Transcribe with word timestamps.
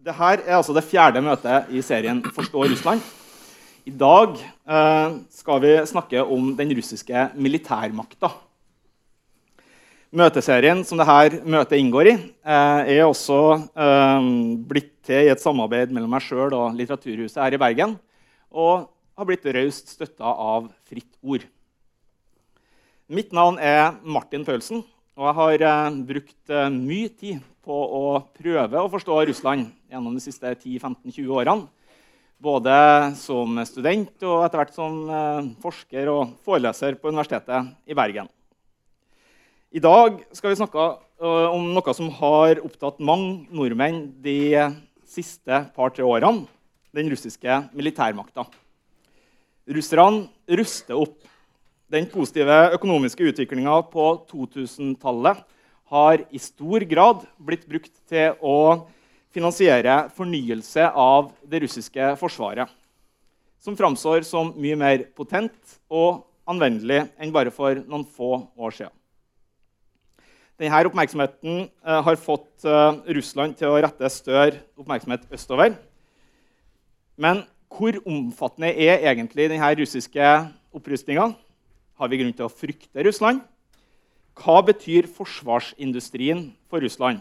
Dette 0.00 0.28
er 0.32 0.56
altså 0.56 0.72
det 0.72 0.86
fjerde 0.88 1.20
møtet 1.20 1.68
i 1.76 1.82
serien 1.84 2.22
'Forstå 2.24 2.62
Russland'. 2.70 3.02
I 3.84 3.92
dag 3.92 4.38
eh, 4.40 5.08
skal 5.28 5.60
vi 5.60 5.72
snakke 5.84 6.22
om 6.24 6.54
den 6.56 6.72
russiske 6.72 7.26
militærmakta. 7.36 8.30
Møteserien 10.10 10.80
som 10.88 10.96
dette 10.96 11.42
møtet 11.44 11.76
inngår 11.76 12.08
i, 12.08 12.14
eh, 12.16 12.96
er 12.96 13.04
også 13.04 13.60
eh, 13.76 14.30
blitt 14.72 15.02
til 15.04 15.28
i 15.28 15.32
et 15.34 15.44
samarbeid 15.44 15.92
mellom 15.92 16.16
meg 16.16 16.24
sjøl 16.24 16.56
og 16.56 16.72
Litteraturhuset 16.80 17.42
her 17.44 17.52
i 17.52 17.60
Bergen. 17.60 17.98
Og 18.50 18.88
har 19.18 19.28
blitt 19.28 19.44
raust 19.44 19.92
støtta 19.98 20.24
av 20.32 20.72
Fritt 20.88 21.12
Ord. 21.20 21.44
Mitt 23.06 23.36
navn 23.36 23.60
er 23.60 24.00
Martin 24.00 24.48
Paulsen, 24.48 24.80
og 25.12 25.28
jeg 25.28 25.40
har 25.44 25.68
eh, 25.68 26.02
brukt 26.08 26.56
eh, 26.56 26.72
mye 26.72 27.12
tid 27.12 27.44
på 27.70 27.78
å 27.78 28.04
prøve 28.34 28.82
å 28.82 28.90
forstå 28.90 29.20
Russland 29.30 29.68
gjennom 29.90 30.16
de 30.16 30.24
siste 30.24 30.50
10-15-20 30.56 31.30
årene. 31.30 31.68
Både 32.40 32.74
som 33.20 33.58
student 33.68 34.24
og 34.24 34.46
etter 34.46 34.62
hvert 34.62 34.72
som 34.72 35.00
eh, 35.12 35.48
forsker 35.60 36.08
og 36.08 36.36
foreleser 36.46 36.96
på 36.96 37.12
Universitetet 37.12 37.74
i 37.84 37.96
Bergen. 37.96 38.30
I 39.70 39.82
dag 39.84 40.16
skal 40.34 40.50
vi 40.50 40.58
snakke 40.58 40.84
uh, 41.22 41.50
om 41.52 41.68
noe 41.76 41.92
som 41.94 42.08
har 42.16 42.58
opptatt 42.64 42.96
mange 43.06 43.44
nordmenn 43.54 44.00
de 44.24 44.56
siste 45.06 45.60
par-tre 45.76 46.02
årene. 46.02 46.48
Den 46.90 47.06
russiske 47.12 47.60
militærmakta. 47.76 48.48
Russerne 49.70 50.26
ruster 50.58 50.98
opp. 50.98 51.20
Den 51.90 52.08
positive 52.10 52.56
økonomiske 52.74 53.30
utviklinga 53.30 53.76
på 53.92 54.08
2000-tallet 54.32 55.44
har 55.90 56.22
i 56.30 56.38
stor 56.38 56.84
grad 56.86 57.24
blitt 57.38 57.66
brukt 57.68 57.92
til 58.10 58.36
å 58.38 58.86
finansiere 59.34 60.04
fornyelse 60.14 60.86
av 60.88 61.30
det 61.46 61.62
russiske 61.64 62.14
forsvaret, 62.18 62.70
som 63.62 63.76
framstår 63.78 64.24
som 64.26 64.54
mye 64.58 64.78
mer 64.78 65.04
potent 65.16 65.78
og 65.90 66.24
anvendelig 66.50 67.04
enn 67.18 67.34
bare 67.34 67.52
for 67.54 67.82
noen 67.84 68.06
få 68.06 68.32
år 68.58 68.74
siden. 68.74 68.94
Denne 70.60 70.82
oppmerksomheten 70.84 71.62
eh, 71.64 72.00
har 72.04 72.18
fått 72.20 72.66
eh, 72.68 72.98
Russland 73.16 73.56
til 73.56 73.70
å 73.70 73.78
rette 73.80 74.10
større 74.12 74.58
oppmerksomhet 74.76 75.24
østover. 75.32 75.72
Men 77.16 77.46
hvor 77.70 77.96
omfattende 78.02 78.74
er 78.74 79.06
egentlig 79.08 79.48
denne 79.48 79.70
russiske 79.78 80.26
opprustninga? 80.76 81.30
Har 81.96 82.12
vi 82.12 82.20
grunn 82.20 82.36
til 82.36 82.48
å 82.48 82.52
frykte 82.52 83.06
Russland? 83.06 83.40
Hva 84.40 84.62
betyr 84.64 85.04
forsvarsindustrien 85.04 86.46
for 86.70 86.80
Russland? 86.80 87.20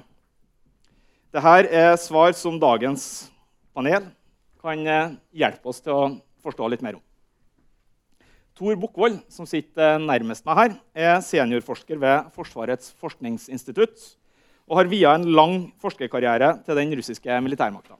Dette 1.35 1.55
er 1.67 1.97
svar 1.99 2.31
som 2.37 2.55
dagens 2.61 3.27
panel 3.75 4.05
kan 4.63 4.87
eh, 4.87 5.17
hjelpe 5.35 5.67
oss 5.67 5.83
til 5.83 5.91
å 5.97 6.05
forstå 6.39 6.69
litt 6.71 6.85
mer 6.85 6.95
om. 6.95 7.03
Tor 8.55 8.79
Bukkvold, 8.79 9.19
som 9.31 9.47
sitter 9.47 9.99
nærmest 9.99 10.47
meg 10.47 10.61
her, 10.61 10.71
er 10.95 11.19
seniorforsker 11.23 11.99
ved 11.99 12.31
Forsvarets 12.35 12.93
forskningsinstitutt 12.99 13.99
og 14.69 14.79
har 14.79 14.91
via 14.91 15.13
en 15.15 15.27
lang 15.35 15.59
forskerkarriere 15.83 16.53
til 16.63 16.79
den 16.79 16.95
russiske 16.95 17.39
militærmakta. 17.43 17.99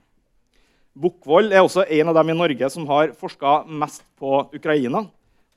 Bukkvold 0.96 1.52
er 1.52 1.64
også 1.64 1.84
en 1.84 2.08
av 2.08 2.16
dem 2.22 2.32
i 2.32 2.40
Norge 2.40 2.72
som 2.72 2.88
har 2.88 3.12
forska 3.20 3.60
mest 3.68 4.04
på 4.20 4.46
Ukraina 4.56 5.04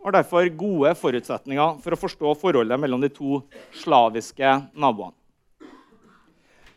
har 0.04 0.16
derfor 0.18 0.48
gode 0.60 0.94
forutsetninger 1.00 1.78
for 1.84 1.96
å 1.96 2.00
forstå 2.00 2.34
forholdet 2.42 2.80
mellom 2.82 3.02
de 3.04 3.10
to 3.14 3.40
slaviske 3.82 4.56
naboene. 4.76 5.16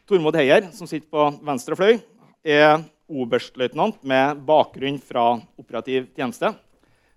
Tormod 0.06 0.36
Heier, 0.38 0.68
som 0.70 0.86
sitter 0.86 1.08
på 1.10 1.24
venstre 1.42 1.74
fløy, 1.74 1.96
er 2.46 2.84
oberstløytnant 3.10 3.98
med 4.06 4.38
bakgrunn 4.46 5.00
fra 5.02 5.32
operativ 5.58 6.06
tjeneste 6.14 6.52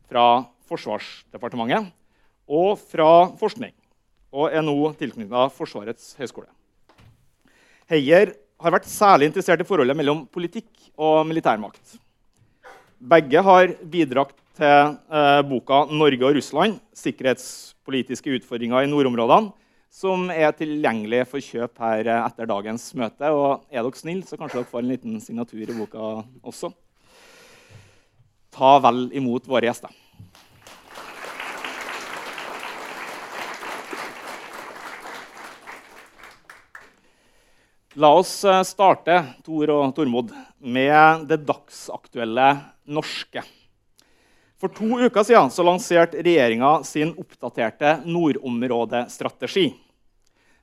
fra 0.10 0.26
Forsvarsdepartementet 0.70 1.92
og 2.50 2.82
fra 2.82 3.30
forskning, 3.38 3.74
og 4.34 4.50
er 4.50 4.66
nå 4.66 4.76
tilknyttet 4.98 5.54
Forsvarets 5.54 6.16
høgskole. 6.18 6.50
Heier 7.90 8.34
har 8.60 8.74
vært 8.74 8.90
særlig 8.90 9.30
interessert 9.30 9.62
i 9.62 9.70
forholdet 9.70 9.98
mellom 9.98 10.26
politikk 10.30 10.70
og 10.98 11.22
militærmakt. 11.30 11.98
Begge 13.00 13.42
har 13.46 13.72
bidratt 13.86 14.34
til 14.60 14.98
eh, 15.16 15.42
boka 15.48 15.86
'Norge 15.88 16.26
og 16.28 16.36
Russland 16.36 16.80
sikkerhetspolitiske 16.98 18.34
utfordringer 18.40 18.84
i 18.84 18.92
nordområdene', 18.92 19.54
som 19.90 20.28
er 20.30 20.52
tilgjengelig 20.54 21.24
for 21.32 21.40
kjøp 21.40 21.80
her 21.80 22.08
eh, 22.08 22.26
etter 22.28 22.50
dagens 22.50 22.92
møte. 23.00 23.32
Og 23.32 23.64
er 23.72 23.82
dere 23.84 23.96
snille, 23.96 24.28
så 24.28 24.38
kanskje 24.38 24.60
dere 24.60 24.72
får 24.72 24.84
en 24.84 24.92
liten 24.92 25.18
signatur 25.24 25.64
i 25.64 25.78
boka 25.78 26.12
også. 26.44 26.74
Ta 28.52 28.76
vel 28.84 29.08
imot 29.16 29.48
våre 29.48 29.70
gjester. 29.70 29.96
La 37.96 38.12
oss 38.16 38.44
eh, 38.44 38.60
starte 38.68 39.22
Tor 39.48 39.72
og 39.78 39.96
Tormod, 39.96 40.36
med 40.60 41.26
det 41.32 41.42
dagsaktuelle 41.48 42.52
norske. 42.92 43.46
For 44.60 44.68
to 44.76 44.98
uker 45.00 45.24
siden 45.24 45.52
så 45.56 45.64
lanserte 45.64 46.20
regjeringa 46.20 46.82
sin 46.84 47.14
oppdaterte 47.16 48.02
nordområdestrategi. 48.04 49.70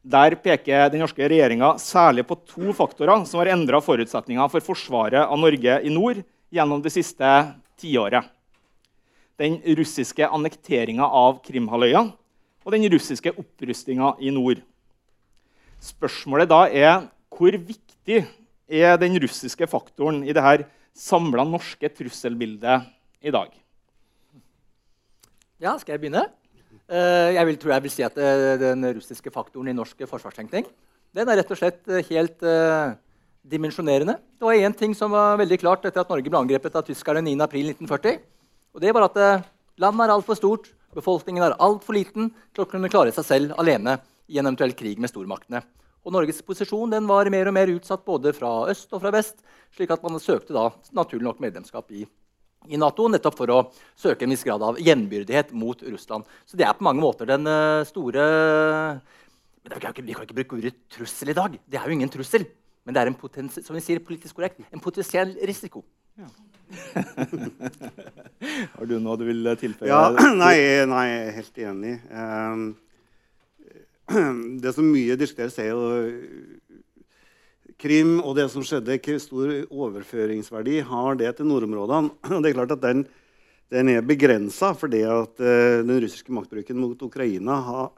Der 0.07 0.37
peker 0.39 0.91
den 0.93 1.01
norske 1.03 1.25
regjeringa 1.25 1.73
særlig 1.81 2.27
på 2.29 2.37
to 2.47 2.75
faktorer 2.77 3.25
som 3.27 3.41
har 3.41 3.55
endra 3.55 3.81
forutsetningene 3.83 4.51
for 4.53 4.62
forsvaret 4.69 5.25
av 5.25 5.41
Norge 5.41 5.81
i 5.81 5.91
nord 5.91 6.21
gjennom 6.53 6.84
det 6.84 6.93
siste 6.93 7.33
tiåret. 7.81 8.29
Den 9.41 9.59
russiske 9.81 10.28
annekteringa 10.28 11.09
av 11.09 11.41
Krimhalvøya 11.49 12.05
og 12.07 12.73
den 12.77 12.87
russiske 12.93 13.33
opprustinga 13.33 14.13
i 14.21 14.31
nord. 14.31 14.61
Spørsmålet 15.81 16.53
da 16.53 16.67
er 16.69 17.07
hvor 17.33 17.57
viktig 17.57 18.27
er 18.69 18.97
den 19.01 19.17
russiske 19.25 19.69
faktoren 19.73 20.21
i 20.21 20.37
dette 20.37 20.69
samla 20.97 21.49
norske 21.49 21.89
trusselbildet 21.97 22.93
i 23.25 23.33
dag? 23.33 23.51
Ja, 25.56 25.72
skal 25.81 25.94
jeg 25.94 26.03
begynne? 26.03 26.27
Eh, 26.87 27.33
jeg 27.33 27.49
vil, 27.49 27.56
tror 27.56 27.72
jeg 27.72 27.84
vil 27.87 27.93
si 27.94 28.05
at 28.05 28.19
eh, 28.21 28.59
Den 28.61 28.84
russiske 28.99 29.31
faktoren 29.33 29.71
i 29.72 29.77
norsk 29.77 30.05
forsvarstenkning 30.06 30.67
den 31.17 31.31
er 31.33 31.39
rett 31.41 31.53
og 31.55 31.56
slett 31.56 31.87
eh, 31.89 32.05
helt 32.11 32.43
dimensjonerende. 33.47 34.19
Det 34.37 34.45
var 34.45 34.59
én 34.59 34.75
ting 34.77 34.93
som 34.93 35.15
var 35.15 35.39
veldig 35.41 35.56
klart 35.62 35.87
etter 35.89 36.03
at 36.03 36.11
Norge 36.12 36.28
ble 36.28 36.43
angrepet 36.43 36.75
av 36.77 36.84
tyskerne 36.84 37.22
9.4.1940. 37.25 38.19
Og 38.77 38.83
det 38.84 38.93
var 38.93 39.06
at 39.06 39.16
landet 39.81 40.05
er 40.05 40.12
altfor 40.12 40.37
stort, 40.37 40.69
befolkningen 40.93 41.47
er 41.47 41.56
altfor 41.62 41.97
liten 41.97 42.28
til 42.53 42.66
å 42.66 42.69
kunne 42.69 42.91
klare 42.93 43.15
seg 43.16 43.25
selv 43.25 43.56
alene 43.56 43.97
i 44.28 44.37
en 44.37 44.50
eventuell 44.50 44.77
krig 44.77 45.00
med 45.00 45.15
stormaktene. 45.15 45.62
Og 46.05 46.12
Norges 46.12 46.43
posisjon 46.45 46.93
var 47.09 47.33
mer 47.33 47.49
og 47.49 47.56
mer 47.56 47.72
utsatt 47.72 48.05
både 48.05 48.34
fra 48.37 48.66
øst 48.75 48.93
og 48.93 49.00
fra 49.06 49.15
vest, 49.15 49.41
slik 49.72 49.95
at 49.95 50.05
man 50.05 50.21
søkte 50.21 50.53
da 50.59 50.69
naturlig 50.93 51.31
nok 51.31 51.41
medlemskap 51.47 51.97
i, 51.97 52.05
i 52.69 52.81
Nato 52.81 53.09
nettopp 53.12 53.38
for 53.38 53.53
å 53.53 53.60
søke 53.99 54.27
en 54.27 54.34
viss 54.34 54.44
grad 54.47 54.62
av 54.65 54.81
jevnbyrdighet 54.82 55.53
mot 55.56 55.82
Russland. 55.87 56.27
Så 56.49 56.59
det 56.59 56.66
er 56.66 56.77
på 56.77 56.87
mange 56.87 57.03
måter 57.03 57.28
den 57.28 57.47
uh, 57.49 57.87
store 57.88 58.27
men 59.66 59.75
vi 59.75 59.82
kan, 59.82 59.91
ikke, 59.91 60.03
vi 60.06 60.15
kan 60.15 60.27
ikke 60.28 60.37
bruke 60.37 60.56
ordet 60.60 60.77
trussel 60.94 61.32
i 61.32 61.34
dag. 61.34 61.56
Det 61.66 61.78
er 61.78 61.88
jo 61.91 61.94
ingen 61.97 62.10
trussel. 62.12 62.44
Men 62.87 62.94
det 62.94 63.00
er 63.03 63.09
en, 63.10 63.16
potens, 63.19 63.56
som 63.66 63.75
vi 63.75 63.82
sier 63.82 63.99
politisk 63.99 64.37
korrekt, 64.38 64.60
en 64.71 64.82
potensiell 64.82 65.32
risiko. 65.49 65.82
Ja. 66.15 66.28
Har 68.77 68.87
du 68.87 68.94
noe 69.03 69.19
du 69.19 69.25
vil 69.27 69.50
tilføye? 69.59 69.91
Ja, 69.91 70.12
nei, 70.43 70.54
nei, 70.87 71.04
jeg 71.10 71.25
er 71.25 71.34
helt 71.41 71.59
enig. 71.66 71.94
Um, 72.15 72.62
det 74.62 74.71
som 74.77 74.87
mye 74.87 75.19
diskuteres, 75.19 75.59
er 75.59 75.72
jo 75.72 75.83
Krim 77.81 78.23
og 78.23 78.39
det 78.39 78.47
som 78.49 78.65
skjedde, 78.65 78.97
hvor 79.05 79.21
stor 79.21 79.53
overføringsverdi 79.69 80.81
har 80.89 81.19
det 81.21 81.34
til 81.37 81.49
nordområdene? 81.51 82.15
Det 82.43 82.51
er 82.51 82.57
klart 82.57 82.73
at 82.73 82.84
Den, 82.84 83.05
den 83.73 83.91
er 83.93 84.07
begrensa 84.07 84.73
fordi 84.78 85.03
at 85.05 85.43
uh, 85.43 85.84
den 85.84 86.01
russiske 86.01 86.33
maktbruken 86.33 86.81
mot 86.81 87.03
Ukraina 87.05 87.59
har, 87.67 87.91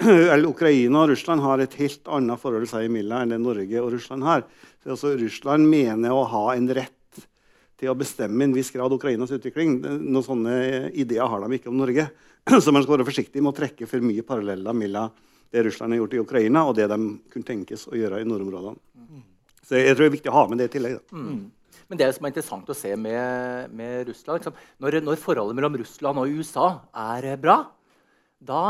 eller 0.32 0.48
Ukraina 0.48 1.02
og 1.02 1.12
Russland 1.12 1.44
har 1.44 1.60
et 1.60 1.76
helt 1.76 2.08
annet 2.08 2.40
forhold 2.40 2.64
seg 2.70 2.88
imellom 2.88 3.26
enn 3.26 3.34
det 3.34 3.40
Norge 3.42 3.82
og 3.82 3.92
Russland 3.92 4.24
har. 4.24 4.46
Så 4.80 4.94
altså, 4.96 5.12
Russland 5.20 5.68
mener 5.68 6.16
å 6.16 6.24
ha 6.32 6.46
en 6.56 6.70
rett 6.72 6.96
til 7.82 7.90
å 7.92 7.98
bestemme 7.98 8.46
en 8.46 8.54
viss 8.56 8.70
grad 8.72 8.94
Ukrainas 8.94 9.34
utvikling. 9.34 9.76
Noen 9.82 10.24
sånne 10.24 10.56
ideer 10.94 11.28
har 11.28 11.44
de 11.44 11.58
ikke 11.58 11.68
om 11.68 11.76
Norge. 11.82 12.08
Så 12.62 12.72
man 12.72 12.80
skal 12.80 12.96
være 12.96 13.10
forsiktig 13.10 13.42
med 13.42 13.52
å 13.52 13.58
trekke 13.60 13.90
for 13.90 14.08
mye 14.08 14.24
paralleller 14.24 14.72
mellom 14.72 15.12
det 15.52 15.66
Russland 15.66 15.92
har 15.92 16.02
gjort 16.02 16.14
i 16.16 16.22
Ukraina, 16.22 16.64
og 16.68 16.76
det 16.78 16.88
de 16.90 16.98
kunne 17.32 17.48
tenkes 17.48 17.84
å 17.90 17.96
gjøre 17.98 18.22
i 18.22 18.28
nordområdene. 18.28 18.80
Så 19.62 19.78
jeg 19.78 19.94
tror 19.94 20.04
det 20.04 20.08
er 20.10 20.16
viktig 20.16 20.32
å 20.32 20.38
ha 20.38 20.46
med 20.50 20.60
det 20.60 20.70
i 20.70 20.72
tillegg. 20.74 20.96
Mm. 21.12 21.42
Men 21.92 22.00
det 22.00 22.08
som 22.16 22.24
er 22.24 22.32
interessant 22.32 22.70
å 22.72 22.76
se 22.76 22.90
med, 22.96 23.72
med 23.76 24.08
Russland 24.08 24.40
liksom, 24.40 24.56
når, 24.80 24.98
når, 25.04 25.20
forholdet 25.20 25.58
mellom 25.58 25.76
Russland 25.80 26.20
og 26.22 26.38
USA 26.38 26.66
er 27.04 27.36
bra, 27.40 27.58
da 28.42 28.62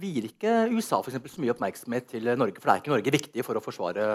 vier 0.00 0.26
ikke 0.28 0.66
USA 0.74 0.98
for 0.98 1.12
eksempel, 1.12 1.32
så 1.32 1.40
mye 1.40 1.54
oppmerksomhet 1.54 2.10
til 2.10 2.26
Norge. 2.34 2.58
For 2.58 2.68
det 2.68 2.74
er 2.74 2.82
ikke 2.82 2.92
Norge 2.92 3.14
viktig 3.16 3.46
for 3.46 3.56
å 3.56 3.62
forsvare 3.64 4.08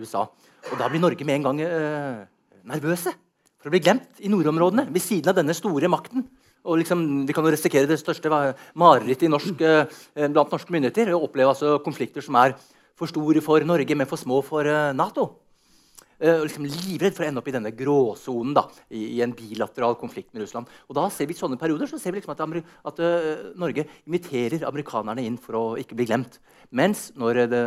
USA. 0.00 0.24
Og 0.72 0.80
da 0.80 0.88
blir 0.90 1.02
Norge 1.04 1.28
med 1.28 1.38
en 1.38 1.46
gang 1.50 1.60
øh, 1.68 2.24
nervøse 2.72 3.12
for 3.60 3.70
å 3.70 3.74
bli 3.74 3.82
glemt 3.84 4.24
i 4.24 4.32
nordområdene 4.32 4.88
ved 4.88 5.04
siden 5.04 5.30
av 5.30 5.38
denne 5.38 5.54
store 5.56 5.88
makten. 5.92 6.26
Og 6.64 6.80
liksom, 6.80 7.26
Vi 7.26 7.36
kan 7.36 7.44
jo 7.44 7.52
risikere 7.52 7.88
det 7.88 8.00
største 8.00 8.30
marerittet 8.74 9.28
eh, 9.60 10.28
blant 10.28 10.52
norske 10.52 10.72
myndigheter. 10.72 11.12
Å 11.12 11.24
oppleve 11.26 11.52
altså 11.52 11.78
konflikter 11.84 12.24
som 12.24 12.36
er 12.40 12.56
for 12.96 13.10
store 13.10 13.42
for 13.44 13.64
Norge, 13.66 13.96
men 13.96 14.08
for 14.08 14.20
små 14.20 14.40
for 14.44 14.64
eh, 14.64 14.92
Nato. 14.96 15.40
Og 16.24 16.44
liksom 16.46 16.64
livredd 16.64 17.12
for 17.12 17.24
å 17.24 17.26
ende 17.26 17.40
opp 17.42 17.48
i 17.50 17.52
denne 17.52 17.72
gråsonen 17.74 18.54
da, 18.56 18.62
i, 18.88 19.16
i, 19.16 19.20
en 19.20 19.34
bilateral 19.34 19.96
konflikt 20.00 20.30
med 20.32 20.44
Russland. 20.44 20.70
Og 20.88 20.96
da 20.96 21.08
ser 21.12 21.26
vi 21.28 21.34
i 21.34 21.36
sånne 21.36 21.58
perioder 21.60 21.90
så 21.90 21.98
ser 22.00 22.14
vi 22.14 22.20
liksom 22.20 22.32
at, 22.32 22.70
at 22.88 23.02
uh, 23.02 23.50
Norge 23.60 23.84
inviterer 24.06 24.64
amerikanerne 24.64 25.24
inn 25.26 25.36
for 25.42 25.58
å 25.58 25.64
ikke 25.82 25.98
bli 25.98 26.06
glemt. 26.08 26.38
Mens 26.70 27.10
når 27.18 27.42
det, 27.50 27.60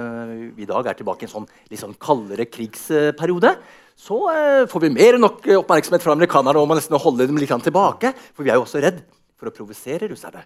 vi 0.55 0.63
i 0.63 0.69
dag 0.71 0.89
er 0.89 0.97
tilbake 0.97 1.27
i 1.27 1.27
en 1.27 1.33
sånn 1.35 1.49
litt 1.67 1.83
sånn 1.83 1.97
kaldere 2.01 2.47
krigsperiode, 2.49 3.51
så 3.97 4.17
uh, 4.29 4.63
får 4.69 4.83
vi 4.85 4.93
mer 4.93 5.17
enn 5.17 5.23
nok 5.25 5.45
oppmerksomhet 5.57 6.03
fra 6.03 6.13
amerikanerne 6.13 6.61
og 6.61 6.69
å 6.69 6.77
nesten 6.77 6.99
holde 7.01 7.25
dem 7.25 7.39
litt 7.41 7.53
tilbake. 7.65 8.13
For 8.37 8.45
vi 8.45 8.53
er 8.53 8.59
jo 8.59 8.65
også 8.67 8.81
redd 8.83 9.01
for 9.37 9.49
å 9.49 9.55
provosere 9.55 10.09
russerne. 10.11 10.43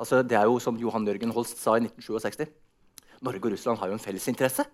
Altså, 0.00 0.22
det 0.26 0.36
er 0.38 0.48
jo 0.48 0.56
som 0.62 0.78
Johan 0.80 1.06
Jørgen 1.06 1.32
Holst 1.36 1.60
sa 1.60 1.76
i 1.76 1.84
1967. 1.84 2.48
Norge 3.24 3.44
og 3.44 3.52
Russland 3.54 3.80
har 3.80 3.90
jo 3.90 3.96
en 3.96 4.02
felles 4.02 4.26
interesse 4.28 4.64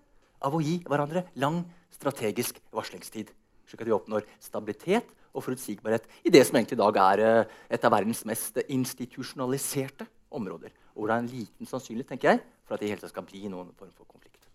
av 0.41 0.55
å 0.55 0.61
gi 0.63 0.79
hverandre 0.87 1.27
lang 1.39 1.61
strategisk 1.93 2.57
varslingstid. 2.73 3.29
Slik 3.69 3.83
at 3.83 3.89
vi 3.89 3.95
oppnår 3.95 4.25
stabilitet 4.41 5.11
og 5.31 5.45
forutsigbarhet 5.45 6.07
i 6.27 6.33
det 6.33 6.41
som 6.47 6.57
egentlig 6.57 6.75
i 6.75 6.81
dag 6.81 6.97
er 7.03 7.23
eh, 7.23 7.53
et 7.71 7.85
av 7.87 7.93
verdens 7.93 8.25
mest 8.27 8.57
institusjonaliserte 8.65 10.07
områder. 10.33 10.73
Og 10.95 11.03
hvor 11.03 11.11
det 11.11 11.15
er 11.15 11.23
en 11.23 11.31
liten 11.31 11.69
sannsynlighet 11.69 12.11
tenker 12.15 12.33
jeg, 12.33 12.43
for 12.65 12.75
at 12.75 12.83
det 12.83 12.91
hele 12.91 13.11
skal 13.11 13.27
bli 13.27 13.45
noen 13.47 13.71
form 13.77 13.93
for 13.95 14.09
konflikt. 14.09 14.49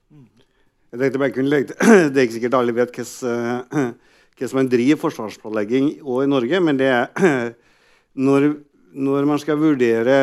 Jeg 0.92 1.00
tenkte 1.00 1.20
bare 1.20 1.34
kunne 1.34 1.50
legge 1.50 1.74
Det 2.12 2.16
er 2.16 2.24
ikke 2.26 2.36
sikkert 2.38 2.58
alle 2.60 2.74
vet 2.76 2.94
hva 2.94 3.06
som 4.50 4.60
man 4.60 4.70
driver 4.70 5.00
forsvarsplanlegging 5.00 5.88
i 5.98 6.28
Norge, 6.30 6.60
men 6.62 6.78
det 6.78 6.92
er 6.92 7.54
når, 8.26 8.52
når 8.94 9.28
man 9.28 9.42
skal 9.42 9.58
vurdere 9.60 10.16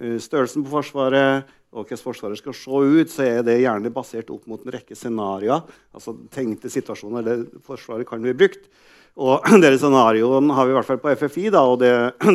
eh, 0.00 0.18
størrelsen 0.22 0.66
på 0.66 0.74
Forsvaret, 0.74 1.48
og 1.70 1.84
hvordan 1.84 2.02
Forsvaret 2.02 2.38
skal 2.40 2.54
se 2.58 2.70
ut, 2.70 3.10
så 3.12 3.26
er 3.26 3.44
det 3.46 3.60
gjerne 3.62 3.92
basert 3.94 4.30
opp 4.34 4.48
mot 4.50 4.62
en 4.64 4.72
rekke 4.74 4.96
scenarioer. 4.98 5.68
Altså 5.94 6.16
tenkte 6.34 6.70
situasjoner 6.72 7.26
der 7.26 7.44
Forsvaret 7.62 8.08
kan 8.08 8.22
bli 8.22 8.34
brukt. 8.34 8.66
Og 9.20 9.46
dere 9.62 9.78
scenarioene 9.78 10.56
har 10.56 10.66
vi 10.66 10.74
i 10.74 10.76
hvert 10.78 10.88
fall 10.88 11.00
på 11.02 11.14
FFI. 11.22 11.46
Da, 11.54 11.62
og 11.70 11.78
det, 11.82 11.92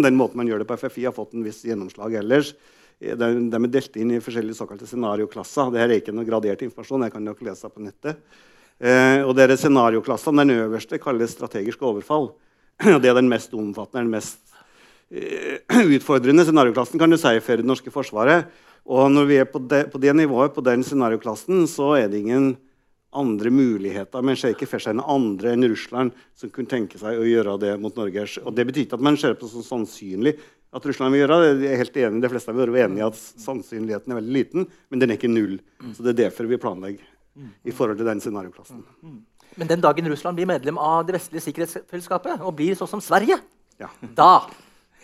den 0.07 0.15
måten 0.15 0.39
man 0.39 0.47
gjør 0.47 0.63
det 0.63 0.69
på 0.69 0.79
FFI, 0.79 1.09
har 1.09 1.15
fått 1.15 1.35
en 1.35 1.43
viss 1.43 1.65
gjennomslag 1.67 2.15
ellers. 2.21 2.53
De, 2.99 3.15
de 3.51 3.59
er 3.59 3.71
delt 3.71 3.97
inn 3.99 4.15
i 4.15 4.21
forskjellige 4.23 4.57
såkalte 4.57 4.87
scenarioklasser. 4.87 5.71
Dette 5.73 5.85
er 5.85 5.99
ikke 5.99 6.15
noe 6.15 6.27
gradert 6.27 6.63
informasjon. 6.65 7.07
jeg 7.07 7.15
kan 7.15 7.25
nok 7.27 7.41
lese 7.45 7.69
på 7.69 7.83
nettet. 7.83 8.21
Eh, 8.79 9.21
og 9.23 9.35
dere 9.37 9.57
scenarioklassene, 9.59 10.43
Den 10.43 10.55
øverste 10.65 10.99
kalles 10.99 11.35
strategisk 11.35 11.81
overfall. 11.81 12.33
Og 12.95 13.01
det 13.01 13.09
er 13.09 13.15
den 13.15 13.31
mest 13.31 13.53
omfattende, 13.55 14.03
den 14.03 14.11
mest 14.11 14.39
eh, 15.11 15.59
utfordrende 15.95 16.43
scenarioklassen 16.43 16.99
kan 16.99 17.11
du 17.11 17.17
si, 17.17 17.39
for 17.39 17.61
det 17.61 17.67
norske 17.67 17.91
forsvaret. 17.91 18.51
Og 18.85 19.07
når 19.11 19.25
vi 19.29 19.37
er 19.41 19.47
på 19.49 19.59
det, 19.59 19.85
på 19.91 19.97
det 19.97 20.13
nivået, 20.15 20.53
på 20.53 20.61
den 20.61 20.83
scenarioklassen, 20.83 21.65
så 21.71 21.95
er 21.97 22.09
det 22.11 22.19
ingen 22.21 22.53
andre 23.17 23.51
muligheter. 23.53 24.25
Men 24.25 24.37
ser 24.39 24.55
ikke 24.55 24.69
for 24.69 24.83
seg 24.83 24.97
noen 24.97 25.09
andre 25.15 25.53
enn 25.55 25.67
Russland 25.71 26.15
som 26.37 26.51
kunne 26.53 26.71
tenke 26.71 26.99
seg 27.01 27.19
å 27.19 27.27
gjøre 27.27 27.57
det 27.61 27.73
mot 27.81 27.95
Norge. 27.97 28.27
Og 28.43 28.53
Det 28.55 28.67
betyr 28.67 28.85
ikke 28.85 28.99
at 28.99 29.07
man 29.07 29.19
ser 29.19 29.37
på 29.37 29.47
det 29.47 29.53
som 29.53 29.65
sannsynlig 29.65 30.35
at 30.75 30.85
Russland 30.85 31.15
vil 31.15 31.23
gjøre 31.23 31.39
det. 31.41 31.51
Jeg 31.63 31.71
er 31.71 31.83
helt 31.83 31.99
enig, 32.03 32.21
De 32.25 32.31
fleste 32.33 32.51
er 32.51 32.75
enige 32.83 33.03
i 33.03 33.07
at 33.07 33.19
sannsynligheten 33.19 34.11
er 34.11 34.19
veldig 34.19 34.35
liten, 34.35 34.67
men 34.89 35.01
den 35.01 35.13
er 35.13 35.19
ikke 35.19 35.31
null. 35.31 35.59
Så 35.93 36.03
Det 36.03 36.13
er 36.15 36.23
derfor 36.25 36.49
vi 36.51 36.59
planlegger 36.59 37.13
i 37.65 37.71
forhold 37.71 37.99
til 37.99 38.07
den 38.07 38.21
scenarioklassen. 38.23 38.83
Men 39.55 39.67
den 39.67 39.83
dagen 39.83 40.07
Russland 40.11 40.35
blir 40.35 40.47
medlem 40.47 40.77
av 40.77 41.05
det 41.07 41.15
vestlige 41.15 41.47
sikkerhetsfellesskapet 41.47 42.43
og 42.43 42.55
blir 42.55 42.75
sånn 42.75 42.91
som 42.91 43.03
Sverige, 43.03 43.39
ja. 43.79 43.89
da 44.15 44.47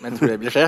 men 0.02 0.18
tror 0.18 0.32
det 0.32 0.40
vil 0.42 0.54
skje. 0.54 0.66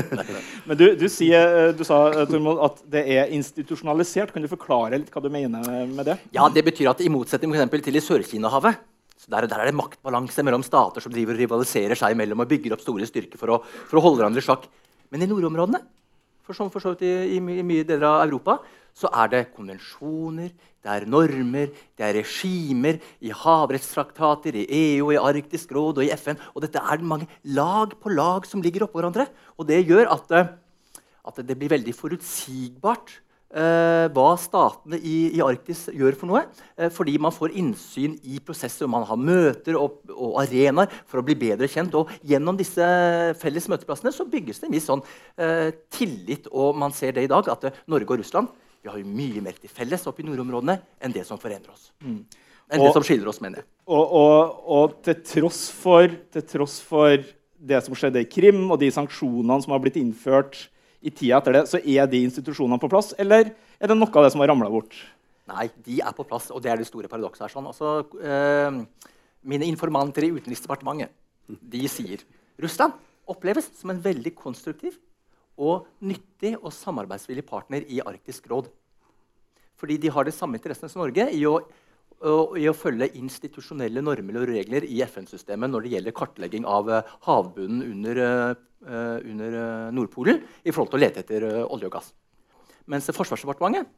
Men 0.68 0.78
du, 0.78 0.84
du, 0.98 1.06
sier, 1.10 1.72
du 1.74 1.82
sa 1.86 1.98
eh, 2.12 2.26
Tormod, 2.30 2.60
at 2.62 2.82
det 2.92 3.02
er 3.16 3.32
institusjonalisert. 3.34 4.30
Kan 4.34 4.44
du 4.44 4.50
forklare 4.50 4.98
litt 5.00 5.10
hva 5.10 5.22
du 5.24 5.28
mener 5.32 5.66
med 5.90 6.06
det? 6.06 6.16
Ja, 6.36 6.46
Det 6.52 6.62
betyr 6.66 6.92
at 6.92 7.02
i 7.02 7.10
motsetning 7.12 7.54
for 7.56 7.84
til 7.86 7.98
i 7.98 8.04
Sør-Kina-havet 8.04 8.78
der, 9.30 9.46
der, 9.46 9.60
er 9.60 9.68
det 9.68 9.76
maktbalanse 9.76 10.42
mellom 10.42 10.62
stater 10.64 11.02
som 11.04 11.12
driver 11.12 11.36
og 11.36 11.42
rivaliserer 11.42 11.98
seg 11.98 12.14
imellom 12.16 12.40
og 12.42 12.48
bygger 12.50 12.74
opp 12.74 12.82
store 12.82 13.06
styrker 13.06 13.38
for 13.38 13.52
å, 13.54 13.58
for 13.90 14.00
å 14.00 14.04
holde 14.04 14.22
hverandre 14.22 14.42
i 14.42 14.46
sjakk. 14.46 14.64
Men 15.12 15.22
i 15.22 15.28
nordområdene 15.30 15.82
for, 16.46 16.56
som 16.56 16.70
for 16.72 16.82
så 16.82 16.94
vidt 16.94 17.04
i, 17.06 17.12
i, 17.36 17.38
i 17.38 17.66
mye 17.66 17.86
deler 17.86 18.08
av 18.08 18.24
Europa 18.24 18.58
så 18.96 19.10
er 19.22 19.30
det 19.32 19.42
konvensjoner, 19.56 20.50
det 20.80 20.92
er 20.92 21.08
normer, 21.12 21.72
det 21.98 22.06
er 22.06 22.16
regimer 22.16 23.00
i 23.20 23.32
havrettstraktater, 23.36 24.56
i 24.62 24.66
EU, 24.96 25.10
i 25.12 25.20
Arktisk 25.20 25.74
råd 25.76 26.00
og 26.00 26.06
i 26.06 26.12
FN. 26.16 26.40
Og 26.54 26.64
dette 26.64 26.80
er 26.80 27.04
mange 27.04 27.28
lag 27.44 27.92
på 28.00 28.12
lag 28.14 28.48
som 28.48 28.62
ligger 28.64 28.86
oppå 28.86 29.00
hverandre. 29.00 29.28
Og 29.60 29.68
det 29.68 29.82
gjør 29.84 30.08
at, 30.14 30.30
eh, 30.32 30.54
at 31.28 31.42
det 31.44 31.58
blir 31.60 31.74
veldig 31.74 31.92
forutsigbart 31.96 33.12
eh, 33.52 34.06
hva 34.14 34.28
statene 34.40 34.98
i, 34.98 35.16
i, 35.34 35.42
Arktis 35.44 35.86
gjør 35.92 36.16
for 36.18 36.30
noe. 36.30 36.44
Eh, 36.76 36.88
fordi 36.94 37.18
man 37.22 37.34
får 37.34 37.54
innsyn 37.60 38.16
i 38.24 38.40
prosesser, 38.44 38.86
og 38.86 38.94
man 38.94 39.06
har 39.08 39.20
møter 39.20 39.76
og, 39.78 40.00
og, 40.14 40.38
arenaer 40.42 40.90
for 41.04 41.20
å 41.20 41.26
bli 41.26 41.36
bedre 41.44 41.68
kjent. 41.70 41.96
Og 41.98 42.08
gjennom 42.26 42.58
disse 42.58 42.88
felles 43.42 43.68
møteplassene 43.70 44.14
så 44.14 44.28
bygges 44.30 44.62
det 44.62 44.70
en 44.70 44.78
viss 44.78 44.88
sånn, 44.90 45.04
eh, 45.36 45.68
tillit, 45.92 46.48
og 46.52 46.78
man 46.80 46.96
ser 46.96 47.16
det 47.16 47.26
i 47.26 47.32
dag, 47.36 47.52
at 47.52 47.84
Norge 47.90 48.16
og 48.16 48.24
Russland 48.24 48.50
vi 48.80 48.88
har 48.88 49.00
jo 49.00 49.08
mye 49.08 49.42
mer 49.44 49.58
til 49.60 49.72
felles 49.72 50.06
oppe 50.08 50.22
i 50.22 50.26
nordområdene 50.28 50.78
enn 51.02 51.14
det 51.14 51.26
som 51.28 51.40
forener 51.40 51.72
oss. 51.72 51.90
Mm. 52.00 52.22
Enn 52.70 52.80
og, 52.80 52.86
det 52.86 52.96
som 52.96 53.04
skiller 53.06 53.28
oss, 53.30 53.40
mener 53.42 53.60
jeg. 53.60 53.68
Og, 53.90 54.12
og, 54.16 54.60
og 54.70 54.98
til, 55.04 55.18
tross 55.26 55.62
for, 55.74 56.12
til, 56.32 56.46
tross 56.48 56.78
for, 56.86 57.22
det 57.60 57.82
som 57.84 57.96
skjedde 57.98 58.22
i 58.22 58.28
Krim, 58.30 58.62
og 58.72 58.78
de 58.80 58.88
sanksjonene 58.94 59.58
som 59.60 59.74
har 59.74 59.82
blitt 59.84 59.98
innført 60.00 60.56
i 61.04 61.10
tida 61.12 61.40
etter 61.40 61.58
det, 61.58 61.64
så 61.68 61.80
er 61.80 62.06
de 62.08 62.22
institusjonene 62.24 62.80
på 62.80 62.88
plass? 62.92 63.10
Eller 63.20 63.50
er 63.52 63.90
det 63.90 63.96
noe 63.98 64.08
av 64.08 64.24
det 64.24 64.30
som 64.32 64.40
har 64.40 64.48
ramla 64.52 64.70
bort? 64.72 64.96
Nei, 65.50 65.66
de 65.84 65.98
er 66.00 66.14
på 66.16 66.24
plass, 66.28 66.48
og 66.54 66.62
det 66.64 66.72
er 66.72 66.80
det 66.80 66.88
store 66.88 67.10
paradokset 67.10 67.44
her. 67.44 67.52
Sånn. 67.52 67.68
Altså, 67.68 68.06
eh, 68.22 69.10
mine 69.50 69.68
informanter 69.68 70.24
i 70.24 70.32
Utenriksdepartementet 70.32 71.12
de 71.50 71.82
sier 71.90 72.22
Russland 72.62 72.94
oppleves 73.30 73.66
som 73.76 73.92
en 73.92 74.00
veldig 74.02 74.32
konstruktiv 74.38 74.96
og 75.60 75.88
nyttig 76.00 76.54
og 76.58 76.72
samarbeidsvillig 76.72 77.44
partner 77.48 77.84
i 77.86 78.00
Arktisk 78.00 78.48
råd. 78.50 78.70
Fordi 79.80 79.98
de 80.00 80.12
har 80.12 80.26
de 80.26 80.34
samme 80.34 80.58
interessene 80.58 80.92
som 80.92 81.02
Norge 81.02 81.26
i 81.36 81.44
å, 81.48 81.54
i 82.60 82.66
å 82.68 82.76
følge 82.76 83.12
institusjonelle 83.20 84.02
normer 84.04 84.40
og 84.40 84.50
regler 84.50 84.84
i 84.88 85.00
FN-systemet 85.06 85.72
når 85.72 85.86
det 85.86 85.94
gjelder 85.94 86.16
kartlegging 86.16 86.66
av 86.68 86.90
uh, 86.92 87.14
havbunnen 87.28 87.84
under, 87.86 88.20
uh, 88.24 89.16
under 89.24 89.56
uh, 89.56 89.88
Nordpolen 89.96 90.42
i 90.64 90.72
forhold 90.72 90.92
til 90.92 91.00
å 91.00 91.04
lete 91.04 91.24
etter 91.24 91.48
olje 91.62 91.88
og 91.88 91.96
gass. 91.96 92.12
Mens 92.90 93.08
Forsvarsdepartementet 93.14 93.88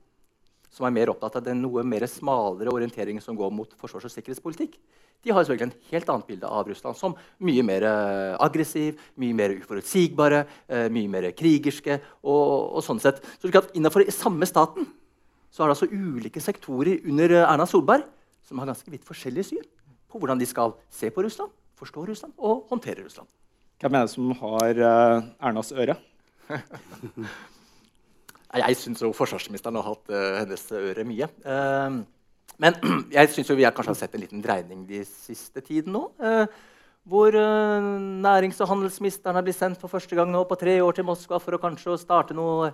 som 0.72 0.86
er 0.88 0.94
mer 0.94 1.12
opptatt 1.12 1.36
av 1.38 1.44
den 1.44 1.60
noe 1.62 1.84
mer 1.84 2.06
smalere 2.08 2.72
orienteringen 2.72 3.22
som 3.22 3.36
går 3.36 3.52
mot 3.52 3.74
forsvars- 3.78 4.08
og 4.08 4.14
sikkerhetspolitikk, 4.14 4.78
de 5.22 5.30
har 5.30 5.44
selvfølgelig 5.44 5.68
en 5.68 5.90
helt 5.92 6.08
annet 6.10 6.30
bilde 6.32 6.48
av 6.50 6.66
Russland 6.66 6.98
som 6.98 7.12
mye 7.46 7.62
mer 7.66 7.84
uh, 7.86 8.38
aggressiv, 8.42 8.98
mye 9.22 9.36
mer 9.38 9.54
uforutsigbare, 9.54 10.40
uh, 10.72 10.88
mye 10.90 11.10
mer 11.12 11.28
krigerske. 11.38 12.00
og, 12.22 12.72
og 12.78 12.82
sånn 12.82 13.02
sett. 13.02 13.22
Så 13.38 13.52
Innenfor 13.76 14.02
samme 14.10 14.48
staten 14.50 14.88
så 15.52 15.62
er 15.62 15.70
det 15.70 15.76
altså 15.76 15.90
ulike 15.92 16.42
sektorer 16.42 17.06
under 17.06 17.36
uh, 17.36 17.44
Erna 17.44 17.68
Solberg 17.70 18.08
som 18.48 18.58
har 18.58 18.72
ganske 18.72 18.90
vidt 18.90 19.06
forskjellige 19.06 19.52
syn 19.52 19.62
på 20.10 20.18
hvordan 20.18 20.40
de 20.40 20.48
skal 20.48 20.74
se 20.90 21.12
på 21.14 21.22
Russland, 21.22 21.52
forstå 21.78 22.08
Russland 22.08 22.34
og 22.42 22.66
håndtere 22.72 23.04
Russland. 23.04 23.30
Hvem 23.78 23.94
er 23.94 24.06
det 24.06 24.14
som 24.14 24.34
har 24.42 24.82
Ernas 25.42 25.72
øre? 25.74 25.96
Jeg 28.60 28.76
syns 28.76 29.04
forsvarsministeren 29.16 29.78
har 29.80 29.86
hatt 29.86 30.12
uh, 30.12 30.40
hennes 30.42 30.66
øre 30.76 31.06
mye. 31.08 31.28
Uh, 31.46 32.02
men 32.60 32.76
jeg 33.16 33.30
syns 33.32 33.54
vi 33.56 33.64
har 33.64 33.74
kanskje 33.76 33.96
sett 34.02 34.18
en 34.18 34.22
liten 34.24 34.44
dreining 34.44 34.84
de 34.88 35.00
siste 35.08 35.64
tiden 35.64 35.96
nå. 35.96 36.04
Uh, 36.20 36.44
hvor 37.02 37.34
nærings- 37.34 38.60
og 38.62 38.68
handelsministeren 38.70 39.34
har 39.34 39.42
blitt 39.42 39.58
sendt 39.58 39.80
for 39.80 39.90
første 39.90 40.14
gang 40.14 40.28
nå 40.30 40.44
på 40.46 40.54
tre 40.54 40.76
år 40.78 40.94
til 40.94 41.08
Moskva 41.08 41.40
for 41.42 41.56
å 41.56 41.58
kanskje 41.58 41.96
starte 41.98 42.36
noe 42.38 42.68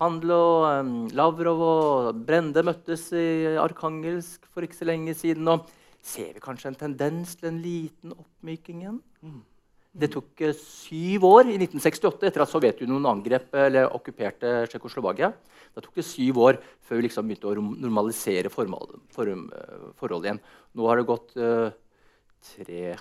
handel. 0.00 0.32
og 0.34 0.64
um, 0.66 0.88
Lavrov 1.14 1.62
og 1.62 2.24
Brende 2.26 2.64
møttes 2.66 3.04
i 3.14 3.54
Arkangelsk 3.54 4.50
for 4.50 4.66
ikke 4.66 4.80
så 4.80 4.88
lenge 4.90 5.14
siden. 5.14 5.46
og 5.46 5.70
Ser 6.02 6.32
vi 6.34 6.42
kanskje 6.42 6.72
en 6.72 6.80
tendens 6.80 7.36
til 7.38 7.52
en 7.52 7.62
liten 7.62 8.16
oppmyking 8.16 8.82
igjen? 8.82 8.98
Mm. 9.22 9.44
Det 9.98 10.10
tok 10.12 10.42
eh, 10.46 10.54
syv 10.54 11.26
år 11.26 11.48
i 11.50 11.56
1968 11.58 12.28
etter 12.28 12.44
at 12.44 12.50
Sovjetunionen 12.50 13.08
angrep 13.10 13.54
eller 13.58 13.90
okkuperte 13.96 14.62
Tsjekkoslovakia. 14.70 15.32
Det 15.74 15.82
tok 15.84 15.98
det 15.98 16.06
syv 16.06 16.38
år 16.44 16.60
før 16.86 17.00
vi 17.00 17.06
liksom 17.08 17.26
begynte 17.26 17.50
å 17.50 17.56
normalisere 17.58 18.52
forholdet, 18.52 19.00
forholdet 19.14 20.28
igjen. 20.28 20.40
Nå 20.78 20.88
har 20.88 21.00
det 21.00 21.08
gått 21.08 21.34
uh, 21.38 21.68
tre, 22.54 22.94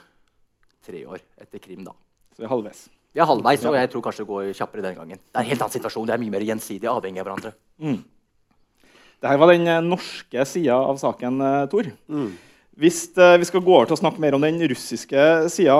tre, 0.85 1.03
år 1.05 1.21
etter 1.37 1.61
Krim. 1.63 1.85
da. 1.87 1.93
Så 2.33 2.43
vi 2.43 2.49
er 2.49 2.53
halvveis. 2.53 2.83
Vi 3.15 3.23
er 3.23 3.29
halvveis, 3.29 3.63
og 3.65 3.77
jeg 3.77 3.91
tror 3.93 4.03
kanskje 4.05 4.25
det 4.25 4.31
går 4.31 4.49
kjappere 4.59 4.85
denne 4.85 4.99
gangen. 4.99 5.21
Det 5.21 5.37
er 5.37 5.45
en 5.45 5.51
helt 5.51 5.63
annen 5.63 5.77
situasjon. 5.77 6.09
Det 6.09 6.17
er 6.17 6.21
mye 6.25 6.35
mer 6.35 6.45
gjensidig 6.49 6.91
avhengig 6.91 7.23
av 7.23 7.29
hverandre. 7.29 7.53
Mm. 7.81 8.01
Dette 9.17 9.37
var 9.41 9.53
den 9.53 9.69
eh, 9.69 9.85
norske 9.85 10.49
sida 10.49 10.77
av 10.77 10.99
saken, 11.01 11.41
Tor. 11.71 11.89
Mm. 12.13 12.35
Hvis 12.77 13.07
eh, 13.17 13.37
vi 13.41 13.47
skal 13.49 13.63
gå 13.65 13.73
over 13.73 13.89
til 13.89 13.97
å 13.97 14.01
snakke 14.03 14.21
mer 14.21 14.37
om 14.37 14.43
den 14.43 14.59
russiske 14.69 15.23
sida 15.49 15.79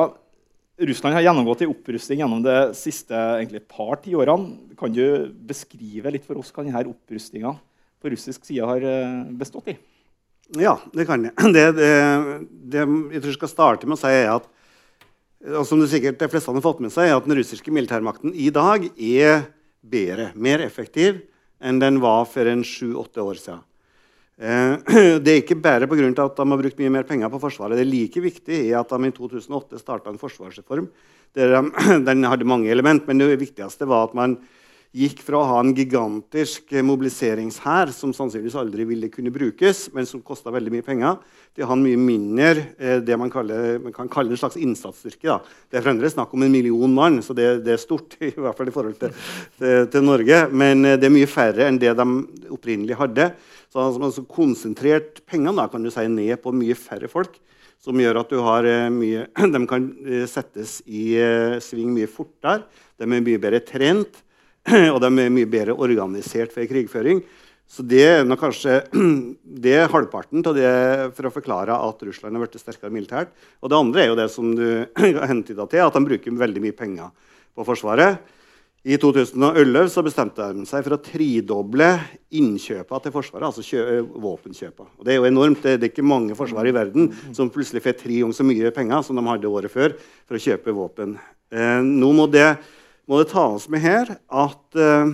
Russland 0.78 1.16
har 1.18 1.26
gjennomgått 1.26 1.64
en 1.66 1.72
opprustning 1.74 2.22
gjennom 2.22 2.42
de 2.46 2.56
siste 2.78 3.18
egentlig, 3.18 3.64
par 3.72 3.98
tiårene. 4.04 4.76
Kan 4.78 4.94
du 4.94 5.32
beskrive 5.50 6.12
litt 6.14 6.28
for 6.28 6.38
oss 6.38 6.52
hva 6.54 6.66
denne 6.66 6.84
opprustninga 6.92 7.56
på 7.98 8.12
russisk 8.14 8.46
side 8.46 8.68
har 8.70 8.86
eh, 8.86 9.24
bestått 9.40 9.72
i? 9.74 9.78
Ja, 10.62 10.78
det 10.94 11.08
kan 11.10 11.26
jeg. 11.26 11.34
Det, 11.56 11.66
det, 11.80 11.90
det 12.72 12.84
jeg 12.84 13.24
tror 13.24 13.32
jeg 13.32 13.40
skal 13.40 13.52
starte 13.52 13.90
med 13.90 13.98
å 13.98 14.02
si, 14.04 14.14
er 14.14 14.36
at 14.36 14.46
og 15.48 15.68
som 15.70 15.80
det 15.80 15.90
sikkert 15.92 16.18
de 16.20 16.30
fleste 16.32 16.52
har 16.52 16.64
fått 16.66 16.80
med 16.82 16.92
seg, 16.94 17.10
er 17.10 17.20
at 17.20 17.26
den 17.28 17.38
russiske 17.38 17.72
militærmakten 17.74 18.34
i 18.34 18.50
dag 18.54 18.88
er 18.98 19.44
bedre, 19.86 20.32
mer 20.34 20.64
effektiv, 20.66 21.22
enn 21.62 21.78
den 21.82 22.00
var 22.02 22.26
for 22.30 22.50
en 22.50 22.64
sju-åtte 22.66 23.22
år 23.22 23.38
siden. 23.38 23.62
Eh, 24.38 25.18
det 25.24 25.32
er 25.32 25.40
ikke 25.42 25.58
bare 25.58 25.88
pga. 25.90 26.10
at 26.12 26.38
de 26.38 26.46
har 26.46 26.62
brukt 26.62 26.78
mye 26.78 26.94
mer 26.94 27.08
penger 27.10 27.32
på 27.34 27.42
Forsvaret. 27.42 27.78
Det 27.78 27.86
er 27.86 27.90
like 27.90 28.22
viktig 28.22 28.60
er 28.70 28.78
at 28.80 28.90
de 28.94 29.10
i 29.10 29.16
2008 29.16 29.82
starta 29.82 30.14
en 30.14 30.22
forsvarsreform. 30.22 30.90
Der 31.34 31.56
de, 31.56 31.64
den 32.08 32.24
hadde 32.24 32.46
mange 32.46 32.70
element, 32.70 33.08
men 33.08 33.18
det 33.18 33.40
viktigste 33.42 33.90
var 33.90 34.10
at 34.10 34.18
man 34.18 34.38
gikk 34.98 35.20
fra 35.26 35.42
å 35.42 35.48
ha 35.50 35.58
en 35.62 35.74
gigantisk 35.76 36.72
mobiliseringshær 36.86 37.92
som 37.94 38.14
sannsynligvis 38.16 38.56
aldri 38.58 38.86
ville 38.88 39.10
kunne 39.14 39.34
brukes, 39.34 39.88
men 39.94 40.08
som 40.10 40.24
kosta 40.26 40.54
veldig 40.54 40.72
mye 40.74 40.86
penger, 40.86 41.20
til 41.54 41.66
å 41.66 41.70
ha 41.70 41.76
en 41.76 41.84
mye 41.84 42.00
mindre 42.00 42.64
eh, 42.78 43.02
det 43.04 43.18
man, 43.20 43.32
kaller, 43.34 43.82
man, 43.84 43.94
kan 43.94 44.10
kalle 44.12 44.34
en 44.34 44.40
slags 44.40 44.58
innsatsstyrke. 44.62 45.28
Da. 45.28 45.38
Det 45.70 45.80
er 45.80 45.86
fremdeles 45.86 46.16
snakk 46.16 46.34
om 46.34 46.46
en 46.46 46.54
million 46.54 46.94
mann, 46.94 47.20
så 47.26 47.36
det, 47.38 47.50
det, 47.66 47.76
er 47.76 47.82
stort 47.84 48.16
i 48.22 48.32
hvert 48.32 48.58
fall 48.58 48.72
i 48.72 48.76
forhold 48.76 48.98
til, 49.02 49.14
til, 49.60 49.86
til, 49.92 50.08
Norge. 50.08 50.44
Men 50.54 50.86
eh, 50.86 50.98
det 51.02 51.10
er 51.10 51.16
mye 51.18 51.30
færre 51.30 51.68
enn 51.68 51.82
det 51.82 51.94
de 51.98 52.08
opprinnelig 52.54 53.02
hadde. 53.02 53.32
Så 53.74 53.84
man 54.00 54.12
har 54.12 54.30
konsentrert 54.32 55.22
pengene 55.28 55.58
da, 55.58 55.68
kan 55.72 55.84
du 55.84 55.92
si, 55.94 56.06
ned 56.12 56.40
på 56.44 56.54
mye 56.56 56.78
færre 56.78 57.10
folk. 57.12 57.36
Som 57.84 58.00
gjør 58.02 58.22
at 58.24 58.32
du 58.32 58.40
har 58.42 58.66
eh, 58.66 58.88
mye, 58.92 59.28
de 59.54 59.64
kan 59.70 59.90
settes 60.30 60.80
i 60.88 61.10
sving 61.64 61.92
mye 61.96 62.10
fortere. 62.10 62.64
De 62.98 63.06
er 63.06 63.12
mye 63.14 63.42
bedre 63.42 63.62
trent. 63.66 64.24
og 64.94 65.00
de 65.04 65.10
er 65.10 65.34
mye 65.34 65.48
bedre 65.50 65.76
organisert 65.78 66.52
for 66.56 66.68
krigføring. 66.68 67.22
Så 67.68 67.84
det 67.84 68.04
er 68.08 68.40
kanskje 68.40 68.80
det 69.64 69.76
er 69.76 69.92
halvparten 69.92 70.44
av 70.48 70.56
det 70.56 70.72
for 71.18 71.28
å 71.28 71.34
forklare 71.36 71.76
at 71.76 72.04
Russland 72.08 72.36
har 72.36 72.46
blitt 72.46 72.60
sterkere 72.62 72.94
militært. 72.94 73.34
Og 73.62 73.72
det 73.72 73.80
andre 73.80 74.04
er 74.04 74.12
jo 74.12 74.20
det 74.20 74.30
som 74.34 74.54
du 74.56 74.68
hentyda 74.98 75.68
til, 75.68 75.84
at 75.84 75.96
de 75.96 76.04
bruker 76.08 76.42
veldig 76.44 76.64
mye 76.64 76.76
penger 76.76 77.12
på 77.58 77.68
Forsvaret. 77.68 78.20
I 78.88 78.96
2011 78.96 79.90
så 79.92 80.02
bestemte 80.06 80.46
de 80.56 80.64
seg 80.64 80.86
for 80.86 80.96
å 80.96 81.02
tridoble 81.04 81.90
innkjøpene 82.40 83.04
til 83.04 83.12
Forsvaret. 83.12 83.50
altså 83.50 83.82
våpenkjøpene. 84.16 84.94
Og 84.96 85.04
Det 85.04 85.12
er 85.12 85.18
jo 85.18 85.28
enormt. 85.28 85.62
Det 85.62 85.84
er 85.84 85.92
ikke 85.92 86.08
mange 86.08 86.36
forsvar 86.36 86.66
i 86.66 86.72
verden 86.72 87.12
som 87.34 87.50
plutselig 87.50 87.84
får 87.84 87.98
tre 88.00 88.22
ganger 88.22 88.38
så 88.38 88.48
mye 88.48 88.72
penger 88.72 89.04
som 89.04 89.18
de 89.18 89.28
hadde 89.28 89.52
året 89.52 89.72
før 89.72 89.98
for 90.26 90.40
å 90.40 90.40
kjøpe 90.40 90.72
våpen. 90.72 91.18
Eh, 91.52 91.82
nå 91.84 92.14
må 92.16 92.32
det 92.32 92.58
må 93.08 93.20
det 93.20 93.32
tas 93.32 93.68
med 93.72 93.80
her 93.80 94.10
at 94.28 94.76
uh, 94.76 95.08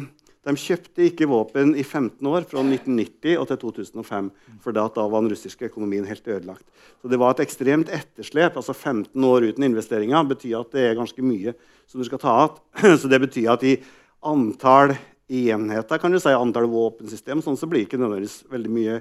de 0.43 0.53
kjøpte 0.59 1.05
ikke 1.07 1.27
våpen 1.31 1.71
i 1.79 1.83
15 1.85 2.27
år, 2.27 2.43
fra 2.49 2.59
1990 2.65 3.37
og 3.39 3.47
til 3.47 3.59
2005. 3.61 4.29
For 4.63 4.75
da 4.75 4.89
var 4.91 5.21
den 5.21 5.31
russiske 5.31 5.69
økonomien 5.69 6.07
helt 6.09 6.27
ødelagt. 6.27 6.65
Så 7.01 7.11
det 7.11 7.19
var 7.21 7.31
et 7.31 7.45
ekstremt 7.45 7.91
etterslep. 7.93 8.57
altså 8.57 8.73
15 8.73 9.23
år 9.23 9.47
uten 9.47 9.63
investeringer 9.63 10.27
betyr 10.27 10.59
at 10.59 10.75
det 10.75 10.83
er 10.89 10.99
ganske 10.99 11.23
mye 11.23 11.55
som 11.87 12.01
du 12.01 12.07
skal 12.07 12.19
ta 12.19 12.35
igjen. 12.43 12.97
Så 13.01 13.07
det 13.07 13.21
betyr 13.23 13.51
at 13.53 13.63
i 13.63 13.77
antall 14.23 14.95
enheter, 15.29 15.97
kan 15.97 16.11
du 16.11 16.19
si, 16.19 16.31
antall 16.35 16.67
våpensystem, 16.67 17.41
sånn 17.41 17.57
så 17.57 17.67
blir 17.67 17.83
det 17.83 17.87
ikke 17.87 18.01
nødvendigvis 18.01 18.43
veldig 18.51 18.71
mye 18.71 18.97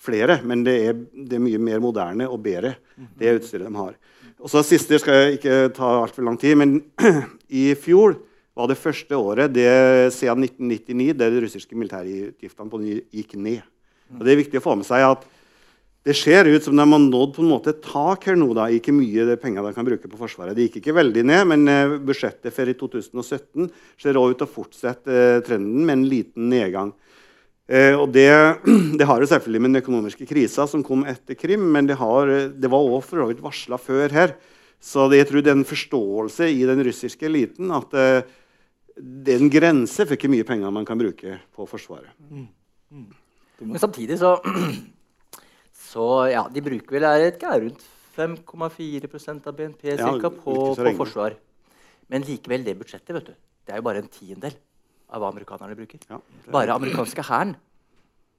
flere. 0.00 0.40
Men 0.44 0.64
det 0.64 0.76
er, 0.80 0.96
det 0.96 1.36
er 1.36 1.44
mye 1.44 1.60
mer 1.60 1.82
moderne 1.84 2.28
og 2.28 2.40
bedre, 2.44 2.76
det 3.18 3.36
utstyret 3.40 3.68
de 3.68 3.76
har. 3.76 3.96
Og 4.40 4.52
så 4.52 4.62
Siste 4.64 4.98
skal 5.00 5.20
jeg 5.20 5.38
ikke 5.38 5.58
ta 5.76 5.92
altfor 6.02 6.24
lang 6.24 6.40
tid, 6.40 6.56
men 6.60 6.78
i 7.48 7.70
fjor 7.78 8.18
var 8.56 8.70
det 8.70 8.78
første 8.80 9.16
året 9.20 9.52
det, 9.52 9.68
siden 10.16 10.46
1999 10.48 11.16
der 11.20 11.32
de 11.32 11.42
russiske 11.44 11.76
militærutgiftene 11.76 13.00
gikk 13.12 13.34
ned. 13.36 13.64
Og 14.16 14.22
det 14.24 14.32
er 14.32 14.40
viktig 14.40 14.60
å 14.60 14.64
få 14.64 14.76
med 14.80 14.88
seg 14.88 15.04
at 15.04 15.26
det 16.06 16.14
ser 16.14 16.46
ut 16.46 16.62
som 16.62 16.76
de 16.78 16.84
har 16.86 17.00
nådd 17.02 17.32
på 17.34 17.42
en 17.42 17.50
måte 17.50 17.72
et 17.72 17.80
tak 17.82 18.28
her 18.28 18.36
nå. 18.38 18.52
da, 18.54 18.68
Ikke 18.70 18.94
mye 18.94 19.34
penger 19.42 19.66
de 19.66 19.72
kan 19.74 19.86
bruke 19.88 20.06
på 20.06 20.20
Forsvaret. 20.20 20.54
Det 20.54 20.68
gikk 20.68 20.78
ikke 20.78 20.94
veldig 21.00 21.24
ned, 21.26 21.42
men 21.50 21.66
eh, 21.66 21.96
budsjettet 21.98 22.54
for 22.54 22.70
i 22.70 22.76
2017 22.78 23.66
ser 23.98 24.14
også 24.20 24.36
ut 24.36 24.38
til 24.38 24.46
å 24.46 24.52
fortsette 24.52 25.10
eh, 25.10 25.40
trenden 25.42 25.82
med 25.82 25.96
en 25.96 26.06
liten 26.06 26.46
nedgang. 26.52 26.94
Eh, 27.66 27.98
og 27.98 28.14
det, 28.14 28.30
det, 29.00 29.08
har 29.10 29.18
jo 29.18 29.30
selvfølgelig 29.32 29.64
med 29.64 29.74
den 29.74 29.82
økonomiske 29.82 30.30
krisa 30.30 30.68
som 30.70 30.86
kom 30.86 31.02
etter 31.10 31.34
Krim, 31.34 31.66
men 31.74 31.90
det, 31.90 31.98
har, 31.98 32.30
det 32.54 32.70
var 32.70 32.86
også 32.86 33.08
for 33.08 33.24
så 33.24 33.30
vidt 33.32 33.42
varsla 33.42 33.80
før 33.82 34.14
her. 34.14 34.36
Så 34.78 35.08
det, 35.10 35.24
jeg 35.24 35.30
tror 35.32 35.42
det 35.42 35.50
er 35.50 35.58
en 35.58 35.66
forståelse 35.66 36.52
i 36.54 36.62
den 36.70 36.86
russiske 36.86 37.26
eliten 37.26 37.74
at 37.74 37.98
eh, 37.98 38.36
det 38.96 39.34
er 39.34 39.42
en 39.44 39.52
grense 39.52 40.06
for 40.08 40.16
hvor 40.16 40.32
mye 40.32 40.46
penger 40.48 40.72
man 40.72 40.86
kan 40.88 40.98
bruke 40.98 41.38
på 41.54 41.66
Forsvaret. 41.68 42.12
Mm. 42.30 42.46
Mm. 42.90 43.10
Men 43.60 43.80
samtidig 43.80 44.18
så, 44.20 44.36
så 45.90 46.06
ja, 46.30 46.46
De 46.52 46.62
bruker 46.64 46.98
vel 46.98 47.08
er 47.08 47.28
ikke, 47.32 47.52
rundt 47.66 47.84
5,4% 48.16 49.48
av 49.48 49.56
BNP 49.56 49.84
ja, 49.92 50.12
på, 50.16 50.30
på, 50.40 50.92
forsvar. 50.96 51.36
Men 52.08 52.24
likevel, 52.24 52.64
det 52.64 52.78
budsjettet 52.78 53.12
vet 53.12 53.28
du, 53.28 53.36
det 53.66 53.74
er 53.74 53.82
jo 53.82 53.84
bare 53.84 54.00
en 54.00 54.08
tiendedel 54.08 54.56
av 55.12 55.20
hva 55.20 55.28
amerikanerne 55.34 55.76
bruker. 55.76 56.00
Ja, 56.08 56.20
bare 56.52 56.76
amerikanske 56.76 57.24
hæren 57.28 57.56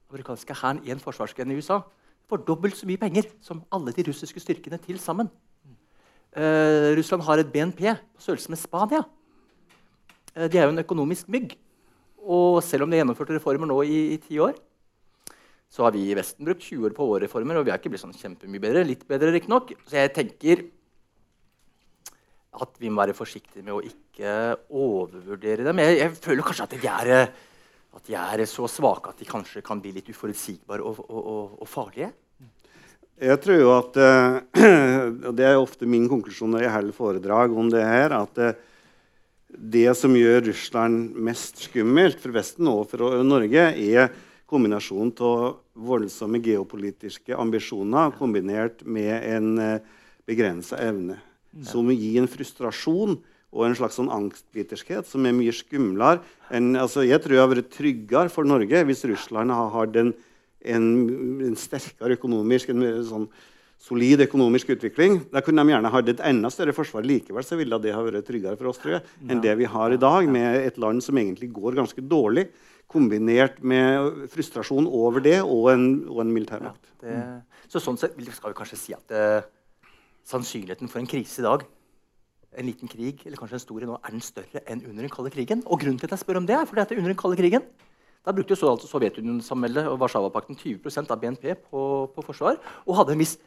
amerikanske 0.08 0.54
hæren 0.56 0.80
i 0.84 0.92
en 0.92 1.00
forsvarsgren 1.00 1.52
i 1.52 1.58
USA 1.58 1.82
får 2.28 2.44
dobbelt 2.48 2.76
så 2.76 2.88
mye 2.88 3.00
penger 3.00 3.28
som 3.44 3.62
alle 3.72 3.92
de 3.92 4.04
russiske 4.08 4.40
styrkene 4.40 4.80
til 4.80 4.98
sammen. 5.00 5.28
Uh, 6.36 6.94
Russland 6.96 7.24
har 7.24 7.40
et 7.40 7.52
BNP 7.52 7.80
på 7.80 8.20
størrelse 8.20 8.50
med 8.52 8.60
Spania. 8.60 9.02
Eh, 10.38 10.46
de 10.46 10.60
er 10.60 10.68
jo 10.68 10.74
en 10.76 10.84
økonomisk 10.84 11.28
mygg. 11.32 11.56
Og 12.28 12.62
selv 12.64 12.84
om 12.84 12.90
de 12.90 12.98
har 12.98 13.04
gjennomført 13.04 13.34
reformer 13.34 13.70
nå 13.70 13.82
i, 13.86 14.00
i 14.14 14.18
ti 14.22 14.38
år, 14.42 14.56
så 15.68 15.84
har 15.84 15.92
vi 15.92 16.06
i 16.08 16.16
Vesten 16.16 16.46
brukt 16.46 16.64
20 16.64 16.88
år 16.88 16.94
på 16.96 17.06
våre 17.10 17.26
reformer, 17.26 17.58
og 17.58 17.66
vi 17.66 17.72
har 17.72 17.80
ikke 17.80 17.90
blitt 17.92 18.02
sånn 18.02 18.16
kjempemye 18.16 18.62
bedre. 18.62 18.86
Litt 18.88 19.04
bedre, 19.08 19.34
riktignok. 19.34 19.74
Så 19.88 19.98
jeg 20.00 20.14
tenker 20.16 20.64
at 22.58 22.80
vi 22.80 22.88
må 22.90 23.02
være 23.02 23.16
forsiktige 23.16 23.62
med 23.66 23.76
å 23.76 23.82
ikke 23.84 24.32
overvurdere 24.72 25.66
dem. 25.66 25.82
Jeg, 25.84 25.98
jeg 26.00 26.14
føler 26.24 26.46
kanskje 26.46 26.64
at 26.64 26.72
de, 26.72 26.80
er, 26.88 27.10
at 27.98 28.08
de, 28.08 28.16
er, 28.16 28.44
så 28.48 28.70
svake 28.70 29.12
at 29.12 29.20
de 29.20 29.28
kanskje 29.28 29.62
kan 29.66 29.82
bli 29.84 29.92
litt 29.98 30.08
uforutsigbare 30.08 30.82
og, 30.82 31.02
og, 31.04 31.20
og, 31.20 31.60
og 31.60 31.70
farlige. 31.70 32.10
Jeg 33.18 33.42
tror 33.42 33.60
jo 33.60 33.70
at 33.74 33.96
og 35.28 35.32
Det 35.36 35.44
er 35.44 35.58
ofte 35.58 35.88
min 35.90 36.06
konklusjon 36.10 36.52
når 36.54 36.64
jeg 36.64 36.74
holder 36.76 36.96
foredrag 36.96 37.56
om 37.60 37.70
det 37.72 37.84
her. 37.84 38.14
at 38.14 38.40
uh, 38.40 38.52
det 39.48 39.88
som 39.96 40.12
gjør 40.16 40.50
Russland 40.50 41.14
mest 41.16 41.62
skummelt 41.68 42.20
for 42.20 42.34
Vesten 42.36 42.68
og 42.68 42.90
for 42.90 43.22
Norge, 43.24 43.70
er 43.72 44.10
kombinasjonen 44.48 45.12
av 45.24 45.58
voldsomme 45.88 46.40
geopolitiske 46.44 47.36
ambisjoner 47.36 48.12
kombinert 48.18 48.84
med 48.84 49.14
en 49.28 49.48
eh, 49.62 49.80
begrensa 50.28 50.78
evne. 50.84 51.18
Som 51.64 51.88
gir 51.92 52.20
en 52.20 52.28
frustrasjon 52.28 53.16
og 53.48 53.64
en 53.64 53.76
slags 53.76 53.96
sånn 53.96 54.10
angstbiterskhet 54.12 55.08
som 55.08 55.24
er 55.24 55.36
mye 55.36 55.54
skumlere. 55.56 56.20
altså, 56.52 57.02
Jeg 57.02 57.22
tror 57.22 57.34
jeg 57.34 57.40
har 57.40 57.54
vært 57.54 57.72
tryggere 57.72 58.32
for 58.32 58.44
Norge 58.44 58.84
hvis 58.84 59.04
Russland 59.08 59.50
har 59.50 59.70
hatt 59.72 59.96
en, 59.96 60.12
en, 60.60 60.88
en 61.48 61.56
sterkere 61.56 62.18
økonomisk 62.20 62.68
en, 62.74 62.84
sånn, 63.04 63.28
solid 63.78 64.24
økonomisk 64.26 64.72
utvikling. 64.74 65.20
Da 65.32 65.42
kunne 65.44 65.62
de 65.62 65.72
gjerne 65.74 65.92
hatt 65.94 66.10
et 66.10 66.22
enda 66.26 66.50
større 66.52 66.74
forsvar. 66.76 67.06
Likevel 67.06 67.46
så 67.46 67.58
ville 67.58 67.78
det 67.82 67.94
ha 67.94 68.02
vært 68.04 68.26
tryggere 68.26 68.58
for 68.58 68.72
oss 68.72 68.80
tror 68.82 68.98
jeg, 68.98 69.04
enn 69.30 69.42
det 69.44 69.54
vi 69.60 69.68
har 69.70 69.94
i 69.94 70.00
dag, 70.00 70.26
med 70.30 70.58
et 70.64 70.80
land 70.82 71.04
som 71.04 71.18
egentlig 71.20 71.50
går 71.54 71.78
ganske 71.78 72.04
dårlig, 72.10 72.48
kombinert 72.88 73.60
med 73.60 74.28
frustrasjon 74.32 74.88
over 74.88 75.22
det 75.24 75.38
og 75.42 75.70
en, 75.74 75.88
og 76.08 76.22
en 76.24 76.34
militærmakt. 76.34 76.94
Ja, 77.04 77.40
så 77.68 77.82
sånn 77.84 78.00
sett 78.00 78.16
skal 78.16 78.54
vi 78.54 78.56
kanskje 78.56 78.80
si 78.80 78.94
at 78.96 79.12
uh, 79.12 79.42
sannsynligheten 80.26 80.88
for 80.88 81.02
en 81.02 81.10
krise 81.10 81.42
i 81.42 81.46
dag 81.46 81.66
en 82.58 82.66
liten 82.66 82.88
krig 82.90 83.20
eller 83.26 83.38
kanskje 83.38 83.58
en 83.58 83.62
stor 83.62 83.84
nå, 83.86 83.98
er 84.00 84.14
den 84.14 84.24
større 84.24 84.62
enn 84.66 84.80
under 84.88 85.04
den 85.04 85.12
kalde 85.12 85.30
krigen. 85.30 85.60
Og 85.68 85.82
grunnen 85.82 86.00
til 86.00 86.08
at 86.08 86.16
jeg 86.16 86.24
spør 86.24 86.40
om 86.40 86.48
det 86.48 86.56
er 86.56 86.66
fordi 86.68 86.84
at 86.84 86.94
under 86.96 87.12
den 87.12 87.20
kalde 87.20 87.38
krigen 87.38 87.66
da 88.26 88.34
brukte 88.34 88.56
jo 88.56 88.72
Sovjetunionen 88.82 89.86
og 89.88 90.00
Warszawapakten 90.02 90.58
20% 90.58 91.12
av 91.14 91.20
BNP 91.20 91.54
på, 91.70 91.82
på, 92.12 92.24
forsvar 92.26 92.58
og 92.84 92.96
hadde 92.98 93.14
en 93.14 93.22
viss 93.22 93.38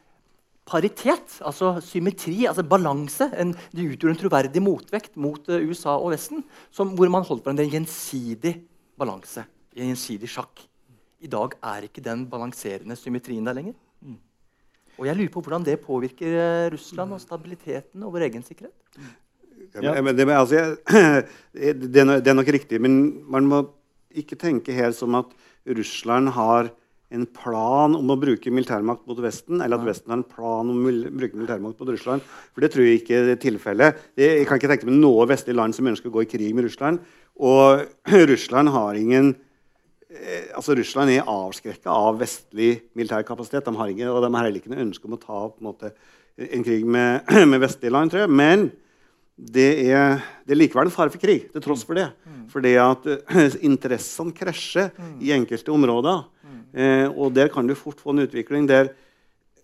paritet, 0.72 1.38
altså 1.46 1.76
symmetri, 1.84 2.46
altså 2.50 2.64
balanse. 2.68 3.28
En, 3.40 3.54
de 3.76 3.88
utgjorde 3.92 4.16
en 4.16 4.22
troverdig 4.24 4.64
motvekt 4.64 5.18
mot 5.20 5.52
uh, 5.52 5.60
USA 5.68 5.98
og 5.98 6.14
Vesten, 6.16 6.44
som, 6.74 6.94
hvor 6.98 7.12
man 7.12 7.26
holdt 7.28 7.44
på 7.46 7.54
en 7.54 7.62
gjensidig 7.62 8.56
balanse. 9.00 9.44
En 9.76 9.92
gjensidig 9.92 10.30
sjakk. 10.32 10.64
I 11.22 11.30
dag 11.32 11.58
er 11.74 11.88
ikke 11.88 12.04
den 12.04 12.26
balanserende 12.30 12.98
symmetrien 12.98 13.46
der 13.46 13.58
lenger. 13.58 13.76
Mm. 14.02 14.18
Og 14.98 15.08
jeg 15.10 15.18
lurer 15.18 15.34
på 15.34 15.44
hvordan 15.44 15.68
det 15.68 15.82
påvirker 15.84 16.38
uh, 16.38 16.70
Russland 16.74 17.18
og 17.18 17.24
stabiliteten 17.24 18.08
og 18.08 18.16
vår 18.16 18.30
egen 18.30 18.48
sikkerhet. 18.48 18.76
Ja. 19.78 19.94
men, 20.02 20.16
det, 20.18 20.26
altså, 20.34 20.76
det, 21.54 21.76
det, 21.94 22.28
er 22.28 22.36
nok 22.36 22.50
riktig, 22.52 22.82
men 22.82 23.22
man 23.30 23.46
må 23.48 23.62
ikke 24.18 24.36
tenke 24.40 24.76
helt 24.76 24.98
som 24.98 25.16
at 25.20 25.30
Russland 25.70 26.34
har 26.36 26.72
en 27.12 27.26
plan 27.36 27.96
om 27.98 28.12
å 28.14 28.18
bruke 28.20 28.52
militærmakt 28.54 29.04
mot 29.10 29.20
Vesten, 29.24 29.60
eller 29.60 29.80
at 29.80 29.88
Vesten 29.88 30.14
har 30.14 30.22
en 30.22 30.28
plan 30.28 30.68
om 30.72 30.78
å 30.80 30.94
bruke 31.12 31.36
militærmakt 31.36 31.80
mot 31.82 31.92
Russland. 31.92 32.24
For 32.56 32.64
det 32.64 32.72
tror 32.74 32.88
jeg 32.88 33.02
ikke 33.02 33.20
er 33.20 33.40
tilfellet. 33.42 34.00
Jeg 34.20 34.48
kan 34.48 34.60
ikke 34.60 34.72
tenke 34.72 34.88
meg 34.88 35.00
noe 35.02 35.28
vestlig 35.30 35.58
land 35.58 35.76
som 35.76 35.90
ønsker 35.92 36.12
å 36.12 36.16
gå 36.16 36.24
i 36.24 36.30
krig 36.32 36.56
med 36.56 36.70
Russland. 36.70 37.02
Og 37.42 37.84
Russland 38.32 38.72
har 38.72 39.00
ingen 39.00 39.34
eh, 40.08 40.52
altså 40.56 40.78
Russland 40.80 41.12
er 41.12 41.28
avskrekka 41.28 41.92
av 41.92 42.22
vestlig 42.22 42.74
militær 42.96 43.28
kapasitet. 43.28 43.68
De 43.68 43.76
har 43.76 43.92
ikke, 43.92 44.08
og 44.12 44.24
de 44.24 44.32
har 44.32 44.48
heller 44.48 44.64
ikke 44.64 44.72
noe 44.72 44.86
ønske 44.88 45.10
om 45.10 45.20
å 45.20 45.22
ta 45.22 45.44
på 45.50 45.60
en, 45.60 45.68
måte, 45.68 45.92
en 46.48 46.68
krig 46.68 46.88
med, 46.88 47.28
med 47.52 47.66
vestlige 47.66 47.96
land. 47.98 48.14
tror 48.14 48.26
jeg. 48.26 48.36
Men 48.40 48.70
det 49.42 49.72
er, 49.90 50.20
det 50.46 50.54
er 50.54 50.60
likevel 50.60 50.88
en 50.88 50.94
fare 50.94 51.12
for 51.12 51.22
krig, 51.22 51.48
til 51.52 51.64
tross 51.64 51.84
for 51.88 51.98
det. 52.00 52.08
Fordi 52.52 52.76
at 52.80 53.08
eh, 53.12 53.56
interessene 53.70 54.36
krasjer 54.38 54.92
i 55.20 55.36
enkelte 55.36 55.76
områder. 55.76 56.24
Eh, 56.74 57.08
og 57.10 57.34
der 57.36 57.52
kan 57.52 57.68
du 57.68 57.78
fort 57.78 58.02
få 58.02 58.14
en 58.14 58.24
utvikling 58.26 58.68
der, 58.70 58.92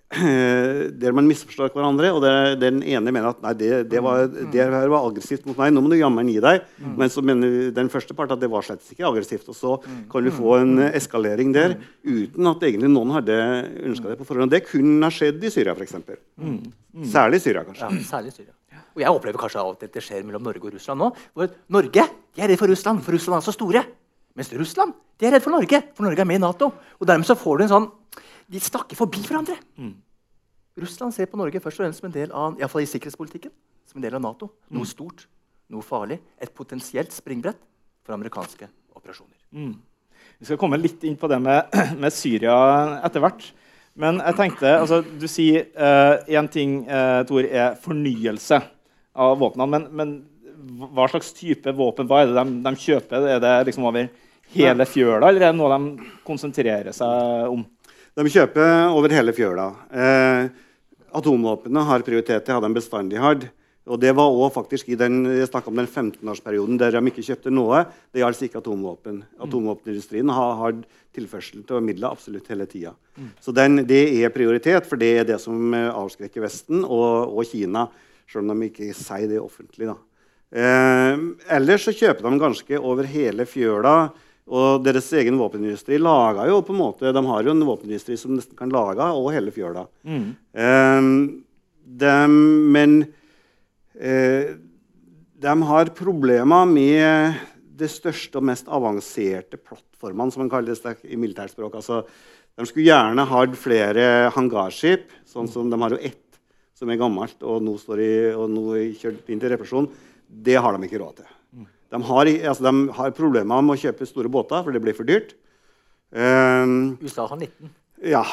der 1.02 1.16
man 1.16 1.28
misforstår 1.28 1.74
hverandre. 1.76 2.12
Og 2.16 2.22
der, 2.24 2.56
der 2.56 2.72
den 2.72 2.82
ene 2.84 3.12
mener 3.12 3.32
at 3.34 3.42
nei, 3.44 3.54
det, 3.60 3.72
det, 3.92 4.02
var, 4.04 4.28
det 4.28 4.68
var 4.72 5.00
aggressivt 5.00 5.48
mot 5.48 5.58
meg, 5.60 5.74
nå 5.76 5.84
må 5.84 5.92
du 5.92 5.98
jammen 6.00 6.32
gi 6.32 6.38
deg. 6.44 6.68
Men 7.00 7.12
så 7.14 7.24
mener 7.26 7.72
den 7.76 7.92
første 7.94 8.16
part 8.18 8.32
at 8.36 8.44
det 8.44 8.52
var 8.52 8.66
slett 8.66 8.86
ikke 8.94 9.08
aggressivt. 9.10 9.50
Og 9.52 9.58
så 9.58 9.78
kan 10.12 10.28
du 10.28 10.34
få 10.36 10.60
en 10.62 10.86
eskalering 10.90 11.56
der 11.56 11.78
uten 12.08 12.54
at 12.54 12.68
egentlig 12.70 12.92
noen 12.94 13.16
hadde 13.20 13.40
ønska 13.92 14.14
det 14.14 14.20
på 14.22 14.28
forhånd. 14.30 14.54
Det 14.54 14.66
kunne 14.70 15.04
ha 15.04 15.14
skjedd 15.14 15.44
i 15.44 15.54
Syria, 15.54 15.76
f.eks. 15.76 16.00
Særlig 17.12 17.42
i 17.42 17.48
Syria, 17.50 17.68
kanskje. 17.68 17.92
Ja, 17.92 18.08
særlig 18.12 18.36
Syria. 18.36 18.54
Og 18.98 19.04
jeg 19.04 19.14
opplever 19.14 19.38
kanskje 19.38 19.62
at 19.62 19.84
det 19.94 20.02
skjer 20.02 20.24
mellom 20.26 20.48
Norge 20.48 20.66
og 20.66 20.74
Russland 20.74 21.04
nå. 21.04 21.12
Hvor 21.38 21.52
Norge 21.76 22.08
de 22.34 22.42
er 22.42 22.50
redd 22.50 22.58
for 22.58 22.72
Russland, 22.72 23.04
for 23.06 23.14
Russland 23.14 23.38
er 23.38 23.46
så 23.46 23.54
store. 23.54 23.84
Mens 24.38 24.52
Russland 24.54 24.94
de 25.18 25.26
er 25.26 25.34
redd 25.34 25.42
for 25.42 25.56
Norge, 25.56 25.80
for 25.98 26.06
Norge 26.06 26.22
er 26.22 26.30
med 26.30 26.38
i 26.38 26.44
Nato. 26.44 26.70
Og 27.02 27.08
dermed 27.10 27.26
så 27.26 27.36
får 27.38 27.58
du 27.58 27.64
en 27.66 27.72
sånn 27.72 27.88
De 28.48 28.60
snakker 28.62 28.96
forbi 28.96 29.24
hverandre. 29.26 29.58
Russland 30.78 31.16
ser 31.16 31.26
på 31.28 31.40
Norge 31.40 31.60
først 31.60 31.80
og 31.80 31.84
fremst 31.84 32.04
som 32.04 32.08
en 32.08 32.14
del 32.14 32.32
av 32.32 32.60
i, 32.60 32.68
fall 32.70 32.86
i 32.86 32.88
sikkerhetspolitikken, 32.88 33.52
som 33.90 33.98
en 33.98 34.06
del 34.06 34.16
av 34.16 34.22
Nato. 34.24 34.52
Noe 34.72 34.86
stort, 34.88 35.26
noe 35.74 35.82
farlig. 35.84 36.20
Et 36.38 36.54
potensielt 36.54 37.12
springbrett 37.12 37.58
for 38.06 38.14
amerikanske 38.14 38.70
operasjoner. 38.96 39.34
Vi 40.38 40.46
skal 40.46 40.60
komme 40.62 40.78
litt 40.78 41.02
inn 41.10 41.18
på 41.18 41.28
det 41.32 41.42
med, 41.42 41.74
med 42.04 42.14
Syria 42.14 42.56
etter 43.02 43.26
hvert. 43.26 43.50
Men 43.98 44.22
jeg 44.22 44.38
tenkte, 44.38 44.76
altså, 44.78 45.02
du 45.02 45.26
sier 45.26 45.66
én 46.30 46.48
ting 46.54 46.84
uh, 46.86 47.26
Tor, 47.26 47.42
er 47.42 47.74
fornyelse 47.82 48.62
av 49.18 49.34
våpnene. 49.42 49.68
Men, 49.74 49.90
men 49.98 50.88
hva 50.94 51.08
slags 51.10 51.34
type 51.34 51.74
våpen 51.74 52.06
hva 52.10 52.22
er 52.22 52.30
det 52.30 52.38
de, 52.38 52.62
de 52.68 52.74
kjøper? 52.86 53.26
Er 53.34 53.42
det 53.42 53.56
liksom 53.72 53.90
over 53.90 54.06
hele 54.54 54.88
fjøla, 54.88 55.28
eller 55.28 55.48
er 55.48 55.52
det 55.52 55.58
noe 55.60 55.74
de 55.76 56.10
konsentrerer 56.28 56.96
seg 56.96 57.52
om? 57.52 57.66
De 58.18 58.32
kjøper 58.34 58.96
over 58.96 59.14
hele 59.14 59.34
fjøla. 59.36 59.68
Eh, 59.92 60.48
atomvåpnene 61.18 61.84
har 61.86 62.06
prioritet. 62.06 62.46
Det 62.46 62.56
hadde 62.56 62.70
de 62.70 62.78
bestandig 62.80 63.22
hatt. 63.22 63.46
Og 63.88 64.00
det 64.02 64.12
var 64.18 64.28
også 64.28 64.58
faktisk 64.58 64.90
i 64.92 64.98
den, 65.00 65.22
jeg 65.38 65.48
om 65.70 65.78
den 65.80 65.88
15-årsperioden 65.88 66.80
der 66.80 66.98
de 66.98 67.02
ikke 67.08 67.24
kjøpte 67.24 67.54
noe. 67.54 67.86
Det 68.12 68.20
gjaldt 68.20 68.42
ikke 68.44 68.60
atomvåpen. 68.60 69.22
Atomvåpenindustrien 69.46 70.32
har 70.36 70.58
hatt 70.60 70.82
tilførsel 71.16 71.64
til 71.68 71.86
midler 71.86 72.12
absolutt 72.12 72.50
hele 72.52 72.68
tida. 72.68 72.92
Så 73.40 73.54
den, 73.56 73.86
det 73.88 74.02
er 74.20 74.34
prioritet, 74.34 74.86
for 74.90 75.00
det 75.00 75.14
er 75.22 75.30
det 75.30 75.40
som 75.42 75.74
eh, 75.74 75.88
avskrekker 75.88 76.44
Vesten 76.44 76.84
og, 76.84 77.32
og 77.32 77.48
Kina. 77.48 77.88
Selv 78.28 78.44
om 78.44 78.52
de 78.52 78.68
ikke 78.68 78.92
sier 78.98 79.30
det 79.32 79.40
offentlig. 79.40 79.88
da. 79.88 79.96
Eh, 80.52 81.24
ellers 81.56 81.88
så 81.88 81.96
kjøper 81.96 82.28
de 82.28 82.44
ganske 82.44 82.82
over 82.82 83.08
hele 83.08 83.48
fjøla. 83.48 83.98
Og 84.48 84.84
deres 84.86 85.10
egen 85.20 85.36
våpenindustri 85.40 85.98
laga 86.00 86.46
jo 86.48 86.62
på 86.64 86.72
en 86.72 86.80
måte, 86.80 87.12
de 87.12 87.24
har 87.28 87.44
jo 87.44 87.52
en 87.52 87.66
våpenindustri 87.68 88.16
som 88.20 88.36
nesten 88.38 88.56
kan 88.56 88.72
lage 88.72 89.04
og 89.18 89.34
hele 89.36 89.52
fjøla. 89.52 89.84
Mm. 90.08 90.30
Um, 90.56 91.12
de, 91.84 92.14
men 92.78 92.96
uh, 94.00 94.56
de 95.38 95.58
har 95.72 95.94
problemer 95.98 96.70
med 96.72 97.44
det 97.78 97.92
største 97.92 98.40
og 98.40 98.48
mest 98.48 98.72
avanserte 98.72 99.60
plattformene, 99.60 100.32
som 100.34 100.46
man 100.46 100.52
kaller 100.54 100.74
det 100.74 101.12
i 101.12 101.20
militærspråk. 101.20 101.76
Altså, 101.78 102.02
de 102.58 102.66
skulle 102.66 102.88
gjerne 102.88 103.28
hatt 103.30 103.60
flere 103.60 104.32
hangarskip, 104.34 105.12
sånn 105.30 105.52
som 105.52 105.70
de 105.70 105.78
har 105.84 105.94
jo 105.94 106.02
ett 106.02 106.24
som 106.78 106.90
er 106.94 107.00
gammelt 107.02 107.42
og 107.46 107.64
nå, 107.66 107.74
står 107.82 108.02
i, 108.02 108.14
og 108.38 108.52
nå 108.54 108.78
kjørt 108.98 109.30
inn 109.34 109.42
til 109.42 109.54
reparasjon. 109.54 109.90
Det 110.28 110.58
har 110.62 110.76
de 110.76 110.88
ikke 110.88 111.02
råd 111.02 111.20
til. 111.22 111.37
De 111.94 112.02
har, 112.04 112.30
altså, 112.52 112.64
de 112.68 112.98
har 112.98 113.16
problemer 113.16 113.64
med 113.64 113.78
å 113.78 113.82
kjøpe 113.82 114.08
store 114.10 114.32
båter, 114.32 114.64
for 114.64 114.76
det 114.76 114.82
blir 114.84 114.98
for 114.98 115.08
dyrt. 115.08 115.36
Um, 116.12 116.98
USA 117.04 117.28
har 117.28 117.40
19. 117.40 117.72
ja. 118.14 118.24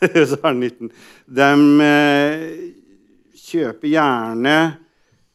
USA 0.00 0.38
har 0.42 0.54
19. 0.56 0.88
De 1.28 1.48
eh, 1.84 2.44
kjøper 3.36 3.92
gjerne 3.92 4.54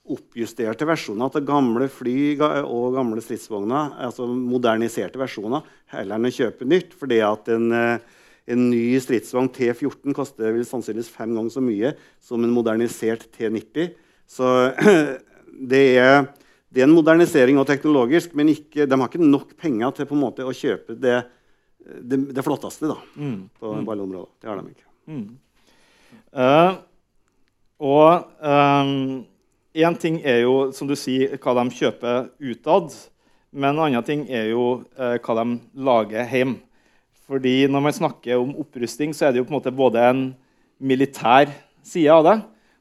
oppjusterte 0.05 0.85
versjoner 0.85 1.29
av 1.33 1.45
gamle 1.45 1.87
fly 1.89 2.35
og 2.37 2.93
gamle 2.97 3.23
stridsvogner. 3.25 3.95
Altså 4.05 4.27
moderniserte 4.29 5.19
versjoner, 5.21 5.65
heller 5.93 6.19
enn 6.19 6.29
å 6.29 6.33
kjøpe 6.33 6.67
nytt. 6.69 6.93
fordi 6.93 7.21
at 7.25 7.49
en, 7.49 7.71
eh, 7.71 7.99
en 8.47 8.69
ny 8.69 8.99
stridsvogn 8.99 9.49
T14 9.49 10.13
koster 10.13 10.53
vel 10.53 10.65
sannsynligvis 10.65 11.09
fem 11.09 11.33
ganger 11.33 11.49
så 11.49 11.61
mye 11.61 11.95
som 12.21 12.43
en 12.43 12.53
modernisert 12.53 13.25
T90. 13.37 13.93
Så 14.27 14.73
det 15.71 15.97
er, 15.97 16.27
det 16.75 16.83
er 16.83 16.89
en 16.89 16.95
modernisering 16.95 17.59
og 17.61 17.67
teknologisk, 17.69 18.33
men 18.35 18.51
ikke, 18.51 18.83
de 18.83 18.99
har 18.99 19.07
ikke 19.07 19.23
nok 19.23 19.53
penger 19.61 19.95
til 19.95 20.11
måte 20.19 20.43
å 20.43 20.51
kjøpe 20.51 20.97
det, 20.99 21.21
det, 21.79 22.19
det 22.35 22.43
flotteste 22.43 22.89
da, 22.91 22.97
mm. 23.15 23.37
på 23.61 23.71
alle 23.79 24.03
områder. 24.03 24.31
Det 24.41 24.51
har 24.51 24.59
de 24.59 24.73
ikke. 24.73 24.89
Eh, 26.35 26.77
og 27.85 28.43
én 29.75 29.97
ting 29.99 30.21
er 30.23 30.41
jo, 30.43 30.55
som 30.75 30.87
du 30.87 30.95
sier, 30.99 31.35
hva 31.39 31.55
de 31.59 31.65
kjøper 31.75 32.29
utad. 32.39 32.95
Men 33.55 33.75
en 33.75 33.85
annen 33.87 34.03
ting 34.07 34.25
er 34.27 34.49
jo 34.51 34.65
uh, 34.99 35.15
hva 35.19 35.35
de 35.39 35.59
lager 35.79 36.27
hjemme. 36.31 36.59
Fordi 37.25 37.65
når 37.71 37.81
man 37.81 37.95
snakker 37.95 38.37
om 38.37 38.51
opprusting, 38.61 39.15
så 39.15 39.27
er 39.27 39.33
det 39.33 39.41
jo 39.41 39.47
på 39.47 39.55
en 39.55 39.57
måte 39.57 39.73
både 39.73 40.01
en 40.05 40.25
militær 40.77 41.49
side 41.85 42.11
av 42.13 42.25
det, 42.27 42.35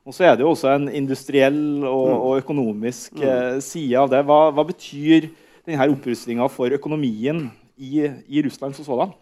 og 0.05 0.13
så 0.13 0.27
er 0.29 0.37
det 0.37 0.45
jo 0.45 0.53
også 0.53 0.69
en 0.75 0.89
industriell 0.93 1.85
og, 1.89 2.11
og 2.13 2.41
økonomisk 2.43 3.23
eh, 3.25 3.57
side 3.65 3.97
av 3.97 4.11
det. 4.13 4.21
Hva, 4.29 4.51
hva 4.53 4.65
betyr 4.69 5.31
denne 5.65 5.87
opprustninga 5.95 6.49
for 6.53 6.77
økonomien 6.77 7.47
i, 7.81 8.05
i 8.05 8.45
Russland 8.45 8.77
som 8.77 8.85
sådan? 8.85 9.15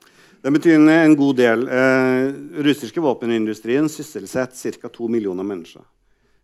Den 0.43 0.57
betyr 0.57 0.81
en, 0.81 1.15
god 1.15 1.39
del. 1.39 1.69
Eh, 1.71 2.33
russiske 2.67 3.03
våpenindustrien 3.03 3.87
sysselsetter 3.87 4.81
ca. 4.83 4.91
to 4.91 5.07
millioner 5.07 5.47
mennesker. 5.47 5.87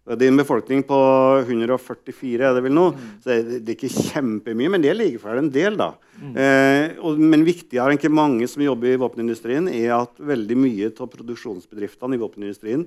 Det 0.08 0.24
er 0.24 0.30
en 0.30 0.40
befolkning 0.40 0.80
på 0.88 0.98
144, 1.42 2.38
er 2.38 2.54
det 2.56 2.62
vel 2.64 2.72
nå. 2.72 2.86
Så 3.20 3.34
det, 3.34 3.58
det 3.66 3.74
er 3.74 3.76
ikke 3.76 4.06
kjempemye, 4.14 4.70
men 4.72 4.80
det 4.80 4.94
er 4.94 4.96
likevel 4.96 5.42
en 5.42 5.50
del. 5.52 5.76
da. 5.76 5.90
Eh, 6.30 6.94
og, 7.02 7.18
men 7.18 7.42
viktigere 7.44 7.90
enn 7.90 7.98
ikke 7.98 8.14
mange 8.14 8.46
som 8.48 8.62
jobber 8.64 8.94
i 8.94 9.02
våpenindustrien, 9.02 9.66
er 9.68 9.98
at 9.98 10.22
veldig 10.30 10.56
mye 10.62 10.94
av 10.94 11.10
produksjonsbedriftene 11.12 12.16
i 12.16 12.22
våpenindustrien 12.22 12.86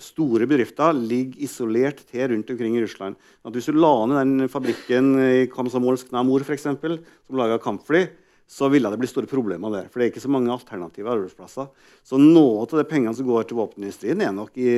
Store 0.00 0.46
bedrifter 0.48 0.94
ligger 0.94 1.42
isolert 1.44 1.98
til 2.08 2.30
rundt 2.30 2.50
omkring 2.54 2.76
i 2.78 2.82
Russland. 2.84 3.16
At 3.44 3.56
hvis 3.56 3.66
du 3.68 3.76
la 3.76 3.92
ned 4.06 4.20
den 4.22 4.48
fabrikken 4.52 5.14
i 5.20 5.46
Komsomolsk 5.52 6.12
Namor 6.14 6.44
for 6.46 6.54
eksempel, 6.54 7.00
som 7.26 7.40
laga 7.40 7.58
kampfly, 7.60 8.06
så 8.52 8.68
ville 8.72 8.90
det 8.92 9.00
bli 9.00 9.08
store 9.08 9.28
problemer 9.30 9.72
der. 9.72 9.88
For 9.88 9.98
det 9.98 10.06
er 10.06 10.12
ikke 10.12 10.24
så 10.24 10.30
mange 10.32 10.52
alternative 10.52 11.10
arbeidsplasser. 11.12 11.68
Så 12.04 12.20
noe 12.20 12.62
av 12.62 12.72
de 12.76 12.86
pengene 12.88 13.14
som 13.16 13.28
går 13.28 13.46
til 13.48 13.58
våpenindustrien, 13.58 14.20
er 14.20 14.34
nok 14.36 14.56
i 14.60 14.72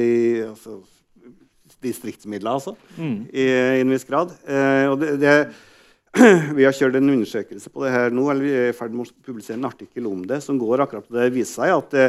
altså, 0.47 0.79
distriktsmidler, 1.85 2.55
altså. 2.55 2.77
I, 3.35 3.45
I 3.45 3.83
en 3.83 3.91
viss 3.93 4.07
grad. 4.09 4.35
Eh, 4.47 4.87
og 4.93 4.99
det, 5.03 5.17
det, 5.23 5.35
vi 6.55 6.65
har 6.67 6.75
kjørt 6.77 6.95
en 7.01 7.11
undersøkelse 7.11 7.71
på 7.75 7.83
det 7.85 7.91
her 7.95 8.13
nå, 8.15 8.27
eller 8.31 8.45
vi 8.47 8.53
er 8.55 8.69
i 8.71 8.77
ferd 8.77 8.93
med 8.95 9.09
å 9.09 9.25
publisere 9.27 9.57
en 9.59 9.67
artikkel 9.67 10.07
om 10.07 10.21
det, 10.29 10.39
som 10.45 10.59
går 10.61 10.85
akkurat 10.85 11.07
på 11.09 11.17
det. 11.17 11.25
Det 11.29 11.35
viser 11.39 11.55
seg 11.65 11.73
at 11.75 11.97
det, 11.97 12.05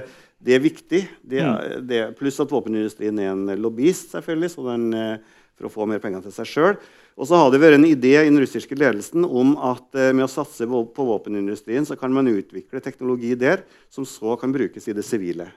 det 0.46 0.54
er 0.58 0.62
viktig. 0.66 1.02
Det, 1.26 1.40
er- 1.42 1.80
det, 1.82 2.04
pluss 2.20 2.38
at 2.44 2.52
våpenindustrien 2.54 3.18
er 3.24 3.32
en 3.34 3.48
lobbyist, 3.64 4.12
selvfølgelig, 4.14 4.52
så 4.54 4.68
den, 4.70 4.86
eh, 4.94 5.42
for 5.56 5.70
å 5.70 5.74
få 5.74 5.88
mer 5.90 6.02
penger 6.04 6.22
til 6.28 6.36
seg 6.36 6.50
sjøl. 6.52 6.78
Og 7.16 7.30
så 7.30 7.38
har 7.40 7.50
det 7.54 7.62
vært 7.64 7.78
en 7.80 7.88
idé 7.88 8.12
i 8.20 8.28
den 8.28 8.42
russiske 8.44 8.76
ledelsen 8.76 9.24
om 9.26 9.54
at 9.72 9.96
eh, 9.96 10.10
med 10.12 10.26
å 10.28 10.32
satse 10.32 10.68
vå- 10.68 10.84
på 10.94 11.06
våpenindustrien, 11.08 11.86
så 11.88 11.96
kan 11.98 12.12
man 12.14 12.28
utvikle 12.28 12.82
teknologi 12.84 13.32
der 13.40 13.64
som 13.90 14.04
så 14.06 14.36
kan 14.38 14.52
brukes 14.54 14.86
i 14.92 14.94
det 14.98 15.06
sivile. 15.08 15.48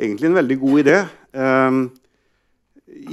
Egentlig 0.00 0.30
en 0.32 0.38
veldig 0.40 0.56
god 0.64 0.80
idé. 0.82 0.96
Um, 1.36 1.84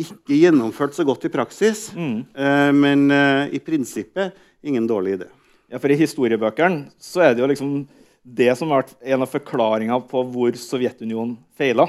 ikke 0.02 0.36
gjennomført 0.36 0.96
så 0.98 1.04
godt 1.08 1.26
i 1.28 1.32
praksis, 1.32 1.90
eh, 1.96 2.72
men 2.76 3.06
uh, 3.12 3.46
i 3.52 3.60
prinsippet 3.64 4.36
ingen 4.64 4.88
dårlig 4.88 5.18
idé. 5.20 5.32
Ja, 5.72 5.80
for 5.80 5.92
I 5.92 6.00
historiebøkene 6.00 6.92
så 7.00 7.26
er 7.26 7.36
det 7.36 7.44
jo 7.44 7.50
liksom 7.52 7.76
det 8.22 8.54
som 8.58 8.70
har 8.70 8.84
vært 8.84 8.96
en 9.02 9.26
av 9.26 9.32
forklaringene 9.32 10.00
på 10.10 10.24
hvor 10.34 10.58
Sovjetunionen 10.60 11.38
feila. 11.58 11.88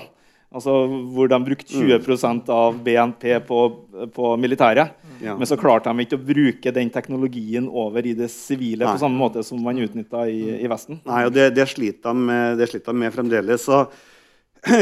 Altså 0.52 0.72
hvor 1.14 1.30
de 1.32 1.38
brukte 1.40 1.72
20% 1.72 2.50
av 2.52 2.76
BNP 2.84 3.24
på, 3.48 3.58
på 4.12 4.32
militæret. 4.36 4.92
Ja. 5.22 5.36
Men 5.38 5.48
så 5.48 5.56
klarte 5.56 5.88
de 5.88 6.04
ikke 6.04 6.18
å 6.18 6.24
bruke 6.26 6.72
den 6.76 6.90
teknologien 6.92 7.68
over 7.68 8.04
i 8.04 8.12
det 8.18 8.28
sivile 8.32 8.84
Nei. 8.84 8.92
på 8.92 9.00
samme 9.00 9.20
måte 9.20 9.44
som 9.46 9.60
man 9.64 9.80
utnytta 9.80 10.26
i, 10.28 10.42
i 10.60 10.68
Vesten. 10.68 11.00
Nei, 11.08 11.22
og 11.28 11.32
det, 11.32 11.52
det, 11.56 11.68
sliter 11.70 12.12
de 12.12 12.26
med, 12.28 12.64
med 13.00 13.14
fremdeles. 13.14 13.64
Så 13.64 13.86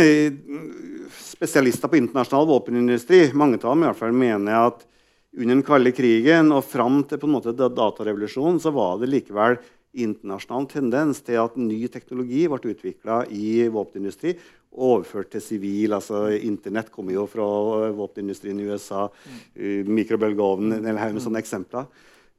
spesialister 1.30 1.88
på 1.88 2.00
internasjonal 2.00 2.50
våpenindustri 2.50 3.28
mange 3.32 3.60
av 3.62 3.70
dem 3.70 3.84
i 3.84 3.90
hvert 3.90 4.00
fall 4.00 4.16
mener 4.16 4.66
at 4.72 4.82
under 5.36 5.54
den 5.54 5.66
kalde 5.66 5.92
krigen 5.94 6.50
og 6.54 6.64
fram 6.66 7.02
til 7.06 7.20
på 7.20 7.28
en 7.28 7.36
måte 7.36 7.54
datarevolusjonen 7.54 8.58
så 8.62 8.72
var 8.74 8.98
det 8.98 9.10
likevel 9.12 9.60
internasjonal 9.90 10.66
tendens 10.70 11.20
til 11.26 11.38
at 11.42 11.58
ny 11.58 11.80
teknologi 11.90 12.46
ble 12.50 12.74
utvikla 12.74 13.24
i 13.34 13.66
våpenindustri 13.70 14.36
og 14.70 14.84
overført 14.94 15.32
til 15.34 15.42
sivil. 15.42 15.94
altså 15.94 16.28
Internett 16.36 16.92
kommer 16.94 17.14
jo 17.16 17.26
fra 17.30 17.46
våpenindustrien 17.96 18.58
i 18.60 18.68
USA. 18.70 19.08
Mm. 19.56 19.90
Mikrobølgeovnen 19.90 20.76
en 20.76 20.86
hel 20.86 21.00
haug 21.02 21.16
med 21.16 21.24
sånne 21.24 21.42
eksempler. 21.42 21.88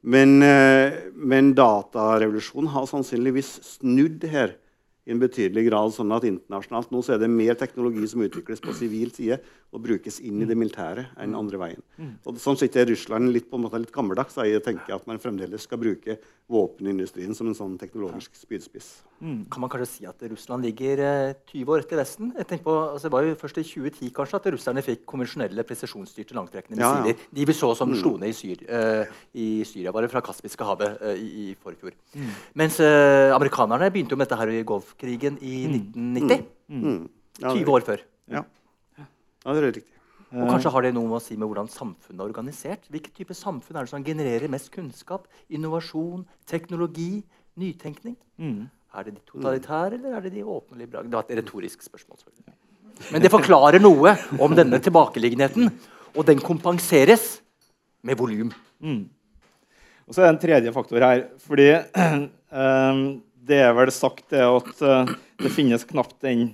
Men, 0.02 0.42
eh, 0.42 1.12
men 1.14 1.52
datarevolusjonen 1.54 2.72
har 2.72 2.88
sannsynligvis 2.90 3.52
snudd 3.76 4.24
her 4.24 4.56
i 5.06 5.12
en 5.14 5.20
betydelig 5.22 5.66
grad. 5.68 5.92
sånn 5.94 6.14
at 6.14 6.24
internasjonalt 6.28 6.90
nå 6.94 7.02
så 7.02 7.14
er 7.14 7.22
det 7.22 7.30
mer 7.30 7.54
teknologi 7.58 8.06
som 8.06 8.22
utvikles 8.22 8.62
på 8.62 8.74
sivil 8.76 9.10
side 9.14 9.40
og 9.72 9.82
brukes 9.82 10.20
inn 10.20 10.42
i 10.42 10.48
det 10.48 10.56
militære 10.58 11.08
enn 11.22 11.34
andre 11.34 11.58
veien. 11.58 11.82
Og 12.26 12.38
sånn 12.38 12.58
sett 12.58 12.76
er 12.76 12.86
Russland 12.86 13.32
litt, 13.32 13.50
på 13.50 13.58
en 13.58 13.66
måte 13.66 13.80
litt 13.82 13.92
gammeldags. 13.92 14.34
da, 14.34 14.46
Jeg 14.46 14.62
tenker 14.62 14.94
at 14.94 15.06
man 15.06 15.18
fremdeles 15.18 15.62
skal 15.62 15.78
bruke 15.78 16.18
våpenindustrien 16.48 17.34
som 17.34 17.48
en 17.48 17.54
sånn 17.54 17.78
teknologisk 17.78 18.36
spydspiss. 18.36 19.02
Kan 19.22 19.62
man 19.62 19.70
kanskje 19.70 19.86
si 19.86 20.06
at 20.08 20.22
Russland 20.26 20.66
ligger 20.66 20.98
eh, 20.98 21.34
20 21.52 21.68
år 21.70 21.84
etter 21.84 22.00
Vesten? 22.00 22.32
Jeg 22.34 22.62
på, 22.64 22.72
altså, 22.74 23.06
det 23.06 23.12
var 23.14 23.26
jo 23.26 23.36
først 23.38 23.60
i 23.60 23.64
2010 23.68 24.10
kanskje 24.16 24.40
at 24.40 24.48
russerne 24.54 24.82
fikk 24.82 25.04
konvensjonelle 25.12 25.64
presisjonsstyrte 25.68 26.34
langtrekkende 26.34 26.82
Ja, 26.82 26.90
ja. 27.06 27.14
De 27.14 27.46
vi 27.46 27.54
så 27.54 27.70
som 27.78 27.94
slo 27.94 28.16
ned 28.18 28.32
i, 28.32 28.34
Syr, 28.34 28.64
eh, 28.66 29.12
i 29.38 29.46
Syria, 29.68 29.94
var 29.94 30.02
det 30.02 30.10
fra 30.10 30.24
Kaspiske 30.26 30.66
havet 30.66 30.98
eh, 31.06 31.22
i, 31.22 31.28
i 31.44 31.54
forfjor. 31.54 31.94
Mens 32.58 32.80
eh, 32.82 33.30
amerikanerne 33.36 33.92
begynte 33.94 34.16
jo 34.16 34.18
med 34.18 34.26
dette 34.26 34.40
her 34.42 34.50
i 34.50 34.66
Golfkrigen 34.66 35.38
i 35.38 35.54
1990. 35.70 36.44
Mm. 36.72 37.00
Ja, 37.38 37.54
20 37.54 37.72
år 37.78 37.86
før. 37.86 38.04
Ja. 38.32 38.44
ja, 38.98 39.06
det 39.46 39.56
er 39.62 39.70
riktig. 39.70 39.88
Og 40.32 40.48
kanskje 40.48 40.70
har 40.72 40.82
det 40.82 40.94
noe 40.96 41.06
med 41.06 41.20
å 41.20 41.22
si 41.22 41.36
med 41.36 41.46
hvordan 41.46 41.68
samfunnet 41.70 42.18
er 42.18 42.26
organisert? 42.26 42.86
Hvilken 42.90 43.14
type 43.14 43.34
samfunn 43.36 43.76
er 43.76 43.86
det 43.86 43.92
som 43.92 44.04
genererer 44.04 44.50
mest 44.50 44.72
kunnskap, 44.72 45.28
innovasjon, 45.52 46.24
teknologi, 46.48 47.20
nytenkning? 47.60 48.16
Er 48.92 49.06
det 49.06 49.14
de 49.16 49.22
totalitære, 49.24 49.96
eller 49.96 50.18
er 50.18 50.24
det 50.26 50.34
de 50.34 50.44
åpne 50.44 50.78
liberale? 50.82 51.08
Det 51.08 51.16
var 51.16 51.24
et 51.28 51.38
retorisk 51.40 51.82
spørsmål. 51.82 52.18
selvfølgelig. 52.20 52.58
Men 53.12 53.24
det 53.24 53.30
forklarer 53.32 53.80
noe 53.80 54.14
om 54.42 54.54
denne 54.56 54.78
tilbakeliggenheten, 54.84 55.70
og 56.12 56.26
den 56.28 56.42
kompenseres 56.44 57.40
med 58.04 58.18
volum. 58.20 58.52
Og 60.06 60.14
så 60.14 60.22
er 60.22 60.28
det 60.28 60.34
en 60.34 60.42
tredje 60.42 60.72
faktor 60.74 61.04
her. 61.06 61.22
Fordi 61.40 61.68
eh, 62.60 63.04
det 63.48 63.62
er 63.64 63.72
vel 63.78 63.94
sagt 63.94 64.26
det 64.34 64.42
at 64.44 64.82
eh, 64.84 65.14
det 65.40 65.54
finnes 65.54 65.86
knapt 65.88 66.18
den 66.24 66.50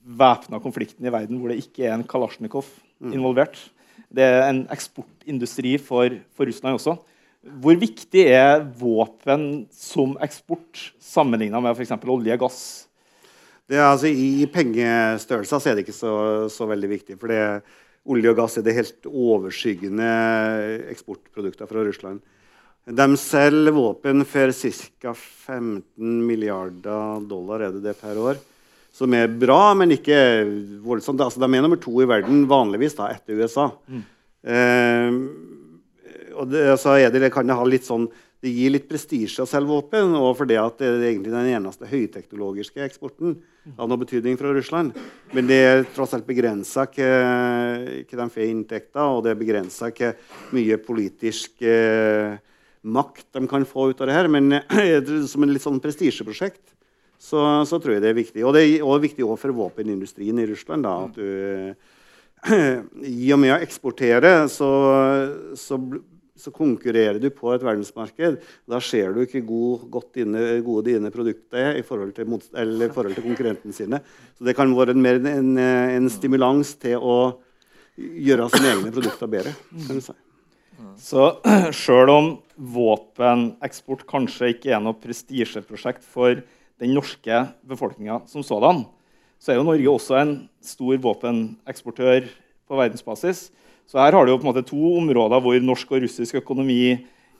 væpna 0.00 0.58
konflikten 0.64 1.04
i 1.04 1.12
verden 1.12 1.38
hvor 1.38 1.52
det 1.52 1.60
ikke 1.60 1.84
er 1.86 1.94
en 1.94 2.06
Kalasjnikov 2.08 2.64
involvert. 3.12 3.58
Det 4.10 4.24
er 4.24 4.48
en 4.48 4.64
eksportindustri 4.72 5.76
for, 5.78 6.16
for 6.34 6.48
Russland 6.48 6.80
også. 6.80 6.96
Hvor 7.40 7.76
viktig 7.80 8.26
er 8.28 8.66
våpen 8.76 9.64
som 9.72 10.12
eksport 10.20 10.90
sammenligna 11.00 11.62
med 11.64 11.72
f.eks. 11.72 11.94
olje 12.04 12.36
og 12.36 12.42
gass? 12.42 12.58
Det 13.70 13.78
er, 13.78 13.86
altså, 13.86 14.10
I 14.10 14.44
pengestørrelser 14.50 15.70
er 15.70 15.78
det 15.78 15.86
ikke 15.86 15.96
så, 15.96 16.12
så 16.52 16.66
veldig 16.68 16.90
viktig. 16.90 17.16
For 17.20 17.32
det, 17.32 17.40
olje 18.10 18.32
og 18.32 18.42
gass 18.42 18.58
er 18.58 18.66
det 18.66 18.76
helt 18.76 19.08
overskyggende 19.08 20.10
eksportprodukter 20.92 21.70
fra 21.70 21.86
Russland. 21.86 22.20
De 22.90 23.06
selger 23.20 23.76
våpen 23.76 24.24
for 24.28 24.52
ca. 24.52 25.14
15 25.14 26.20
milliarder 26.26 27.24
dollar 27.30 27.64
er 27.64 27.76
det 27.76 27.84
det 27.86 27.96
per 28.00 28.20
år. 28.20 28.40
Som 28.92 29.14
er 29.14 29.30
bra, 29.30 29.70
men 29.78 29.94
ikke 29.94 30.18
voldsomt. 30.82 31.22
Altså, 31.22 31.40
de 31.40 31.46
er 31.46 31.64
nummer 31.64 31.80
to 31.80 31.94
i 32.02 32.08
verden 32.10 32.44
vanligvis 32.50 32.98
da, 32.98 33.12
etter 33.14 33.38
USA. 33.38 33.70
Eh, 34.42 35.20
og 36.40 36.50
det, 36.50 36.64
så 36.80 36.96
det, 36.96 37.20
det 37.22 37.32
kan 37.34 37.46
det 37.48 37.58
ha 37.58 37.68
litt 37.68 37.86
sånn 37.86 38.08
det 38.40 38.50
gir 38.56 38.72
litt 38.72 38.86
prestisje 38.88 39.42
av 39.44 39.48
selvvåpen, 39.50 40.14
og 40.16 40.32
fordi 40.38 40.56
at 40.56 40.78
det 40.80 40.88
er 40.88 41.02
egentlig 41.10 41.32
den 41.34 41.50
eneste 41.58 41.88
høyteknologiske 41.90 42.80
eksporten 42.86 43.34
av 43.76 43.90
noe 43.90 44.00
betydning 44.00 44.38
fra 44.40 44.52
Russland. 44.56 44.96
Men 45.36 45.48
det 45.50 45.58
er 45.60 45.84
tross 45.92 46.14
alt 46.16 46.24
begrensa 46.28 46.86
hva 46.88 47.10
de 48.00 48.28
får 48.32 48.44
i 48.46 48.48
inntekter, 48.48 49.02
og 49.04 49.26
det 49.26 49.34
er 49.34 49.42
begrensa 49.42 49.90
hvor 49.92 50.56
mye 50.56 50.80
politisk 50.80 51.60
eh, 51.60 52.40
makt 52.80 53.26
de 53.36 53.44
kan 53.50 53.68
få 53.68 53.90
ut 53.90 54.00
av 54.00 54.08
det 54.08 54.16
her. 54.16 54.30
Men 54.32 54.56
eh, 54.56 55.12
som 55.30 55.44
en 55.44 55.52
litt 55.52 55.66
sånn 55.66 55.82
prestisjeprosjekt 55.84 56.72
så, 57.20 57.42
så 57.68 57.76
tror 57.76 57.98
jeg 57.98 58.06
det 58.06 58.14
er 58.14 58.22
viktig. 58.22 58.44
Og 58.48 58.56
det 58.56 58.64
er 58.64 58.86
også 58.86 59.04
viktig 59.04 59.26
også 59.26 59.42
for 59.44 59.58
våpenindustrien 59.58 60.40
i 60.40 60.48
Russland. 60.48 60.88
da, 60.88 60.96
at 61.04 61.20
du 61.20 62.00
i 63.04 63.28
og 63.34 63.42
med 63.42 63.52
å 63.52 63.60
eksportere, 63.60 64.48
så, 64.48 64.70
så, 65.60 65.76
så 66.40 66.52
konkurrerer 66.54 67.20
du 67.20 67.28
på 67.34 67.52
et 67.54 67.64
verdensmarked. 67.64 68.40
Da 68.68 68.80
ser 68.84 69.12
du 69.14 69.22
ikke 69.24 69.42
god, 69.46 70.00
dine, 70.16 70.46
gode 70.66 70.88
dine 70.88 71.12
produkter 71.14 71.70
er 71.70 71.78
i 71.80 71.84
forhold 71.86 72.14
til, 72.16 72.32
eller 72.56 72.88
i 72.88 72.94
forhold 72.94 73.16
til 73.18 73.28
konkurrentene 73.28 73.76
sine. 73.76 74.00
Så 74.38 74.48
det 74.48 74.56
kan 74.58 74.72
være 74.76 74.96
en, 74.96 75.04
mer 75.04 75.20
en, 75.20 75.54
en 75.60 76.10
stimulans 76.12 76.74
til 76.80 76.98
å 76.98 77.20
gjøre 78.00 78.48
sine 78.54 78.74
egne 78.74 78.92
produkter 78.94 79.30
bedre. 79.30 79.54
kan 79.86 80.00
du 80.00 80.04
si. 80.04 80.16
Så 81.00 81.26
sjøl 81.76 82.12
om 82.12 82.30
våpeneksport 82.56 84.06
kanskje 84.08 84.54
ikke 84.54 84.72
er 84.74 84.82
noe 84.84 84.98
prestisjeprosjekt 85.00 86.04
for 86.04 86.40
den 86.80 86.94
norske 86.96 87.44
befolkninga 87.68 88.22
som 88.30 88.44
sådan, 88.46 88.86
så 89.40 89.52
er 89.52 89.60
jo 89.60 89.64
Norge 89.68 89.88
også 89.88 90.16
en 90.20 90.34
stor 90.64 91.00
våpeneksportør 91.00 92.28
på 92.68 92.78
verdensbasis. 92.78 93.48
Så 93.90 93.98
her 93.98 94.14
har 94.14 94.26
du 94.26 94.30
jo 94.30 94.38
på 94.38 94.46
en 94.46 94.52
måte 94.52 94.66
to 94.68 94.78
områder 95.00 95.42
hvor 95.42 95.56
norsk 95.66 95.96
og 95.96 96.04
russisk 96.04 96.36
økonomi 96.38 96.82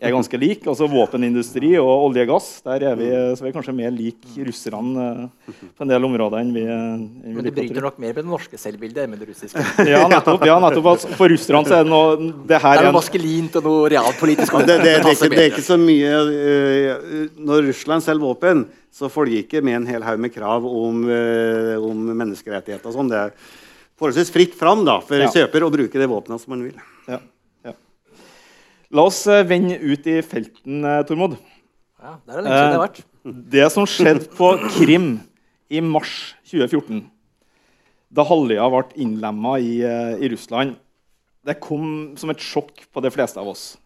er 0.01 0.15
ganske 0.15 0.39
lik. 0.41 0.65
altså 0.67 0.89
Våpenindustri 0.91 1.75
og 1.79 2.07
olje 2.09 2.25
og 2.25 2.31
gass. 2.33 2.49
Der 2.65 2.87
er 2.89 2.97
vi, 2.99 3.09
så 3.37 3.45
vi 3.45 3.51
er 3.51 3.55
kanskje 3.55 3.75
mer 3.77 3.93
lik 3.93 4.25
russerne 4.49 5.05
eh, 5.29 5.61
på 5.77 5.85
en 5.85 5.93
del 5.93 6.09
områder 6.09 6.41
enn 6.41 6.51
vi, 6.57 6.65
enn 6.65 7.05
vi 7.21 7.35
Men 7.37 7.47
det 7.47 7.53
tro. 7.53 7.61
bryter 7.61 7.87
nok 7.87 8.01
mer 8.01 8.15
med 8.15 8.23
det 8.23 8.33
norske 8.33 8.61
selvbildet 8.61 9.05
enn 9.05 9.15
med 9.15 9.23
det 9.23 9.29
russiske. 9.31 9.67
Ja, 9.93 10.03
nettopp. 10.11 10.47
ja, 10.49 10.57
nettopp. 10.65 10.91
Altså, 10.95 11.13
For 11.21 11.31
russerne 11.31 11.63
så 11.69 11.79
er 11.79 11.87
det 11.87 11.93
noe 11.93 12.17
Det 12.19 12.33
Det 12.55 12.63
her 12.65 12.73
er 12.73 12.81
er 12.81 12.89
noe 12.89 12.95
en 12.95 12.99
maskulint 12.99 13.61
og 13.61 13.71
noe 13.71 13.95
realpolitisk. 13.95 14.57
Ja, 14.57 14.65
det, 14.65 14.81
det, 14.81 14.85
det, 14.91 14.99
er 14.99 15.15
ikke, 15.15 15.33
det 15.37 15.45
er 15.45 15.51
ikke 15.53 15.69
så 15.71 15.81
mye 15.87 16.19
uh, 16.35 17.17
Når 17.53 17.67
Russland 17.71 18.09
selger 18.09 18.25
våpen, 18.27 18.67
så 18.91 19.13
følger 19.13 19.45
ikke 19.45 19.63
med 19.63 19.83
en 19.85 19.91
hel 19.93 20.03
haug 20.03 20.19
med 20.19 20.35
krav 20.35 20.67
om, 20.67 21.05
uh, 21.07 21.77
om 21.79 22.07
menneskerettigheter. 22.11 22.89
og 22.91 22.97
sånn. 22.97 23.15
Forholdsvis 24.01 24.33
fritt 24.33 24.55
fram 24.57 24.83
da, 24.87 24.99
for 25.05 25.21
Ja. 25.21 25.29
kjøper 25.29 25.67
å 25.67 25.71
bruke 25.73 25.93
det 26.01 26.09
våpenet 26.09 26.41
som 26.41 26.55
man 26.55 26.63
vil. 26.65 26.77
ja, 27.09 27.19
ja. 27.67 27.73
La 28.91 29.03
oss 29.07 29.27
eh, 29.31 29.45
vende 29.45 29.77
ut 29.79 30.07
i 30.09 30.21
felten, 30.25 30.81
eh, 30.85 31.03
Tormod. 31.07 31.37
Ja, 32.01 32.17
Det 32.27 32.35
er 32.35 32.43
lenge 32.43 32.57
siden 32.57 32.71
det 32.73 32.79
har 32.81 32.89
vært. 32.89 33.03
Det 33.51 33.67
som 33.73 33.85
skjedde 33.85 34.29
på 34.35 34.55
Krim 34.79 35.21
i 35.71 35.81
mars 35.85 36.35
2014, 36.49 37.05
da 38.11 38.25
halvøya 38.25 38.71
ble 38.73 39.05
innlemma 39.05 39.59
i, 39.61 39.83
eh, 39.85 40.17
i 40.25 40.31
Russland, 40.33 40.77
det 41.45 41.61
kom 41.61 42.17
som 42.17 42.31
et 42.31 42.39
sjokk 42.41 42.87
på 42.93 43.03
de 43.05 43.11
fleste 43.13 43.37
av 43.39 43.47
oss. 43.53 43.77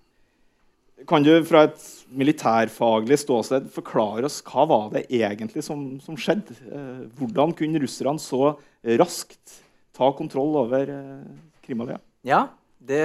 Kan 1.07 1.23
du 1.25 1.43
fra 1.45 1.65
et 1.65 1.83
militærfaglig 2.15 3.19
ståsted 3.19 3.67
forklare 3.75 4.25
oss 4.25 4.41
hva 4.47 4.65
var 4.67 4.91
det 4.95 5.09
egentlig 5.11 5.63
som, 5.67 5.99
som 6.01 6.15
skjedde? 6.17 6.55
Eh, 6.71 7.03
Hvordan 7.19 7.53
kunne 7.59 7.83
russerne 7.83 8.23
så 8.23 8.55
raskt 8.85 9.61
ta 9.95 10.11
kontroll 10.17 10.57
over 10.65 10.91
eh, 10.91 11.27
Krimhalvøya? 11.65 12.01
Ja, 12.27 12.47
det 12.85 13.05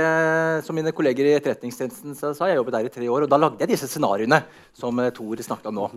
som 0.66 0.76
mine 0.76 0.92
kolleger 0.96 1.28
i 1.28 1.36
Etterretningstjenesten 1.38 2.18
sa, 2.18 2.34
jeg 2.50 2.58
jobbet 2.58 2.76
der 2.76 2.90
i 2.90 2.94
tre 2.94 3.08
år, 3.08 3.26
og 3.26 3.32
da 3.32 3.40
lagde 3.40 3.64
jeg 3.64 3.74
disse 3.74 3.90
scenarioene 3.92 4.42
som 4.76 5.00
eh, 5.00 5.14
Tor 5.16 5.44
snakket 5.46 5.70
om 5.72 5.78
nå. 5.80 5.88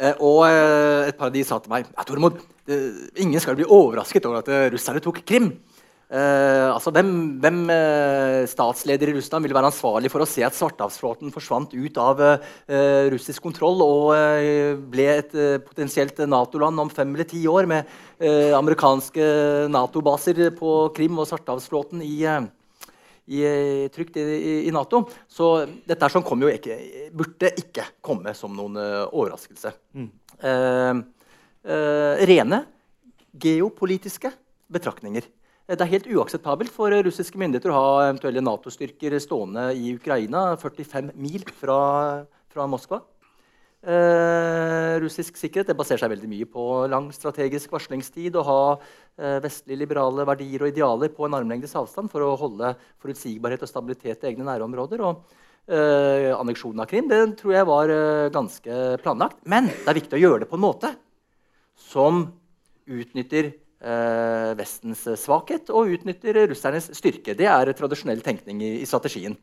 Eh, 0.00 0.14
og 0.24 0.46
et 0.48 1.18
par 1.18 1.28
av 1.28 1.34
de 1.34 1.44
sa 1.44 1.58
til 1.60 1.72
meg 1.72 1.90
Tormod, 2.08 2.38
ingen 3.20 3.42
skal 3.42 3.58
bli 3.58 3.66
overrasket 3.66 4.28
over 4.28 4.40
at 4.40 4.72
russerne 4.72 5.02
tok 5.02 5.24
Krim. 5.26 5.50
Eh, 6.10 6.68
altså, 6.74 6.90
Hvem, 6.90 7.10
hvem 7.38 7.58
uh, 7.70 8.42
statsleder 8.50 9.12
i 9.12 9.14
Russland 9.14 9.46
vil 9.46 9.54
være 9.54 9.68
ansvarlig 9.70 10.10
for 10.10 10.24
å 10.24 10.26
se 10.26 10.42
at 10.42 10.56
Svartehavsflåten 10.56 11.30
forsvant 11.30 11.70
ut 11.70 12.00
av 12.02 12.18
uh, 12.18 13.04
russisk 13.12 13.44
kontroll 13.44 13.78
og 13.84 14.10
ble 14.90 15.06
et 15.12 15.36
potensielt 15.66 16.18
Nato-land 16.26 16.82
om 16.82 16.90
fem 16.90 17.12
eller 17.14 17.28
ti 17.30 17.44
år 17.50 17.68
med 17.70 17.86
amerikanske 18.56 19.26
Nato-baser 19.72 20.50
på 20.56 20.72
Krim 20.96 21.20
og 21.22 21.28
Svartehavsflåten 21.30 22.02
i, 22.04 22.16
i, 23.30 23.44
trygt 23.94 24.18
i, 24.20 24.26
i, 24.66 24.74
Nato. 24.74 25.04
Så 25.30 25.52
dette 25.86 26.02
her 26.04 26.12
sånn 26.12 26.26
kom 26.26 26.42
jo 26.42 26.50
ikke, 26.52 26.76
burde 27.16 27.54
ikke 27.62 27.86
komme 28.04 28.34
som 28.36 28.52
noen 28.58 28.76
overraskelse. 28.80 29.72
Eh, 31.60 32.24
rene 32.24 32.62
geopolitiske 33.36 34.30
betraktninger. 34.72 35.26
Eh, 35.70 35.76
Det 35.76 35.86
er 35.86 35.94
helt 35.94 36.10
uakseptabelt 36.10 36.72
for 36.74 36.90
eh, 36.90 37.04
russiske 37.06 37.38
myndigheter 37.38 37.70
å 37.70 37.78
ha 37.78 38.08
eventuelle 38.08 38.42
Nato-styrker 38.42 39.16
stående 39.22 39.70
i 39.78 39.94
Ukraina 39.94 40.56
45 40.58 41.12
mil 41.14 41.46
fra, 41.46 42.26
fra 42.50 42.66
Moskva. 42.66 43.02
Eh, 43.80 44.98
russisk 45.00 45.38
sikkerhet 45.40 45.70
baserer 45.72 46.02
seg 46.02 46.10
veldig 46.12 46.28
mye 46.28 46.48
på 46.52 46.64
lang 46.92 47.06
strategisk 47.16 47.70
varslingstid 47.72 48.34
og 48.36 48.44
ha 48.44 48.64
eh, 48.74 49.38
vestlige 49.40 49.80
liberale 49.86 50.26
verdier 50.28 50.66
og 50.66 50.74
idealer 50.74 51.14
på 51.14 51.24
en 51.24 51.38
armlengdes 51.38 51.72
avstand 51.78 52.12
for 52.12 52.26
å 52.26 52.34
holde 52.36 52.74
forutsigbarhet 53.00 53.62
og 53.64 53.70
stabilitet 53.70 54.26
i 54.26 54.32
egne 54.34 54.44
nærområder. 54.50 55.06
Og, 55.06 55.22
eh, 55.70 56.28
anneksjonen 56.34 56.84
av 56.84 56.90
Krim 56.90 57.08
det 57.08 57.22
tror 57.40 57.56
jeg 57.56 57.70
var 57.70 57.94
eh, 57.94 58.28
ganske 58.34 58.82
planlagt. 59.06 59.40
Men 59.48 59.70
det 59.70 59.88
er 59.88 60.00
viktig 60.02 60.18
å 60.18 60.24
gjøre 60.26 60.44
det 60.44 60.50
på 60.50 60.60
en 60.60 60.66
måte 60.66 60.92
som 61.80 62.26
utnytter 62.90 63.54
Vestens 64.58 65.06
eh, 65.08 65.16
svakhet 65.16 65.70
og 65.72 65.88
utnytter 65.94 66.36
russernes 66.50 66.90
styrke. 66.98 67.32
Det 67.36 67.46
er 67.48 67.70
tradisjonell 67.76 68.20
tenkning 68.20 68.60
i, 68.60 68.70
i 68.82 68.88
strategien. 68.88 69.38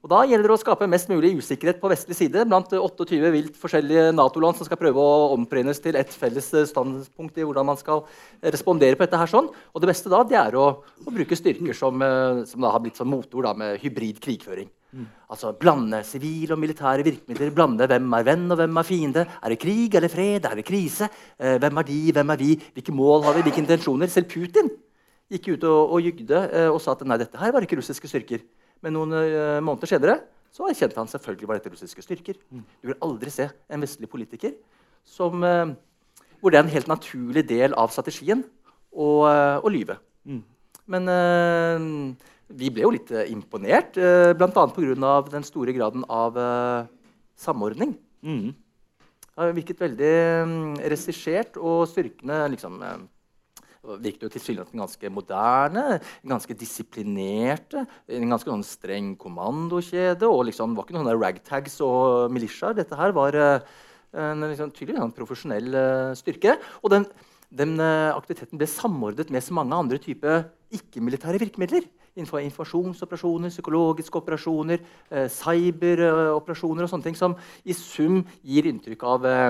Og 0.00 0.08
Da 0.08 0.22
gjelder 0.24 0.48
det 0.48 0.56
å 0.56 0.62
skape 0.62 0.88
mest 0.88 1.12
mulig 1.12 1.34
usikkerhet 1.36 1.80
på 1.82 1.90
vestlig 1.92 2.16
side 2.16 2.46
blant 2.48 2.72
eh, 2.72 2.80
28 2.80 3.32
vilt 3.34 3.60
forskjellige 3.60 4.08
Nato-land 4.16 4.56
som 4.56 4.68
skal 4.68 4.80
prøve 4.80 4.96
å 4.96 5.32
omforenes 5.36 5.82
til 5.84 6.00
et 6.00 6.16
felles 6.16 6.48
standpunkt 6.72 7.36
i 7.36 7.44
hvordan 7.44 7.68
man 7.68 7.80
skal 7.80 8.06
respondere 8.40 8.96
på 8.96 9.04
dette. 9.04 9.20
her 9.20 9.28
sånn. 9.28 9.52
Og 9.52 9.84
Det 9.84 9.92
beste 9.92 10.12
da 10.12 10.22
det 10.24 10.40
er 10.40 10.56
å, 10.56 10.68
å 10.80 11.12
bruke 11.12 11.36
styrker 11.36 11.76
som, 11.76 12.00
eh, 12.00 12.44
som 12.48 12.64
har 12.64 12.80
blitt 12.80 12.96
som 12.96 13.12
motor 13.12 13.44
da, 13.44 13.52
med 13.52 13.76
hybrid 13.82 14.24
krigføring. 14.24 14.72
Altså 15.32 15.54
Blande 15.56 16.02
sivile 16.04 16.52
og 16.52 16.60
militære 16.60 17.04
virkemidler. 17.06 17.52
Blande 17.56 17.86
hvem 17.88 18.12
er 18.12 18.26
venn 18.26 18.50
og 18.52 18.58
hvem 18.60 18.76
er 18.76 18.86
fiende. 18.86 19.26
Er 19.42 19.48
det 19.48 19.58
krig 19.62 19.94
eller 19.94 20.12
fred? 20.12 20.44
Er 20.44 20.58
det 20.58 20.66
krise? 20.68 21.08
Eh, 21.38 21.56
hvem 21.56 21.80
er 21.80 21.88
de? 21.88 22.00
Hvem 22.12 22.30
er 22.34 22.36
vi? 22.36 22.50
Hvilke 22.74 22.92
mål 22.92 23.24
har 23.24 23.38
vi? 23.38 23.44
Hvilke 23.46 23.62
intensjoner? 23.64 24.12
Selv 24.12 24.28
Putin 24.28 24.68
gikk 25.32 25.54
ut 25.54 25.64
og, 25.64 25.94
og 25.96 26.04
jugde 26.04 26.42
eh, 26.52 26.68
og 26.68 26.80
sa 26.84 26.92
at 26.92 27.06
nei, 27.08 27.16
dette 27.22 27.40
her 27.40 27.54
var 27.54 27.64
ikke 27.64 27.78
russiske 27.80 28.10
styrker. 28.10 28.44
Men 28.84 28.96
noen 28.98 29.16
eh, 29.16 29.62
måneder 29.64 29.88
senere 29.88 30.18
så 30.52 30.68
erkjente 30.68 31.00
han 31.00 31.08
selvfølgelig 31.08 31.48
var 31.48 31.60
dette 31.60 31.72
russiske 31.72 32.04
styrker. 32.04 32.36
Du 32.52 32.90
vil 32.90 32.98
aldri 33.00 33.32
se 33.32 33.48
en 33.72 33.84
vestlig 33.84 34.10
politiker 34.12 34.52
som, 35.08 35.40
eh, 35.44 35.72
hvor 36.40 36.52
det 36.52 36.60
er 36.60 36.66
en 36.66 36.74
helt 36.74 36.90
naturlig 36.90 37.46
del 37.48 37.72
av 37.78 37.94
strategien 37.94 38.44
å, 38.92 39.24
lyve. 39.72 39.96
Mm. 40.28 40.42
Men 40.92 41.08
eh, 41.08 41.86
vi 42.58 42.70
ble 42.74 42.84
jo 42.86 42.92
litt 42.94 43.12
eh, 43.14 43.30
imponert, 43.32 43.96
uh, 44.00 44.32
bl.a. 44.36 44.66
pga. 44.76 45.14
den 45.30 45.46
store 45.46 45.74
graden 45.76 46.04
av 46.08 46.36
eh, 46.38 46.90
samordning. 47.38 47.96
Mm. 48.22 48.52
Det 49.32 49.54
virket 49.56 49.80
veldig 49.80 50.12
um, 50.44 50.54
regissert 50.92 51.58
og 51.60 51.88
styrkende. 51.90 52.44
liksom... 52.52 52.78
eh, 52.82 53.02
virket 53.82 54.26
jo 54.26 54.30
tilsynelatende 54.30 54.78
ganske 54.84 55.10
moderne, 55.10 55.84
ganske 56.22 56.54
disiplinerte. 56.54 57.84
En 58.06 58.30
ganske 58.30 58.50
sånn 58.50 58.66
streng 58.66 59.12
kommandokjede. 59.18 60.28
og 60.28 60.46
liksom, 60.46 60.76
var 60.76 60.86
ikke 60.86 60.98
noen 60.98 61.10
ragtags 61.18 61.80
og 61.82 62.30
militiaer. 62.30 62.76
Dette 62.78 62.98
her 62.98 63.14
var 63.16 63.34
eh, 63.34 63.58
en 64.14 64.46
liksom, 64.46 64.70
tydelig 64.76 65.00
en 65.02 65.14
profesjonell 65.16 65.74
eh, 65.74 66.12
styrke. 66.18 66.58
Og 66.82 66.94
den, 66.94 67.08
den 67.50 67.74
eh, 67.80 68.12
aktiviteten 68.14 68.60
ble 68.60 68.70
samordnet 68.70 69.32
med 69.34 69.42
så 69.42 69.58
mange 69.58 69.74
andre 69.74 69.98
typer 69.98 70.46
ikke-militære 70.72 71.42
virkemidler. 71.42 71.88
Innenfor 72.12 72.42
informasjonsoperasjoner, 72.44 73.52
psykologiske 73.54 74.18
operasjoner, 74.20 74.82
eh, 75.10 75.28
cyberoperasjoner 75.32 76.84
og 76.84 76.90
sånne 76.92 77.06
ting 77.06 77.16
som 77.16 77.36
i 77.64 77.72
sum 77.76 78.20
gir 78.44 78.68
inntrykk 78.68 79.06
av 79.08 79.24
eh, 79.26 79.48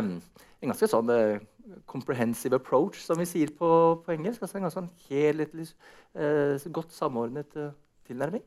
en 0.62 0.70
ganske 0.70 0.90
sånn 0.92 1.10
eh, 1.10 1.42
comprehensive 1.90 2.60
approach, 2.60 3.00
som 3.02 3.18
vi 3.18 3.26
sier 3.26 3.50
på, 3.58 3.70
på 4.04 4.14
engelsk. 4.14 4.44
Altså 4.44 4.60
en 4.60 4.68
ganske 4.68 4.78
sånn 4.78 4.92
helhetlig, 5.08 5.68
eh, 6.14 6.70
godt 6.70 6.94
samordnet 6.94 7.50
tilnærming. 8.06 8.44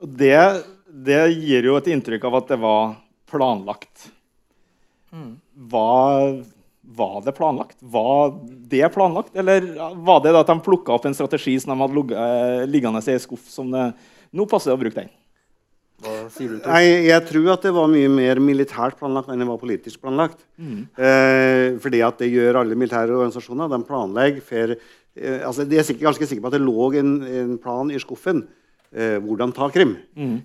Det, 0.00 0.64
det 0.88 1.20
gir 1.36 1.68
jo 1.68 1.76
et 1.76 1.90
inntrykk 1.92 2.24
av 2.30 2.38
at 2.40 2.54
det 2.54 2.58
var 2.62 2.94
planlagt. 3.30 4.08
Var, 5.10 6.40
var 6.82 7.22
det 7.24 7.32
planlagt? 7.36 7.76
Var 7.80 8.32
det 8.70 8.88
planlagt? 8.94 9.36
Eller 9.36 9.66
var 9.94 10.22
det 10.24 10.32
da 10.32 10.42
at 10.42 10.50
de 10.50 10.60
plukka 10.64 10.96
opp 10.96 11.06
en 11.06 11.16
strategi 11.16 11.58
som 11.60 11.74
de 11.74 11.80
hadde 11.82 12.20
eh, 12.24 12.66
liggende 12.70 13.02
i 13.04 13.16
en 13.16 13.22
skuff 13.22 13.48
som 13.52 13.70
det 13.72 13.92
Nå 14.30 14.44
passer 14.46 14.70
det 14.70 14.76
å 14.76 14.78
bruke 14.78 14.94
den. 14.94 15.08
Hva 16.00 16.12
sier 16.30 16.52
du 16.52 16.60
til 16.60 16.70
Nei, 16.70 16.84
jeg 17.08 17.24
tror 17.26 17.48
at 17.56 17.64
det 17.66 17.72
var 17.74 17.90
mye 17.90 18.10
mer 18.12 18.38
militært 18.40 18.94
planlagt 19.00 19.32
enn 19.32 19.42
det 19.42 19.48
var 19.48 19.58
politisk 19.58 20.04
planlagt. 20.04 20.44
Eh, 20.60 21.76
fordi 21.82 22.00
at 22.06 22.22
det 22.22 22.30
gjør 22.30 22.60
alle 22.62 22.78
militære 22.78 23.16
organisasjoner. 23.16 23.72
De 23.72 23.80
planlegger 23.88 24.46
for 24.46 24.76
eh, 24.76 25.40
altså 25.42 25.66
De 25.66 25.80
er 25.80 25.88
sikkert, 25.88 26.12
ganske 26.12 26.30
sikre 26.30 26.46
på 26.46 26.52
at 26.52 26.56
det 26.56 26.62
lå 26.62 26.92
en, 27.02 27.12
en 27.42 27.52
plan 27.60 27.90
i 27.90 27.98
skuffen. 28.00 28.44
Eh, 28.90 29.20
hvordan 29.22 29.52
ta 29.54 29.68
Krim. 29.70 29.92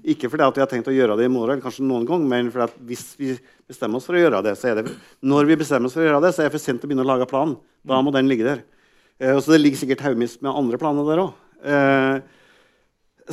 Ikke 0.06 0.30
fordi 0.30 0.44
at 0.46 0.54
vi 0.54 0.62
har 0.62 0.70
tenkt 0.70 0.86
å 0.92 0.94
gjøre 0.94 1.16
det 1.18 1.26
i 1.26 1.34
morgen, 1.34 1.62
kanskje 1.64 1.82
noen 1.82 2.06
gang, 2.06 2.28
men 2.30 2.52
fordi 2.54 2.68
at 2.68 2.76
hvis 2.86 3.06
vi 3.18 3.32
bestemmer 3.66 3.98
oss 3.98 4.06
for 4.06 4.14
å 4.14 4.22
gjøre 4.22 4.44
det, 4.46 4.54
så 4.60 4.70
er 4.70 4.76
det 4.84 4.92
når 5.26 5.48
vi 5.50 5.58
bestemmer 5.58 5.90
oss 5.90 5.96
for 5.98 6.04
å 6.04 6.06
gjøre 6.06 6.22
det, 6.22 6.32
så 6.36 6.44
er 6.44 6.52
det 6.52 6.54
for 6.54 6.62
sent 6.62 6.86
å 6.86 6.90
begynne 6.92 7.02
å 7.02 7.10
lage 7.10 7.26
planen. 7.32 7.56
Da 7.82 7.98
må 8.06 8.14
den 8.14 8.30
ligge 8.30 8.46
der. 8.46 8.62
Eh, 9.18 9.34
så 9.42 9.56
det 9.56 9.64
ligger 9.64 9.82
sikkert 9.82 10.06
haugvis 10.06 10.38
med 10.46 10.54
andre 10.54 10.78
planer 10.78 11.10
der 11.10 11.24
òg. 11.24 11.34
Eh, 11.66 12.22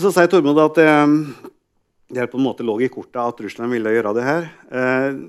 så 0.00 0.14
sier 0.16 0.32
Tormod 0.32 0.62
at 0.64 0.80
eh, 0.80 1.04
det 2.16 2.30
på 2.32 2.40
en 2.40 2.46
måte 2.48 2.64
lå 2.64 2.78
i 2.80 2.88
kortet 2.88 3.20
at 3.20 3.44
Russland 3.44 3.76
ville 3.76 3.92
gjøre 3.92 4.16
det 4.16 4.24
her. 4.24 4.48
Eh, 4.72 5.20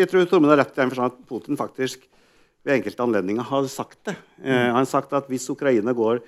jeg 0.00 0.10
tror 0.10 0.26
Tormod 0.26 0.50
har 0.56 0.64
rett 0.64 0.74
i 0.74 0.82
den 0.82 0.90
forstand 0.90 1.14
at 1.14 1.24
Putin 1.30 1.60
faktisk 1.62 2.02
ved 2.66 2.80
enkelte 2.80 3.06
anledninger 3.06 3.46
har 3.46 3.70
sagt 3.70 4.00
det. 4.10 4.18
Eh, 4.42 4.72
han 4.74 4.82
har 4.82 4.90
sagt 4.90 5.14
at 5.14 5.30
hvis 5.30 5.46
Ukraina 5.54 5.94
går 5.94 6.24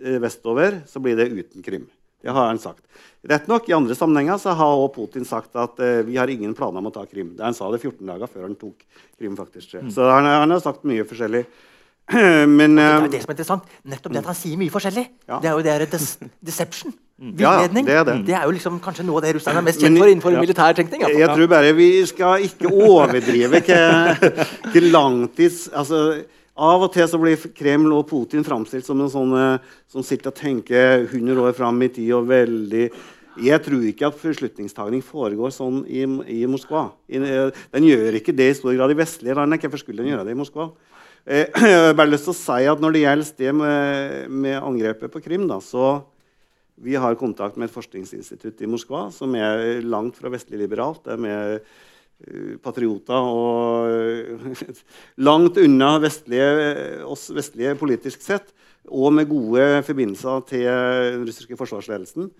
vestover, 0.00 0.78
så 0.88 0.96
blir 1.04 1.18
det 1.18 1.26
uten 1.28 1.60
Krim. 1.60 1.82
Det 2.20 2.32
har 2.36 2.50
han 2.50 2.60
sagt. 2.60 2.84
Rett 3.28 3.48
nok, 3.48 3.68
I 3.68 3.76
andre 3.76 3.94
sammenhenger 3.96 4.38
så 4.40 4.54
har 4.56 4.76
også 4.76 4.94
Putin 4.94 5.26
sagt 5.28 5.56
at 5.60 5.80
eh, 5.84 6.00
vi 6.06 6.16
har 6.20 6.30
ingen 6.32 6.54
planer 6.56 6.80
om 6.80 6.88
å 6.88 6.94
ta 6.94 7.04
Krim. 7.08 7.34
Det 7.36 7.44
han 7.44 7.56
sa 7.56 7.68
det 7.72 7.82
14 7.82 8.00
dager 8.08 8.30
før 8.30 8.46
han 8.48 8.56
tok 8.60 8.86
Krim. 9.18 9.36
faktisk. 9.36 9.76
Så 9.92 10.08
han, 10.08 10.28
han 10.28 10.56
har 10.56 10.64
sagt 10.64 10.86
mye 10.88 11.04
forskjellig. 11.08 11.44
Men 12.58 12.76
Det 12.76 12.86
er 12.86 12.96
eh, 12.96 13.04
jo 13.04 13.12
det 13.12 13.20
som 13.22 13.30
er 13.30 13.36
interessant. 13.36 13.76
Nettopp 13.92 14.16
det 14.16 14.22
at 14.22 14.32
han 14.32 14.38
sier 14.38 14.60
mye 14.60 14.72
forskjellig. 14.72 15.06
Ja. 15.28 15.38
Det 15.42 15.50
er 15.50 15.54
jo 15.58 15.64
det 15.66 15.76
her 15.76 15.86
des 15.94 16.10
deception. 16.40 16.96
Ja, 17.20 17.50
Villedning. 17.58 17.84
det 17.84 17.92
er 17.92 18.06
det. 18.08 18.32
er 18.32 18.46
jo 18.48 18.52
liksom 18.56 18.78
kanskje 18.80 19.04
noe 19.04 19.18
av 19.20 19.26
det 19.26 19.34
russerne 19.36 19.60
er 19.60 19.64
mest 19.66 19.82
kjent 19.84 19.98
for 20.00 20.08
innenfor 20.08 20.32
ja. 20.32 20.40
militær 20.40 20.72
tenkning. 20.72 21.02
Jeg 21.04 21.28
tror 21.28 21.50
bare 21.52 21.74
vi 21.76 21.88
skal 22.08 22.46
ikke 22.46 22.70
overdrive 22.72 23.60
hva 23.66 24.82
langtids 24.86 25.66
altså, 25.68 26.22
Av 26.60 26.82
og 26.84 26.90
til 26.92 27.06
så 27.08 27.18
blir 27.20 27.40
Kreml 27.56 27.94
og 27.96 28.04
Putin 28.10 28.44
framstilt 28.44 28.84
som 28.84 29.00
en 29.00 29.12
sånn 29.12 29.32
eh, 29.38 29.70
som 29.88 30.04
sitter 30.04 30.28
og 30.28 30.36
tenker 30.36 31.06
100 31.06 31.40
år 31.40 31.56
fram 31.56 31.80
i 31.80 31.88
tid 31.88 32.12
og 32.18 32.28
veldig 32.28 32.90
Jeg 33.40 33.62
tror 33.64 33.86
ikke 33.88 34.10
at 34.10 34.20
beslutningstagning 34.20 35.00
foregår 35.06 35.54
sånn 35.54 35.84
i, 35.88 36.02
i 36.02 36.44
Moskva. 36.50 36.90
I, 37.08 37.22
eh, 37.22 37.62
den 37.72 37.88
gjør 37.88 38.18
ikke 38.18 38.36
det 38.36 38.50
i 38.50 38.58
stor 38.58 38.76
grad 38.76 38.92
i 38.92 38.98
vestlige 38.98 39.38
land. 39.38 39.56
Hvorfor 39.62 39.80
skulle 39.80 40.04
den 40.04 40.12
gjøre 40.12 40.26
det 40.28 40.36
i 40.36 40.40
Moskva? 40.42 40.68
Eh, 41.24 41.46
Jeg 41.72 41.80
har 41.86 41.96
bare 41.96 42.12
lyst 42.12 42.28
til 42.28 42.34
å 42.34 42.40
si 42.42 42.68
at 42.68 42.82
Når 42.82 42.96
det 42.96 43.04
gjelder 43.06 43.34
det 43.40 43.54
med, 43.56 44.38
med 44.46 44.58
angrepet 44.60 45.14
på 45.14 45.24
Krim, 45.24 45.48
da, 45.48 45.62
så 45.64 46.02
vi 46.80 46.96
har 46.96 47.16
kontakt 47.20 47.56
med 47.60 47.68
et 47.68 47.74
forskningsinstitutt 47.74 48.60
i 48.64 48.68
Moskva 48.68 49.06
som 49.12 49.32
er 49.36 49.80
langt 49.84 50.16
fra 50.20 50.32
vestlig 50.32 50.60
liberalt. 50.62 51.04
Det 51.04 51.16
er 51.16 51.56
eh, 51.56 51.80
patrioter 52.62 53.28
og 53.34 53.90
eh, 53.90 54.72
langt 55.28 55.58
unna 55.60 55.94
vestlige, 56.02 57.04
oss 57.08 57.28
vestlige 57.34 57.76
politisk 57.80 58.24
sett. 58.24 58.52
Og 58.90 59.12
med 59.12 59.28
gode 59.28 59.82
forbindelser 59.84 60.40
til 60.48 60.64
den 60.64 61.26
russiske 61.28 61.56
forsvarsledelsen. 61.58 62.30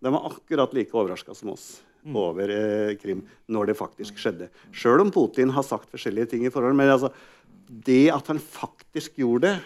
De 0.00 0.12
var 0.14 0.30
akkurat 0.30 0.72
like 0.74 0.96
overraska 0.96 1.36
som 1.36 1.52
oss 1.52 1.82
over 2.16 2.48
eh, 2.48 2.94
Krim 2.96 3.20
når 3.52 3.70
det 3.70 3.78
faktisk 3.78 4.16
skjedde. 4.20 4.48
Sjøl 4.72 5.04
om 5.04 5.12
Putin 5.12 5.52
har 5.52 5.66
sagt 5.66 5.90
forskjellige 5.92 6.32
ting 6.32 6.46
i 6.46 6.52
forhold. 6.52 6.76
Men 6.78 6.94
altså, 6.94 7.12
det 7.68 8.10
at 8.14 8.26
han 8.32 8.40
faktisk 8.40 9.20
gjorde 9.20 9.50
det, 9.50 9.58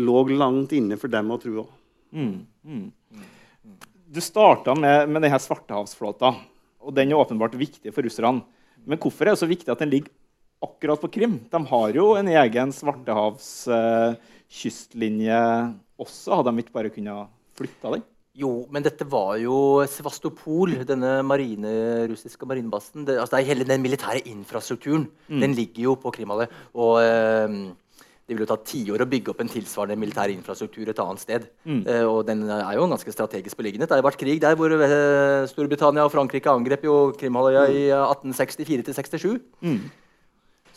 lå 0.00 0.22
langt 0.32 0.72
inne 0.72 0.96
for 0.96 1.12
dem 1.12 1.30
å 1.30 1.38
tro 1.42 1.66
òg. 1.66 1.70
Du 4.12 4.20
starta 4.20 4.74
med, 4.76 5.08
med 5.08 5.24
denne 5.24 5.38
Svartehavsflåta, 5.40 6.34
og 6.82 6.96
den 6.96 7.12
er 7.12 7.20
åpenbart 7.20 7.54
viktig 7.56 7.92
for 7.94 8.04
russerne. 8.04 8.42
Men 8.86 8.98
hvorfor 8.98 9.26
er 9.26 9.30
det 9.34 9.42
så 9.42 9.50
viktig 9.50 9.72
at 9.72 9.78
den 9.82 9.90
ligger 9.92 10.10
akkurat 10.62 11.00
på 11.02 11.12
Krim? 11.18 11.34
De 11.50 11.58
har 11.72 11.88
jo 11.96 12.06
en 12.18 12.28
egen 12.28 12.72
svartehavskystlinje 12.74 15.40
også. 16.00 16.34
Hadde 16.38 16.50
de 16.50 16.58
ikke 16.64 16.78
bare 16.78 16.94
kunnet 16.94 17.28
flytta 17.58 17.88
den? 17.96 18.04
Jo, 18.32 18.64
men 18.72 18.80
dette 18.80 19.04
var 19.12 19.36
jo 19.42 19.84
Sevastopol, 19.92 20.72
denne 20.88 21.20
marine, 21.26 21.72
russiske 22.08 22.46
marinebasen. 22.48 23.04
Det, 23.04 23.18
altså 23.20 23.36
det 23.36 23.42
er 23.42 23.50
hele 23.50 23.68
den 23.68 23.84
militære 23.84 24.24
infrastrukturen. 24.30 25.04
Den 25.28 25.52
ligger 25.52 25.82
jo 25.90 25.94
på 26.00 26.08
Krimhalvøya. 26.16 26.48
Og 26.72 27.04
eh, 27.04 27.76
det 28.22 28.36
vil 28.36 28.44
jo 28.44 28.48
ta 28.52 28.56
tiår 28.62 29.02
å 29.02 29.08
bygge 29.10 29.32
opp 29.32 29.40
en 29.42 29.50
tilsvarende 29.50 29.98
militær 29.98 30.30
infrastruktur 30.30 30.88
et 30.88 31.00
annet 31.02 31.22
sted. 31.22 31.46
Eh, 31.66 32.04
og 32.06 32.22
den 32.28 32.44
er 32.46 32.76
jo 32.78 32.86
ganske 32.90 33.14
strategisk 33.14 33.58
beliggenhet. 33.58 33.90
Det 33.90 33.98
har 33.98 34.06
vært 34.06 34.20
krig 34.20 34.38
der 34.44 34.54
hvor 34.58 34.70
uh, 34.70 35.42
Storbritannia 35.50 36.06
og 36.06 36.12
Frankrike 36.14 36.52
angrep 36.52 36.86
jo 36.86 36.96
Krimhalvøya 37.18 37.66
i 37.74 37.82
eh, 37.90 38.14
1864-67. 38.30 39.40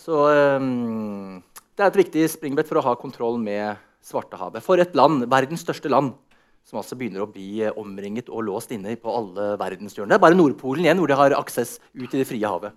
Så 0.06 0.26
um, 0.58 1.38
det 1.78 1.86
er 1.86 1.92
et 1.92 2.02
viktig 2.02 2.26
springbrett 2.34 2.70
for 2.70 2.82
å 2.82 2.86
ha 2.90 2.98
kontroll 2.98 3.38
med 3.42 3.78
Svartehavet. 4.06 4.66
For 4.66 4.82
et 4.82 4.98
land, 4.98 5.24
verdens 5.30 5.64
største 5.66 5.90
land, 5.90 6.14
som 6.66 6.82
altså 6.82 6.98
begynner 6.98 7.24
å 7.24 7.30
bli 7.30 7.62
omringet 7.78 8.30
og 8.34 8.46
låst 8.50 8.74
inne 8.74 8.98
på 8.98 9.14
alle 9.14 9.54
verdenshjørner. 9.62 10.16
Det 10.16 10.18
er 10.18 10.26
bare 10.26 10.38
Nordpolen 10.38 10.86
igjen 10.86 11.02
hvor 11.02 11.10
de 11.10 11.18
har 11.18 11.38
aksess 11.38 11.78
ut 11.94 12.10
i 12.10 12.22
det 12.22 12.26
frie 12.30 12.46
havet. 12.46 12.74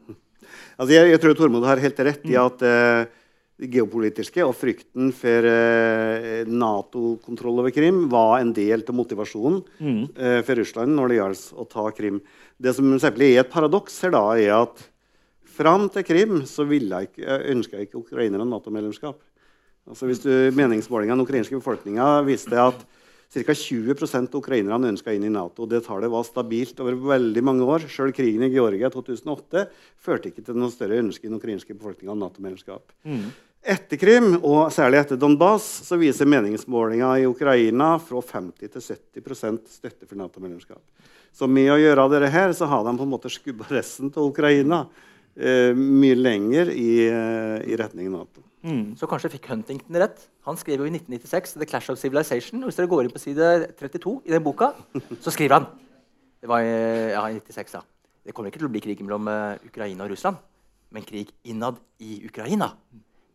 Altså, 0.78 0.92
jeg, 0.94 1.11
jeg, 1.12 1.20
tror 1.22 1.37
Tormod 1.37 1.66
har 1.68 1.81
helt 1.83 2.00
rett 2.07 2.28
i 2.28 2.37
at 2.38 2.62
eh, 2.64 3.09
det 3.09 3.17
geopolitiske 3.59 4.44
og 4.47 4.55
frykten 4.55 5.11
for 5.16 5.47
eh, 5.51 6.47
Nato-kontroll 6.47 7.62
over 7.64 7.75
Krim 7.75 8.05
var 8.11 8.38
en 8.38 8.53
del 8.55 8.85
av 8.85 8.94
motivasjonen 8.94 9.62
mm. 9.81 10.03
eh, 10.14 10.38
for 10.47 10.61
Russland 10.61 10.94
når 10.94 11.11
det 11.11 11.18
gjaldt 11.18 11.49
å 11.59 11.66
ta 11.73 11.87
Krim. 11.97 12.21
Det 12.59 12.75
som 12.77 12.92
selvfølgelig 12.94 13.33
er 13.35 13.42
et 13.42 13.51
paradoks 13.53 13.99
her, 14.05 14.14
da, 14.14 14.23
er 14.38 14.55
at 14.61 14.85
fram 15.59 15.88
til 15.90 16.07
Krim 16.07 16.44
så 16.47 16.66
ikke, 16.68 17.40
ønska 17.51 17.83
ikke 17.83 17.99
ukrainerne 18.05 18.47
Nato-medlemskap. 18.47 19.18
Altså, 19.88 20.07
hvis 20.07 20.23
du, 20.23 20.31
Meningsmålingene 20.55 21.16
av 21.16 21.18
den 21.18 21.27
ukrainske 21.27 21.59
befolkninga 21.59 22.21
viste 22.29 22.55
at 22.61 22.85
Ca. 23.28 23.54
20 23.54 23.92
av 24.16 24.38
ukrainerne 24.40 24.88
ønska 24.88 25.12
inn 25.12 25.26
i 25.28 25.32
Nato. 25.32 25.66
Det 25.68 25.82
tallet 25.84 26.08
var 26.08 26.24
stabilt 26.24 26.78
over 26.80 26.96
veldig 27.10 27.42
mange 27.44 27.66
år. 27.68 27.84
Selv 27.92 28.14
krigen 28.16 28.46
i 28.46 28.48
Georgia 28.54 28.88
i 28.88 28.94
2008 28.94 29.66
førte 30.00 30.30
ikke 30.30 30.46
til 30.46 30.56
noe 30.56 30.72
større 30.72 31.02
ønske 31.02 31.26
i 31.26 31.28
den 31.28 31.36
ukrainske 31.36 31.76
befolkninga 31.76 32.14
om 32.14 32.24
Nato-medlemskap. 32.24 32.96
Mm. 33.04 33.28
Etter 33.68 34.00
Krim, 34.00 34.30
og 34.40 34.72
særlig 34.72 35.02
etter 35.02 35.20
Donbas, 35.20 35.66
så 35.84 35.98
viser 36.00 36.30
meningsmålinga 36.30 37.10
i 37.20 37.28
Ukraina 37.28 37.90
fra 38.00 38.22
50 38.24 38.72
til 38.72 38.86
70% 39.20 39.76
støtte 39.76 40.08
for 40.08 40.16
Nato-medlemskap. 40.22 40.80
Så 41.34 41.50
med 41.50 41.68
å 41.74 41.76
gjøre 41.76 42.08
dette 42.14 42.32
her, 42.32 42.56
så 42.56 42.70
har 42.70 42.86
de 42.86 42.96
på 42.96 43.04
en 43.04 43.12
måte 43.12 43.32
skubba 43.32 43.68
resten 43.68 44.08
av 44.08 44.24
Ukraina 44.24 44.86
eh, 45.36 45.76
mye 45.76 46.16
lenger 46.16 46.72
i, 46.72 46.92
eh, 47.12 47.58
i 47.68 47.76
retning 47.76 48.08
Nato. 48.14 48.47
Mm. 48.66 48.97
Så 48.99 49.07
kanskje 49.11 49.31
fikk 49.37 49.51
Huntington 49.53 50.01
rett. 50.03 50.25
Han 50.49 50.59
skrev 50.59 50.83
jo 50.83 50.88
i 50.88 50.92
1996 50.94 51.55
The 51.61 51.68
Clash 51.68 51.92
of 51.92 52.01
Civilization. 52.01 52.64
Hvis 52.66 52.79
dere 52.79 52.90
går 52.90 53.07
inn 53.07 53.14
på 53.14 53.23
side 53.23 53.51
32 53.79 54.16
i 54.27 54.35
den 54.35 54.44
boka, 54.44 54.73
så 55.25 55.35
skriver 55.35 55.61
han 55.61 55.68
Det 56.42 56.51
var 56.51 56.62
ja, 56.62 57.23
i 57.31 57.38
96, 57.38 57.77
da. 57.79 57.83
Det 58.27 58.35
kommer 58.35 58.51
ikke 58.51 58.61
til 58.61 58.68
å 58.68 58.73
bli 58.73 58.83
krig 58.85 59.01
mellom 59.03 59.31
uh, 59.31 59.57
Ukraina 59.66 60.05
og 60.05 60.12
Russland, 60.12 60.37
men 60.94 61.07
krig 61.07 61.31
innad 61.49 61.79
i 62.03 62.21
Ukraina 62.29 62.75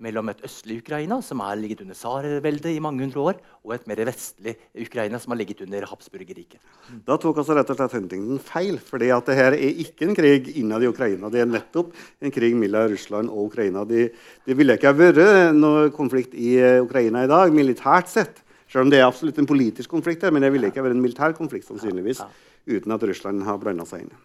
mellom 0.04 0.30
et 0.32 0.44
østlig 0.46 0.82
Ukraina, 0.84 1.20
som 1.24 1.42
har 1.44 1.58
ligget 1.60 1.84
under 1.86 1.98
tsarveldet 1.98 2.74
i 2.74 2.82
mange 2.84 3.04
hundre 3.06 3.24
år, 3.32 3.39
og 3.63 3.76
et 3.76 3.88
mer 3.89 4.02
vestlig 4.10 4.56
Ukraina, 4.86 5.20
som 5.22 5.34
har 5.34 5.39
ligget 5.39 5.63
under 5.66 5.88
Habsburgerriket. 5.89 6.60
Da 7.08 7.18
tok 7.22 7.42
altså 7.42 7.58
rett 7.58 7.72
og 7.72 7.80
slett 7.80 7.98
Huntington 7.98 8.42
feil. 8.44 8.80
for 8.84 9.00
det 9.00 9.10
her 9.10 9.56
er 9.56 9.82
ikke 9.86 10.08
en 10.08 10.16
krig 10.16 10.52
innad 10.58 10.84
i 10.84 10.92
Ukraina. 10.92 11.30
Det 11.30 11.42
er 11.42 11.50
nettopp 11.50 11.94
en 12.22 12.32
krig 12.32 12.56
mellom 12.56 12.92
Russland 12.92 13.30
og 13.30 13.52
Ukraina. 13.52 13.86
Det 13.88 14.12
de 14.46 14.56
ville 14.58 14.76
ikke 14.76 14.94
vært 14.98 15.56
noe 15.56 15.89
konflikt 15.96 16.34
i 16.36 16.56
eh, 16.60 16.82
Ukraina 16.84 17.24
i 17.24 17.32
dag, 17.32 17.54
militært 17.54 18.12
sett. 18.12 18.42
Selv 18.68 18.88
om 18.88 18.92
det 18.92 19.00
er 19.00 19.08
absolutt 19.08 19.38
en 19.39 19.48
politisk 19.48 19.92
konflikt, 19.94 20.24
her, 20.26 20.34
men 20.34 20.44
det 20.44 20.52
ville 20.54 20.72
ikke 20.72 20.84
vært 20.84 20.98
en 20.98 21.04
militær 21.04 21.36
konflikt 21.38 21.68
sannsynligvis, 21.70 22.24
uten 22.66 22.96
at 22.96 23.06
Russland 23.06 23.44
har 23.46 23.62
blanda 23.62 23.86
seg 23.88 24.08
inn. 24.08 24.16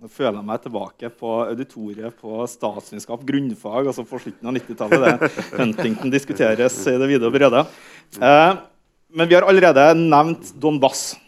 Nå 0.00 0.08
føler 0.08 0.38
jeg 0.38 0.48
meg 0.48 0.60
tilbake 0.64 1.08
på 1.12 1.30
auditoriet 1.44 2.14
på 2.22 2.38
statsvitenskap, 2.48 3.20
grunnfag, 3.28 3.90
altså 3.90 4.00
på 4.08 4.16
slutten 4.22 4.48
av 4.48 4.54
90-tallet. 4.56 5.24
Det 5.26 5.58
Huntington 5.58 6.12
diskuteres 6.14 6.78
i 6.88 6.94
det 6.96 7.08
vide 7.10 7.26
og 7.28 7.34
brede. 7.34 7.60
Eh, 8.16 8.52
men 9.12 9.28
vi 9.28 9.36
har 9.36 9.44
allerede 9.44 9.82
nevnt 9.98 10.54
Donbass. 10.56 11.18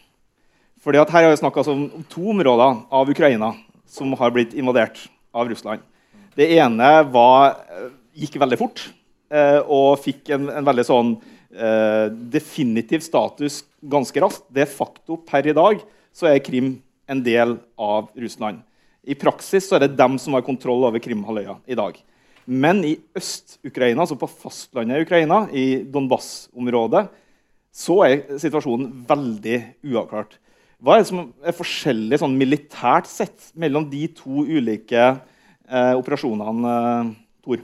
Fordi 0.81 0.97
at 0.97 1.13
her 1.13 1.27
har 1.27 1.35
vi 1.35 1.37
snakka 1.43 1.61
om 1.69 1.83
to 2.09 2.23
områder 2.33 2.79
av 2.89 3.11
Ukraina 3.13 3.51
som 3.85 4.15
har 4.17 4.33
blitt 4.33 4.55
invadert 4.57 5.03
av 5.29 5.51
Russland. 5.53 5.83
Det 6.33 6.47
ene 6.55 6.89
var, 7.13 7.53
eh, 7.69 7.91
gikk 8.23 8.39
veldig 8.41 8.57
fort 8.57 8.81
eh, 9.29 9.59
og 9.67 10.01
fikk 10.01 10.33
en, 10.33 10.49
en 10.49 10.65
veldig 10.65 10.87
sånn 10.89 11.13
eh, 11.53 12.07
definitiv 12.09 13.05
status 13.05 13.61
ganske 13.85 14.25
raskt. 14.25 14.49
De 14.49 14.65
facto 14.65 15.19
per 15.29 15.45
i 15.45 15.53
dag 15.53 15.85
så 16.09 16.31
er 16.33 16.41
Krim 16.41 16.79
en 17.09 17.23
del 17.23 17.57
av 17.79 18.09
Russland. 18.15 18.61
I 19.03 19.17
praksis 19.19 19.67
er 19.75 19.83
det 19.83 19.97
dem 19.99 20.15
som 20.21 20.35
har 20.37 20.45
kontroll 20.45 20.85
over 20.87 21.01
Krimhalvøya 21.03 21.57
i 21.67 21.77
dag. 21.77 21.97
Men 22.45 22.83
i 22.83 22.95
Øst-Ukraina, 23.15 24.03
altså 24.03 24.17
på 24.19 24.27
fastlandet 24.27 24.99
i 24.99 25.05
Ukraina, 25.05 25.43
i 25.51 25.83
Donbas-området, 25.83 27.07
så 27.73 27.97
er 28.05 28.39
situasjonen 28.39 28.89
veldig 29.07 29.59
uavklart. 29.89 30.37
Hva 30.83 30.97
er 30.97 31.03
det 31.03 31.09
som 31.09 31.21
er 31.39 31.55
forskjellig 31.55 32.19
sånn 32.19 32.35
militært 32.35 33.07
sett 33.07 33.53
mellom 33.55 33.87
de 33.91 34.05
to 34.17 34.43
ulike 34.43 35.03
eh, 35.03 35.93
operasjonene, 35.95 36.73
eh, 36.73 37.13
Tor? 37.43 37.63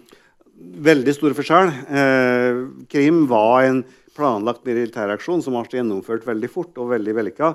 Veldig 0.89 1.15
stor 1.15 1.35
forskjell. 1.35 1.69
Eh, 1.87 2.61
Krim 2.91 3.25
var 3.31 3.67
en 3.67 3.83
planlagt 4.15 4.65
militæraksjon 4.67 5.43
som 5.43 5.55
ble 5.55 5.79
gjennomført 5.79 6.25
veldig 6.27 6.49
fort 6.51 6.79
og 6.79 6.93
veldig 6.95 7.15
vellykka. 7.19 7.53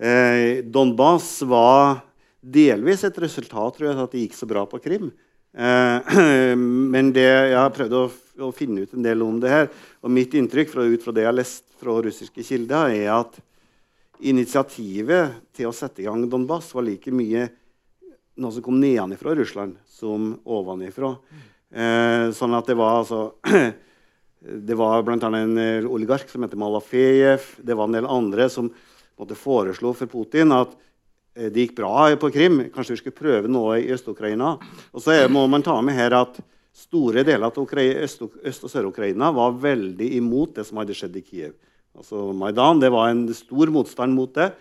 Eh, 0.00 0.64
Donbas 0.64 1.42
var 1.44 2.00
delvis 2.40 3.02
et 3.04 3.18
resultat 3.20 3.76
tror 3.76 3.90
jeg, 3.90 3.98
at 4.00 4.14
det 4.14 4.22
gikk 4.22 4.38
så 4.38 4.48
bra 4.48 4.62
på 4.68 4.80
Krim. 4.80 5.10
Eh, 5.52 6.16
men 6.94 7.12
det, 7.12 7.26
jeg 7.52 7.58
har 7.58 7.74
prøvd 7.74 7.96
å, 7.98 8.04
å, 8.46 8.50
finne 8.56 8.86
ut 8.86 8.94
en 8.96 9.04
del 9.04 9.20
om 9.26 9.36
det 9.42 9.52
her. 9.52 9.68
Og 10.00 10.14
mitt 10.14 10.32
inntrykk 10.38 10.72
fra, 10.72 10.88
ut 10.88 11.04
fra 11.04 11.12
det 11.12 11.26
jeg 11.26 11.30
har 11.30 11.36
lest 11.36 11.66
fra 11.80 11.98
russiske 12.06 12.44
kilder, 12.46 12.94
er 12.96 13.12
at 13.18 13.36
initiativet 14.24 15.36
til 15.56 15.68
å 15.68 15.76
sette 15.76 16.00
i 16.00 16.08
gang 16.08 16.24
Donbas 16.32 16.72
var 16.76 16.84
like 16.86 17.12
mye 17.12 17.48
noe 18.40 18.54
som 18.56 18.64
kom 18.64 18.80
nedenfra 18.80 19.34
Russland, 19.36 19.76
som 19.84 20.32
ovenfra. 20.48 21.12
Eh, 21.70 22.30
sånn 22.36 22.56
at 22.56 22.72
det 22.72 22.80
var 22.80 23.02
altså 23.02 23.28
Det 24.40 24.72
var 24.72 25.02
bl.a. 25.04 25.28
en 25.36 25.58
oligark 25.84 26.30
som 26.32 26.40
heter 26.40 26.56
Malafejev. 26.56 27.42
Det 27.60 27.74
var 27.76 27.90
en 27.90 27.96
del 27.98 28.06
andre 28.08 28.46
som 28.48 28.70
måtte 29.20 29.38
foreslo 29.38 29.92
for 29.96 30.10
Putin 30.10 30.56
at 30.56 30.72
eh, 31.36 31.50
det 31.52 31.66
gikk 31.66 31.76
bra 31.82 32.08
på 32.20 32.32
Krim. 32.34 32.64
Kanskje 32.74 32.96
vi 32.96 33.02
skulle 33.04 33.20
prøve 33.20 33.52
noe 33.52 33.78
i 33.82 33.90
Øst-Ukraina. 33.92 34.56
Og 34.92 35.04
så 35.04 35.22
må 35.32 35.44
man 35.52 35.64
ta 35.66 35.76
med 35.84 35.98
her 35.98 36.16
at 36.18 36.40
Store 36.80 37.24
deler 37.26 37.50
av 37.50 37.56
Øst- 37.58 38.64
og 38.64 38.70
Sør-Ukraina 38.70 39.32
var 39.34 39.58
veldig 39.58 40.06
imot 40.16 40.54
det 40.54 40.64
som 40.66 40.78
hadde 40.78 40.94
skjedd 40.94 41.16
i 41.18 41.22
Kiev. 41.26 41.54
Altså 41.96 42.30
Maidan 42.32 42.80
det 42.80 42.92
var 42.94 43.10
en 43.10 43.26
stor 43.34 43.72
motstand 43.74 44.14
mot 44.14 44.32
det. 44.34 44.52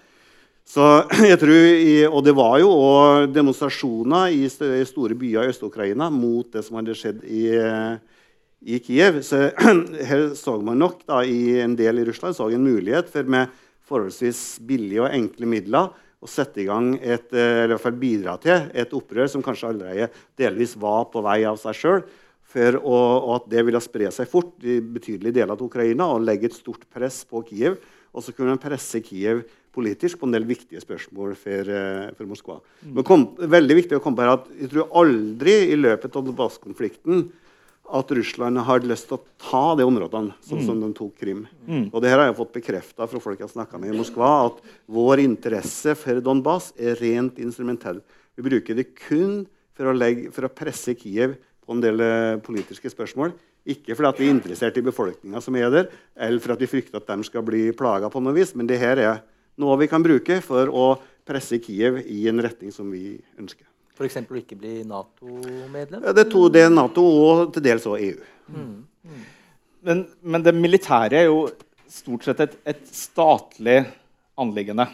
Så 0.66 1.06
jeg 1.32 1.40
tror, 1.40 2.10
og 2.10 2.26
det 2.26 2.36
var 2.36 2.58
jo 2.60 2.74
òg 2.74 3.30
demonstrasjoner 3.34 4.34
i 4.34 4.50
store 4.50 5.16
byer 5.16 5.48
i 5.48 5.54
Øst-Ukraina 5.54 6.10
mot 6.10 6.50
det 6.52 6.66
som 6.66 6.82
hadde 6.82 6.98
skjedd 6.98 7.24
i, 7.24 7.46
i 8.66 8.82
Kiev. 8.84 9.22
Så 9.24 9.52
her 10.10 10.32
så 10.36 10.58
man 10.60 10.82
nok 10.82 11.06
da, 11.06 11.22
i 11.24 11.62
en 11.62 11.78
del 11.78 12.02
i 12.02 12.08
Russland 12.10 12.36
så 12.36 12.50
en 12.50 12.66
mulighet 12.66 13.10
for 13.14 13.30
med 13.30 13.54
forholdsvis 13.90 14.44
billige 14.70 15.04
og 15.04 15.12
enkle 15.12 15.50
midler 15.50 15.92
å 16.20 16.28
sette 16.28 16.62
i 16.64 16.68
gang 16.68 16.94
et, 17.00 17.30
eh, 17.34 17.64
eller 17.64 17.72
i 17.72 17.76
hvert 17.76 17.86
fall 17.86 18.00
bidra 18.00 18.40
til 18.42 18.72
et 18.74 18.96
opprør 18.96 19.30
som 19.32 19.44
kanskje 19.44 19.70
allerede 19.72 20.10
delvis 20.40 20.76
var 20.80 21.08
på 21.14 21.24
vei 21.24 21.44
av 21.48 21.60
seg 21.62 21.78
sjøl. 21.80 22.04
Og 22.50 23.30
at 23.36 23.46
det 23.52 23.62
ville 23.62 23.80
spre 23.84 24.10
seg 24.12 24.28
fort 24.28 24.56
i 24.66 24.80
betydelige 24.82 25.38
deler 25.38 25.54
av 25.54 25.62
Ukraina 25.62 26.08
og 26.10 26.24
legge 26.26 26.50
et 26.50 26.58
stort 26.58 26.88
press 26.90 27.22
på 27.30 27.44
Kiev. 27.46 27.78
Og 28.10 28.26
så 28.26 28.34
kunne 28.34 28.56
man 28.56 28.62
presse 28.62 29.04
Kiev 29.06 29.44
politisk 29.72 30.20
på 30.20 30.26
en 30.26 30.34
del 30.34 30.48
viktige 30.50 30.82
spørsmål 30.82 31.36
for, 31.38 31.70
eh, 31.70 32.10
for 32.18 32.26
Moskva. 32.26 32.60
Mm. 32.84 32.94
Men 32.96 33.04
kom, 33.04 33.28
veldig 33.38 33.76
viktig 33.84 34.00
å 34.00 34.02
komme 34.02 34.18
på 34.18 34.26
her 34.26 34.34
at 34.34 34.48
Jeg 34.60 34.72
tror 34.72 34.90
aldri 34.90 35.72
i 35.72 35.78
løpet 35.78 36.16
av 36.16 36.26
Donbass-konflikten 36.26 37.32
at 37.96 38.12
Russland 38.14 38.62
har 38.68 38.86
lyst 38.86 39.08
til 39.10 39.18
å 39.18 39.24
ta 39.42 39.64
de 39.80 39.86
områdene, 39.88 40.36
sånn 40.46 40.62
som 40.66 40.78
mm. 40.78 40.84
de 40.84 40.90
tok 40.98 41.14
Krim. 41.20 41.44
Mm. 41.66 41.90
Og 41.90 42.02
det 42.04 42.12
her 42.12 42.22
har 42.22 42.30
jeg 42.30 42.38
fått 42.38 42.56
bekrefta 42.60 43.08
fra 43.10 43.22
folk 43.24 43.40
jeg 43.40 43.48
har 43.48 43.54
snakka 43.56 43.82
med 43.82 43.94
i 43.94 43.98
Moskva, 43.98 44.32
at 44.50 44.60
vår 44.92 45.24
interesse 45.24 45.96
for 45.98 46.22
Donbas 46.24 46.72
er 46.78 47.00
rent 47.02 47.40
instrumentell. 47.42 48.02
Vi 48.38 48.46
bruker 48.46 48.78
det 48.78 48.92
kun 48.98 49.44
for 49.78 49.90
å, 49.90 49.96
legge, 49.96 50.30
for 50.36 50.48
å 50.48 50.54
presse 50.54 50.96
Kiev 51.00 51.38
på 51.66 51.76
en 51.76 51.84
del 51.84 52.04
eh, 52.04 52.40
politiske 52.46 52.92
spørsmål. 52.92 53.34
Ikke 53.70 53.98
fordi 53.98 54.24
vi 54.24 54.30
er 54.30 54.36
interessert 54.38 54.78
i 54.80 54.86
befolkninga 54.86 55.42
som 55.44 55.58
er 55.60 55.72
der, 55.74 55.90
eller 56.18 56.44
for 56.44 56.56
at 56.56 56.64
vi 56.64 56.70
frykter 56.72 57.02
at 57.02 57.10
de 57.10 57.28
skal 57.28 57.44
bli 57.46 57.68
plaga 57.78 58.10
på 58.12 58.22
noe 58.24 58.38
vis, 58.38 58.56
men 58.58 58.70
det 58.70 58.80
her 58.82 59.02
er 59.02 59.24
noe 59.60 59.78
vi 59.82 59.90
kan 59.92 60.04
bruke 60.06 60.40
for 60.46 60.72
å 60.72 60.94
presse 61.28 61.60
Kiev 61.62 62.00
i 62.08 62.24
en 62.32 62.42
retning 62.42 62.74
som 62.74 62.88
vi 62.92 63.20
ønsker. 63.38 63.68
F.eks. 64.00 64.22
å 64.24 64.38
ikke 64.40 64.56
bli 64.56 64.78
Nato-medlem? 64.88 66.06
Ja, 66.06 66.14
det 66.16 66.24
er 66.24 66.32
to, 66.32 66.46
det 66.48 66.64
er 66.64 66.72
Nato 66.72 67.04
og 67.04 67.50
til 67.52 67.66
dels 67.66 67.88
òg 67.90 68.00
EU. 68.06 68.28
Mm. 68.48 68.70
Mm. 69.04 69.26
Men, 69.90 70.04
men, 70.24 70.46
det 70.46 70.54
militære 70.56 71.20
er 71.20 71.28
jo 71.28 71.42
stort 71.92 72.24
sett 72.24 72.46
et, 72.46 72.56
et, 72.72 72.86
statlig 72.96 73.82
anliggende. 74.40 74.88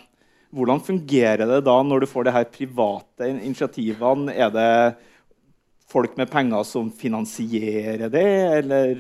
Hvordan 0.56 0.82
fungerer 0.82 1.46
det 1.46 1.62
da 1.68 1.76
når 1.86 2.02
du 2.02 2.10
får 2.10 2.26
de 2.26 2.34
her 2.34 2.48
private 2.50 3.30
initiativene? 3.30 4.34
Er 4.34 4.50
det 4.56 4.70
folk 5.92 6.18
med 6.18 6.32
penger 6.32 6.66
som 6.66 6.90
finansierer 6.90 8.10
det, 8.10 8.30
eller? 8.58 8.96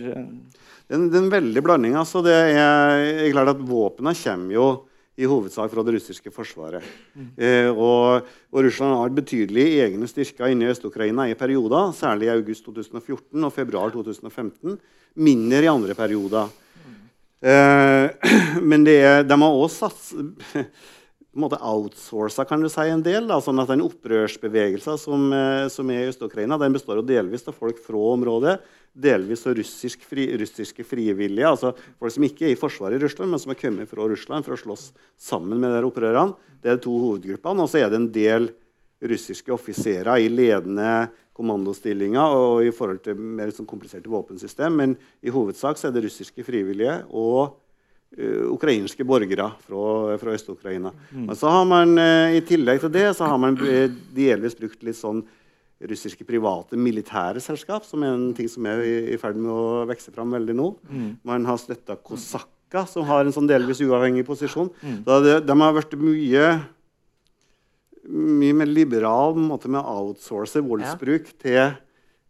Det 0.85 0.93
er 0.93 0.99
en, 0.99 1.07
det 1.09 1.17
er 1.17 1.23
en 1.23 1.33
veldig 1.33 1.65
blanding. 1.65 1.97
Altså. 1.97 2.21
Det 2.25 2.35
er, 2.35 3.07
er 3.25 3.33
klart 3.33 3.55
at 3.55 3.65
Våpnene 3.65 4.13
kommer 4.21 4.53
jo 4.53 4.67
i 5.15 5.27
hovedsak 5.29 5.71
fra 5.71 5.83
det 5.85 5.95
russiske 5.95 6.31
forsvaret. 6.33 6.83
Mm. 7.15 7.29
Eh, 7.37 7.69
og, 7.71 8.27
og, 8.51 8.59
Russland 8.65 8.97
har 8.99 9.15
betydelige 9.15 9.85
egne 9.85 10.09
styrker 10.11 10.51
inne 10.51 10.67
i 10.67 10.73
Øst-Ukraina 10.73 11.29
i 11.31 11.37
perioder, 11.39 11.93
særlig 11.95 12.27
i 12.27 12.33
august 12.35 12.65
2014 12.67 13.47
og 13.47 13.53
februar 13.55 13.93
2015. 13.95 14.77
Mindre 15.15 15.63
i 15.63 15.71
andre 15.71 15.95
perioder. 15.95 16.51
Eh, 17.45 18.09
men 18.69 18.87
er, 18.91 19.23
de 19.23 19.39
har 19.39 19.61
også 19.63 19.87
sats, 19.87 20.13
på 21.35 21.41
en 21.41 21.43
måte 21.49 21.57
outsourca 21.59 22.45
kan 22.47 22.61
du 22.63 22.69
si, 22.71 22.85
en 22.87 23.01
del. 23.03 23.25
Da, 23.27 23.41
sånn 23.43 23.59
at 23.59 23.67
den 23.67 23.81
opprørsbevegelsen 23.83 24.95
som, 24.95 25.25
eh, 25.35 25.67
som 25.67 25.89
er 25.91 26.05
i 26.05 26.07
Øst-Ukraina, 26.07 26.55
den 26.57 26.71
består 26.71 27.01
jo 27.01 27.03
delvis 27.03 27.43
av 27.51 27.57
folk 27.59 27.81
fra 27.83 27.99
området, 28.13 28.61
delvis 28.95 29.43
av 29.43 29.57
russisk 29.57 30.05
fri, 30.07 30.29
russiske 30.39 30.85
frivillige. 30.87 31.43
altså 31.43 31.73
Folk 31.99 32.13
som 32.15 32.23
ikke 32.23 32.47
er 32.47 32.53
i 32.53 32.55
forsvaret 32.55 32.95
i 32.95 33.03
Russland, 33.03 33.31
men 33.31 33.39
som 33.43 33.51
har 33.51 33.59
kommet 33.59 33.89
fra 33.89 34.07
Russland 34.07 34.45
for 34.45 34.55
å 34.55 34.61
slåss 34.63 34.93
sammen 35.19 35.59
med 35.59 35.75
de 35.75 35.83
opprørerne. 35.83 36.37
Det 36.63 36.71
er 36.71 36.77
de 36.77 36.85
to 36.87 36.95
hovedgruppene. 37.03 37.61
Og 37.61 37.67
så 37.67 37.83
er 37.83 37.89
det 37.89 37.99
en 37.99 38.11
del 38.15 38.49
russiske 39.03 39.51
offiserer 39.51 40.15
i 40.23 40.31
ledende 40.31 41.09
kommandostillinger 41.35 42.31
og 42.31 42.63
i 42.63 42.71
forhold 42.71 43.03
til 43.03 43.19
mer 43.19 43.51
sånn 43.51 43.67
kompliserte 43.67 44.07
våpensystem. 44.07 44.71
Men 44.71 44.95
i 45.19 45.35
hovedsak 45.35 45.75
så 45.75 45.89
er 45.89 45.91
det 45.91 46.05
russiske 46.07 46.47
frivillige 46.47 47.03
og 47.11 47.59
ukrainske 48.15 49.03
borgere 49.07 49.49
fra, 49.65 50.17
fra 50.21 50.35
Øst-Ukraina. 50.35 50.91
Mm. 51.11 51.25
Men 51.27 51.35
så 51.35 51.51
har 51.51 51.65
man 51.67 51.97
uh, 51.99 52.35
i 52.35 52.43
tillegg 52.47 52.79
til 52.83 52.93
det 52.93 53.09
så 53.17 53.27
har 53.27 53.41
man 53.41 53.57
delvis 54.15 54.55
brukt 54.59 54.85
litt 54.87 54.99
sånn 54.99 55.23
russiske 55.85 56.23
private 56.23 56.79
militære 56.79 57.41
selskap, 57.43 57.83
som 57.83 58.03
er 58.05 58.13
en 58.15 58.29
ting 58.35 58.47
som 58.49 58.65
er 58.71 58.83
i, 58.87 59.17
ferd 59.19 59.35
med 59.35 59.51
å 59.51 59.83
vokse 59.89 60.13
fram 60.15 60.31
veldig 60.31 60.55
nå. 60.55 60.69
Mm. 60.87 61.09
Man 61.27 61.47
har 61.49 61.59
støtta 61.59 61.97
Kosakka, 61.99 62.85
som 62.87 63.03
har 63.09 63.25
en 63.25 63.35
sånn 63.35 63.49
delvis 63.49 63.83
uavhengig 63.83 64.23
posisjon. 64.27 64.71
Mm. 64.79 65.01
Det, 65.03 65.35
de 65.43 65.59
har 65.61 65.75
vært 65.75 65.97
mye 65.99 66.47
mye 68.05 68.53
mer 68.53 68.69
liberal 68.69 69.33
måte 69.33 69.67
med 69.67 69.81
å 69.81 70.05
outsource 70.05 70.61
voldsbruk 70.61 71.25
ja. 71.25 71.37
til 71.41 71.61
Eh, 71.65 71.84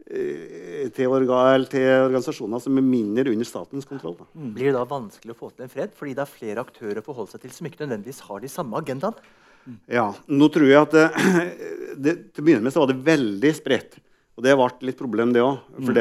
til, 0.05 1.07
organ, 1.09 1.63
til, 1.65 1.87
organisasjoner 2.05 2.61
som 2.61 2.77
er 2.77 2.85
mindre 2.85 3.31
under 3.31 3.47
statens 3.49 3.87
kontroll. 3.89 4.13
Da. 4.19 4.27
Mm. 4.37 4.51
Blir 4.53 4.69
det 4.69 4.75
da 4.77 4.83
vanskelig 4.89 5.33
å 5.33 5.39
få 5.39 5.49
til 5.49 5.65
en 5.65 5.71
fred 5.71 5.95
fordi 5.97 6.13
det 6.13 6.21
er 6.21 6.29
flere 6.29 6.65
aktører 6.65 7.01
å 7.01 7.05
forholde 7.07 7.33
seg 7.33 7.45
til 7.45 7.55
som 7.55 7.69
ikke 7.69 7.81
nødvendigvis 7.83 8.21
har 8.27 8.43
de 8.43 8.51
samme 8.51 8.77
agendaene? 8.77 9.33
Mm. 9.65 9.79
Ja, 9.89 10.09
nå 10.29 10.49
tror 10.53 10.67
jeg 10.69 10.77
at 10.77 10.93
det, 10.93 11.05
det, 12.05 12.13
Til 12.35 12.43
å 12.43 12.45
begynne 12.45 12.67
med 12.67 12.75
så 12.75 12.83
var 12.83 12.91
det 12.91 13.01
veldig 13.07 13.53
spredt. 13.57 13.97
Og 14.35 14.43
det 14.43 14.53
ble 14.59 14.89
litt 14.89 14.99
problem, 14.99 15.31
det 15.33 15.41
òg. 15.41 15.63
Mm. 15.79 15.91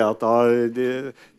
De, 0.74 0.88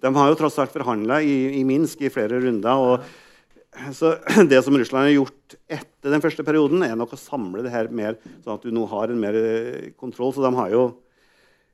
de, 0.01 0.11
har 0.16 0.32
jo 0.32 0.39
tross 0.39 0.57
alt 0.63 0.74
forhandla 0.74 1.20
i, 1.22 1.59
i, 1.59 1.63
Minsk 1.68 2.05
i 2.07 2.11
flere 2.13 2.39
runder. 2.41 2.82
og 2.82 3.05
så 3.99 4.16
Det 4.51 4.63
som 4.63 4.78
Russland 4.78 5.09
har 5.09 5.18
gjort 5.18 5.57
etter 5.68 6.13
den 6.13 6.24
første 6.24 6.45
perioden, 6.47 6.86
er 6.88 6.95
nok 6.97 7.13
å 7.13 7.20
samle 7.20 7.66
det 7.66 7.74
her 7.74 7.91
mer, 7.91 8.18
sånn 8.41 8.57
at 8.57 8.66
du 8.66 8.72
nå 8.74 8.88
har 8.89 9.11
en 9.11 9.22
mer 9.22 9.38
eh, 9.38 9.91
kontroll. 9.99 10.34
Så 10.34 10.45
de 10.45 10.53
har 10.55 10.72
jo 10.74 10.88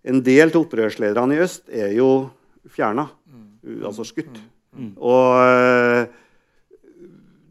en 0.03 0.23
del 0.25 0.49
av 0.49 0.63
opprørslederne 0.63 1.37
i 1.37 1.43
øst 1.43 1.69
er 1.69 1.93
jo 1.93 2.09
fjerna, 2.71 3.07
mm. 3.27 3.83
altså 3.89 4.05
skutt. 4.07 4.33
Mm. 4.71 4.81
mm. 4.81 4.91
Og 4.97 5.37
eh, 5.45 6.17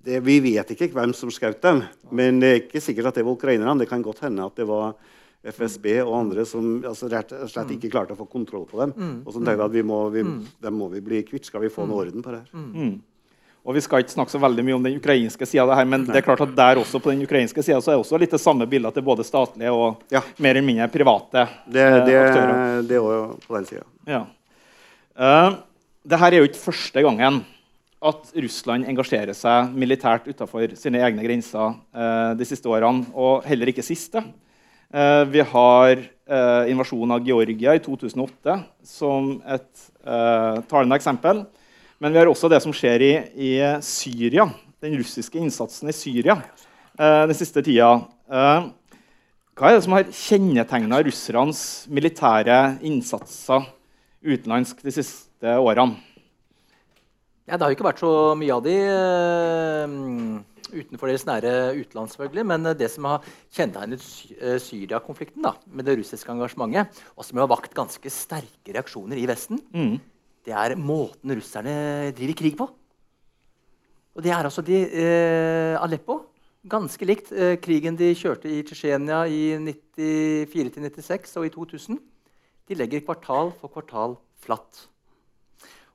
det, 0.07 0.20
vi 0.24 0.38
vet 0.42 0.74
ikke 0.74 0.90
hvem 0.94 1.12
som 1.16 1.30
skjøt 1.32 1.61
dem, 1.62 1.84
men 2.16 2.40
det 2.42 2.51
er 2.51 2.61
ikke 2.62 2.82
sikkert 2.82 3.11
at 3.11 3.20
det 3.20 3.26
var 3.26 3.36
ukrainerne. 3.36 3.78
Det 3.82 3.90
kan 3.90 4.03
godt 4.03 4.24
hende 4.24 4.46
at 4.46 4.57
det 4.59 4.66
var 4.68 4.96
FSB 5.40 5.86
og 6.03 6.14
andre 6.18 6.44
som 6.48 6.82
altså, 6.84 7.09
rett 7.12 7.30
og 7.32 7.48
slett 7.48 7.70
ikke 7.76 7.90
klarte 7.92 8.16
å 8.16 8.18
få 8.18 8.26
kontroll 8.28 8.66
på 8.68 8.80
dem. 8.82 8.92
Mm. 8.96 9.14
Og 9.24 9.36
som 9.36 9.44
tenkte 9.46 9.68
at 9.68 9.76
vi 9.76 9.84
må, 9.86 10.03
vi, 10.12 10.24
dem 10.61 10.76
må 10.76 10.90
vi 10.92 11.05
bli 11.05 11.22
kvitt. 11.28 11.48
Skal 11.48 11.64
vi 11.64 11.72
få 11.72 11.86
noe 11.88 12.05
orden 12.05 12.24
på 12.24 12.34
det 12.34 12.42
her? 12.42 12.51
Og 13.70 13.76
Vi 13.76 13.82
skal 13.84 14.02
ikke 14.02 14.16
snakke 14.16 14.32
så 14.34 14.40
veldig 14.42 14.64
mye 14.66 14.74
om 14.74 14.82
den 14.82 14.96
ukrainske 14.98 15.46
sida, 15.46 15.76
men 15.86 16.02
Nei. 16.02 16.10
det 16.10 16.18
er 16.18 16.24
klart 16.26 16.40
at 16.42 16.54
der 16.58 16.80
også 16.80 16.98
på 16.98 17.12
den 17.12 17.22
ukrainske 17.22 17.62
sida 17.62 17.76
er 17.78 17.84
det 17.86 18.00
også 18.00 18.18
litt 18.18 18.32
det 18.34 18.40
samme 18.42 18.66
bildet 18.66 18.96
til 18.96 19.04
både 19.06 19.22
statlige 19.22 19.70
og 19.70 20.00
ja. 20.10 20.24
mer 20.42 20.56
eller 20.58 20.66
mindre 20.66 20.88
private 20.90 21.44
det, 21.70 21.84
det, 22.08 22.16
aktører. 22.18 22.80
Det 22.88 22.96
er 22.98 23.04
jo 23.14 23.20
på 23.44 23.54
den 23.54 23.68
sida. 23.68 23.84
Ja. 24.10 24.24
Uh, 25.14 25.60
Dette 26.02 26.30
er 26.32 26.38
jo 26.40 26.48
ikke 26.48 26.64
første 26.64 27.04
gangen 27.06 27.38
at 28.10 28.34
Russland 28.42 28.90
engasjerer 28.90 29.38
seg 29.38 29.70
militært 29.78 30.26
utenfor 30.26 30.74
sine 30.80 31.04
egne 31.06 31.22
grenser 31.28 31.76
uh, 31.94 32.32
de 32.34 32.48
siste 32.48 32.66
årene, 32.66 33.06
og 33.14 33.46
heller 33.46 33.70
ikke 33.70 33.86
siste. 33.86 34.24
Uh, 34.90 35.22
vi 35.30 35.46
har 35.46 36.08
invasjonen 36.70 37.16
av 37.16 37.24
Georgia 37.26 37.72
i 37.74 37.80
2008 37.82 38.52
som 38.86 39.32
et 39.50 39.88
talende 40.70 40.94
eksempel. 40.94 41.40
Men 42.01 42.14
vi 42.14 42.20
har 42.22 42.30
også 42.30 42.48
det 42.48 42.62
som 42.64 42.72
skjer 42.72 43.03
i, 43.05 43.14
i 43.36 43.53
Syria. 43.84 44.46
Den 44.80 44.96
russiske 44.96 45.36
innsatsen 45.36 45.90
i 45.92 45.92
Syria 45.92 46.38
eh, 46.96 47.24
den 47.28 47.36
siste 47.36 47.61
tida. 47.64 47.90
Eh, 48.24 48.68
hva 49.61 49.68
er 49.68 49.76
det 49.76 49.82
som 49.84 49.92
har 49.92 50.07
kjennetegna 50.09 51.03
russernes 51.05 51.61
militære 51.92 52.78
innsatser 52.88 53.66
utenlandsk 54.24 54.80
de 54.86 54.94
siste 54.96 55.57
årene? 55.61 55.98
Ja, 57.44 57.59
det 57.59 57.66
har 57.66 57.72
jo 57.72 57.76
ikke 57.76 57.88
vært 57.90 58.01
så 58.01 58.12
mye 58.38 58.55
av 58.55 58.62
de 58.64 58.76
uh, 58.78 59.94
utenfor 60.70 61.11
deres 61.11 61.26
nære 61.26 61.53
utland. 61.82 62.12
selvfølgelig, 62.12 62.44
Men 62.46 62.68
det 62.78 62.88
som 62.92 63.09
har 63.11 63.26
kjennetegnet 63.51 64.07
eh, 64.38 64.57
Syria-konflikten 64.62 65.51
med 65.66 65.84
det 65.84 65.98
russiske 65.98 66.30
engasjementet, 66.32 67.03
og 67.18 67.26
som 67.26 67.42
har 67.42 67.51
vakt 67.51 67.74
ganske 67.76 68.14
sterke 68.14 68.72
reaksjoner 68.78 69.20
i 69.20 69.26
Vesten, 69.28 69.61
mm 69.74 69.98
det 70.47 70.55
er 70.57 70.76
måten 70.78 71.34
russerne 71.36 72.12
driver 72.16 72.38
krig 72.38 72.57
på. 72.59 72.68
Og 74.16 74.24
det 74.24 74.32
er 74.32 74.45
altså 74.45 74.62
de, 74.64 74.82
eh, 74.84 75.76
Aleppo. 75.80 76.26
Ganske 76.68 77.07
likt 77.07 77.30
eh, 77.32 77.57
krigen 77.57 77.97
de 77.97 78.11
kjørte 78.12 78.51
i 78.51 78.62
Tsjetsjenia 78.66 79.22
i 79.30 79.57
94-96 79.97 81.36
og 81.41 81.47
i 81.47 81.53
2000. 81.55 82.01
De 82.68 82.76
legger 82.76 83.05
kvartal 83.07 83.53
for 83.61 83.72
kvartal 83.72 84.18
flatt. 84.45 84.89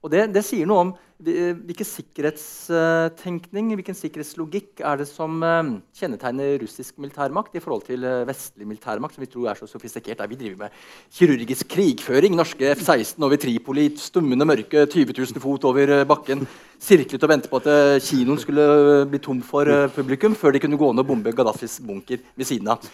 Og 0.06 0.12
det, 0.14 0.28
det, 0.36 0.44
sier 0.46 0.68
noe 0.70 0.82
om 0.84 0.90
eh, 1.26 1.56
hvilken 1.66 1.88
sikkerhetstenkning 1.90 3.72
hvilken 3.74 3.98
sikkerhetslogikk 3.98 4.84
er 4.86 5.00
det 5.02 5.08
som 5.10 5.42
uh, 5.42 5.72
kjennetegner 5.98 6.60
russisk 6.62 7.00
militærmakt 7.02 7.58
i 7.58 7.64
forhold 7.64 7.88
til 7.88 8.06
uh, 8.06 8.22
vestlig 8.30 8.70
militærmakt, 8.70 9.18
som 9.18 9.26
vi 9.26 9.32
tror 9.34 9.50
er 9.50 9.58
så 9.58 9.66
sofistikert. 9.72 10.22
Vi 10.30 10.38
driver 10.38 10.68
med 10.68 10.78
kirurgisk 11.10 11.74
krigføring. 11.74 12.38
Norske 12.38 12.76
F-16 12.76 13.18
over 13.26 13.42
Tripoli, 13.42 13.88
stummende 13.98 14.46
mørke 14.46 14.86
20 14.86 15.18
000 15.18 15.42
fot 15.42 15.66
over 15.72 15.96
bakken. 16.06 16.46
Sirklet 16.86 17.26
og 17.26 17.32
ventet 17.32 17.50
på 17.50 17.64
at 17.64 18.02
kinoen 18.06 18.42
skulle 18.44 18.66
bli 19.10 19.24
tom 19.26 19.42
for 19.42 19.66
publikum 19.96 20.38
før 20.38 20.54
de 20.54 20.62
kunne 20.62 20.78
gå 20.78 20.92
ned 20.94 21.02
og 21.02 21.10
bombe 21.10 21.34
Gaddafis 21.34 21.80
bunker 21.82 22.22
ved 22.36 22.46
siden 22.46 22.76
av 22.76 22.86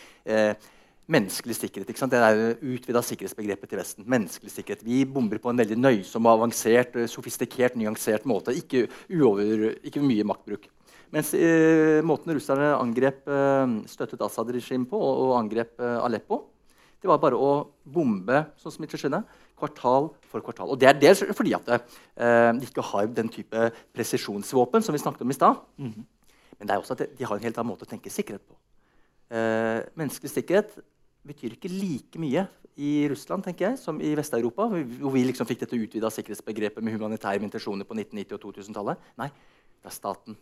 menneskelig 1.08 1.56
sikkerhet. 1.58 1.90
ikke 1.90 2.00
sant? 2.00 2.12
Det 2.12 2.20
er 2.20 2.60
utvida 2.62 3.02
sikkerhetsbegrepet 3.04 3.70
til 3.70 3.80
Vesten. 3.82 4.06
Menneskelig 4.06 4.52
sikkerhet. 4.52 4.86
Vi 4.86 5.06
bomber 5.06 5.42
på 5.42 5.50
en 5.50 5.58
veldig 5.58 5.78
nøysom, 5.80 6.28
avansert, 6.28 6.96
eh, 6.96 7.08
sofistikert, 7.08 7.76
nyansert 7.76 8.26
måte. 8.26 8.56
Ikke, 8.56 8.88
uover, 9.10 9.76
ikke 9.84 10.04
mye 10.04 10.24
maktbruk. 10.24 10.70
Mens 11.12 11.34
eh, 11.34 12.00
måten 12.08 12.32
russerne 12.34 12.72
angrep 12.78 13.28
eh, 13.28 13.76
støttet 13.92 14.22
Assad-regimet 14.24 14.90
på, 14.90 14.98
og, 14.98 15.26
og 15.26 15.38
angrep 15.42 15.80
eh, 15.80 16.06
Aleppo, 16.06 16.46
det 17.02 17.10
var 17.10 17.18
bare 17.18 17.36
å 17.38 17.52
bombe 17.84 18.44
sånn 18.62 18.74
som 18.76 18.86
i 18.86 18.88
Tsjetsjenia, 18.88 19.24
kvartal 19.58 20.12
for 20.30 20.46
kvartal. 20.46 20.70
Og 20.70 20.80
Det 20.80 20.88
er 20.90 21.00
dels 21.02 21.24
fordi 21.36 21.56
at 21.58 21.70
eh, 21.74 22.52
de 22.56 22.68
ikke 22.70 22.86
har 22.94 23.10
den 23.10 23.30
type 23.34 23.70
presisjonsvåpen 23.96 24.86
som 24.86 24.96
vi 24.96 25.02
snakket 25.02 25.26
om 25.26 25.34
i 25.34 25.38
stad. 25.38 25.62
Mm 25.78 25.92
-hmm. 25.92 26.06
Men 26.60 26.68
det 26.68 26.74
er 26.74 26.80
også 26.80 26.94
at 26.94 27.18
de 27.18 27.26
har 27.26 27.36
en 27.36 27.44
helt 27.44 27.58
annen 27.58 27.74
måte 27.74 27.86
å 27.86 27.90
tenke 27.90 28.10
sikkerhet 28.10 28.48
på. 28.48 28.56
Eh, 29.32 29.80
menneskelig 29.96 30.34
sikkerhet 30.34 30.74
betyr 31.24 31.56
ikke 31.56 31.72
like 31.72 32.20
mye 32.20 32.44
i 32.76 33.08
Russland 33.12 33.46
tenker 33.46 33.70
jeg, 33.70 33.80
som 33.80 34.00
i 34.04 34.12
Vest-Europa, 34.18 34.66
hvor 34.72 35.14
vi 35.14 35.24
liksom 35.28 35.48
fikk 35.48 35.64
dette 35.64 35.78
utvida 35.78 36.10
sikkerhetsbegrepet 36.12 36.84
med 36.84 36.96
humanitære 36.96 37.44
intensjoner 37.46 37.88
på 37.88 37.96
1990- 37.98 38.38
og 38.38 38.44
2000-tallet. 38.46 39.10
Nei, 39.22 39.30
det 39.82 39.92
er 39.92 39.96
staten. 39.96 40.38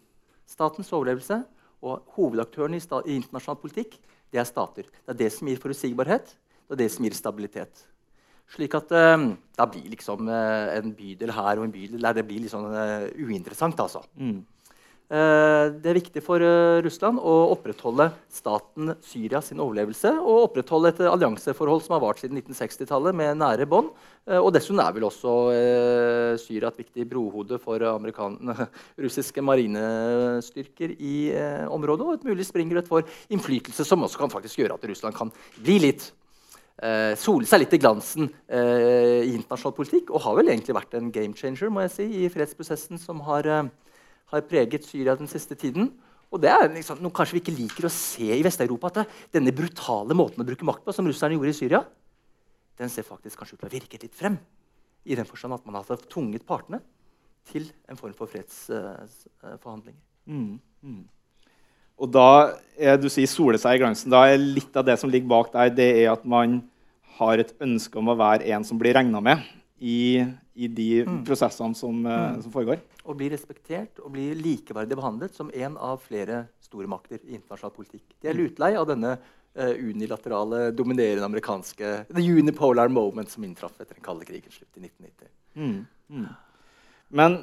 Statens 0.50 0.92
overlevelse 0.96 1.42
og 1.86 2.10
hovedaktørene 2.16 2.80
i, 2.80 2.84
i, 2.84 3.18
internasjonal 3.20 3.60
politikk 3.62 4.00
det 4.34 4.42
er 4.42 4.48
stater. 4.48 4.90
Det 5.06 5.14
er 5.14 5.22
det 5.24 5.30
som 5.34 5.50
gir 5.50 5.62
forutsigbarhet, 5.62 6.34
det 6.70 6.78
er 6.78 6.82
det 6.84 6.90
som 6.94 7.06
gir 7.06 7.18
stabilitet. 7.18 7.86
Slik 8.50 8.74
at 8.78 8.94
eh, 8.98 9.26
da 9.58 9.68
blir 9.70 9.90
liksom 9.92 10.30
eh, 10.34 10.78
en 10.80 10.94
bydel 10.98 11.34
her 11.34 11.60
og 11.60 11.68
en 11.68 11.74
bydel 11.74 12.06
der 12.06 12.18
det 12.18 12.26
blir 12.30 12.42
litt 12.42 12.54
sånn 12.54 12.66
uh, 12.74 13.06
uinteressant. 13.22 13.78
altså. 13.78 14.02
Mm. 14.18 14.42
Eh, 15.10 15.72
det 15.82 15.90
er 15.90 15.98
viktig 15.98 16.22
for 16.22 16.44
eh, 16.46 16.80
Russland 16.86 17.18
å 17.18 17.36
opprettholde 17.56 18.12
staten 18.30 18.92
Syria 19.02 19.40
sin 19.42 19.58
overlevelse 19.58 20.12
og 20.22 20.44
opprettholde 20.44 20.92
et 20.92 21.02
allianseforhold 21.10 21.82
som 21.82 21.96
har 21.96 22.04
vart 22.04 22.22
siden 22.22 22.38
1960-tallet, 22.38 23.18
med 23.18 23.40
nære 23.42 23.66
bånd. 23.72 23.90
Eh, 24.30 24.38
og 24.38 24.52
dessuten 24.54 24.84
er 24.84 24.94
vel 24.94 25.08
også 25.08 25.34
Syria 26.44 26.70
et 26.70 26.84
viktig 26.84 27.08
brohode 27.10 27.58
for 27.64 27.82
russiske 29.06 29.42
marinestyrker 29.42 30.94
i 30.94 31.18
området, 31.66 32.06
og 32.06 32.14
et 32.20 32.30
mulig 32.30 32.46
springbrett 32.46 32.90
for 32.90 33.10
innflytelse, 33.34 33.88
som 33.88 34.06
også 34.06 34.22
kan 34.22 34.34
faktisk 34.36 34.62
gjøre 34.62 34.78
at 34.78 34.90
Russland 34.94 35.18
kan 35.18 35.34
bli 35.58 35.82
litt 35.90 36.12
Uh, 36.80 37.12
sole 37.20 37.44
seg 37.44 37.60
litt 37.60 37.74
i 37.76 37.78
glansen 37.82 38.30
uh, 38.32 39.20
i 39.20 39.34
internasjonal 39.34 39.74
politikk, 39.76 40.14
og 40.16 40.22
har 40.24 40.38
vel 40.38 40.54
egentlig 40.54 40.78
vært 40.78 40.94
en 40.96 41.10
game 41.12 41.36
changer 41.36 41.68
må 41.68 41.84
jeg 41.84 41.92
si, 41.92 42.06
i 42.22 42.30
fredsprosessen 42.32 43.02
som 43.04 43.20
har 43.28 43.50
uh, 43.52 43.66
har 44.32 44.46
preget 44.48 44.86
Syria 44.88 45.16
den 45.18 45.30
siste 45.30 45.58
tiden. 45.58 45.92
Og 46.30 46.42
det 46.42 46.52
er 46.54 46.68
liksom, 46.70 47.00
noe 47.02 47.14
kanskje 47.16 47.38
vi 47.38 47.42
ikke 47.42 47.56
liker 47.58 47.88
å 47.88 47.94
se 47.94 48.28
i 48.36 48.44
Vest-Europa. 48.46 48.92
at 49.02 49.34
Denne 49.34 49.54
brutale 49.56 50.18
måten 50.18 50.44
å 50.44 50.48
bruke 50.48 50.68
makt 50.68 50.86
på, 50.86 50.94
som 50.94 51.08
russerne 51.10 51.38
gjorde 51.38 51.54
i 51.56 51.58
Syria, 51.58 51.84
den 52.80 52.92
ser 52.94 53.08
faktisk 53.08 53.42
kanskje 53.42 53.58
ut 53.58 53.60
til 53.60 53.68
å 53.68 53.70
ha 53.70 53.76
virket 53.76 54.06
litt 54.06 54.16
frem. 54.16 54.38
I 55.10 55.18
den 55.18 55.28
forstand 55.28 55.58
at 55.58 55.66
man 55.66 55.80
har 55.80 56.06
tvunget 56.06 56.46
partene 56.48 56.84
til 57.50 57.66
en 57.90 57.98
form 57.98 58.14
for 58.14 58.30
fredsforhandlinger. 58.30 60.02
Mm. 60.30 60.60
Mm. 60.86 61.06
Og 62.00 62.12
da 62.14 62.96
du 63.02 63.10
sier 63.12 63.28
sole 63.28 63.60
seg 63.60 63.76
i 63.76 63.82
glansen. 63.82 64.12
Da 64.14 64.28
er 64.30 64.40
litt 64.40 64.76
av 64.78 64.86
det 64.88 65.00
som 65.02 65.12
ligger 65.12 65.32
bak 65.32 65.50
der, 65.56 65.74
det 65.74 65.90
er 66.04 66.14
at 66.14 66.24
man 66.30 66.62
har 67.20 67.42
et 67.42 67.52
ønske 67.60 68.00
om 68.00 68.14
å 68.14 68.20
være 68.20 68.48
en 68.54 68.64
som 68.64 68.80
blir 68.80 68.96
regna 68.96 69.20
med 69.24 69.42
i, 69.80 70.26
i 70.54 70.68
de 70.68 71.04
Mm. 71.06 71.24
prosessene 71.26 71.76
som, 71.76 72.02
mm. 72.06 72.42
som 72.44 72.52
foregår. 72.52 72.82
Og 73.06 73.18
bli 73.18 73.30
respektert 73.32 74.00
og 74.04 74.12
bli 74.14 74.30
likeverdig 74.36 74.98
behandlet 75.00 75.36
som 75.36 75.52
en 75.54 75.78
av 75.78 76.02
flere 76.04 76.48
store 76.62 76.88
makter 76.88 77.20
i 77.24 77.36
internasjonal 77.38 77.76
politikk. 77.76 78.16
De 78.22 78.30
er 78.30 78.38
lutlei 78.38 78.76
av 78.78 78.88
denne 78.90 79.16
uh, 79.16 79.74
unilaterale, 79.80 80.72
dominerende 80.76 81.26
amerikanske 81.26 81.94
The 82.12 82.26
unipolar 82.26 82.92
moment 82.92 83.32
som 83.32 83.44
inntraff 83.44 83.80
etter 83.80 83.96
den 83.96 84.06
kalde 84.06 84.28
krigens 84.28 84.60
slutt 84.60 84.78
i 84.78 84.86
1990. 84.86 85.32
Mm. 85.56 85.80
Mm. 86.10 86.28
Men 87.10 87.40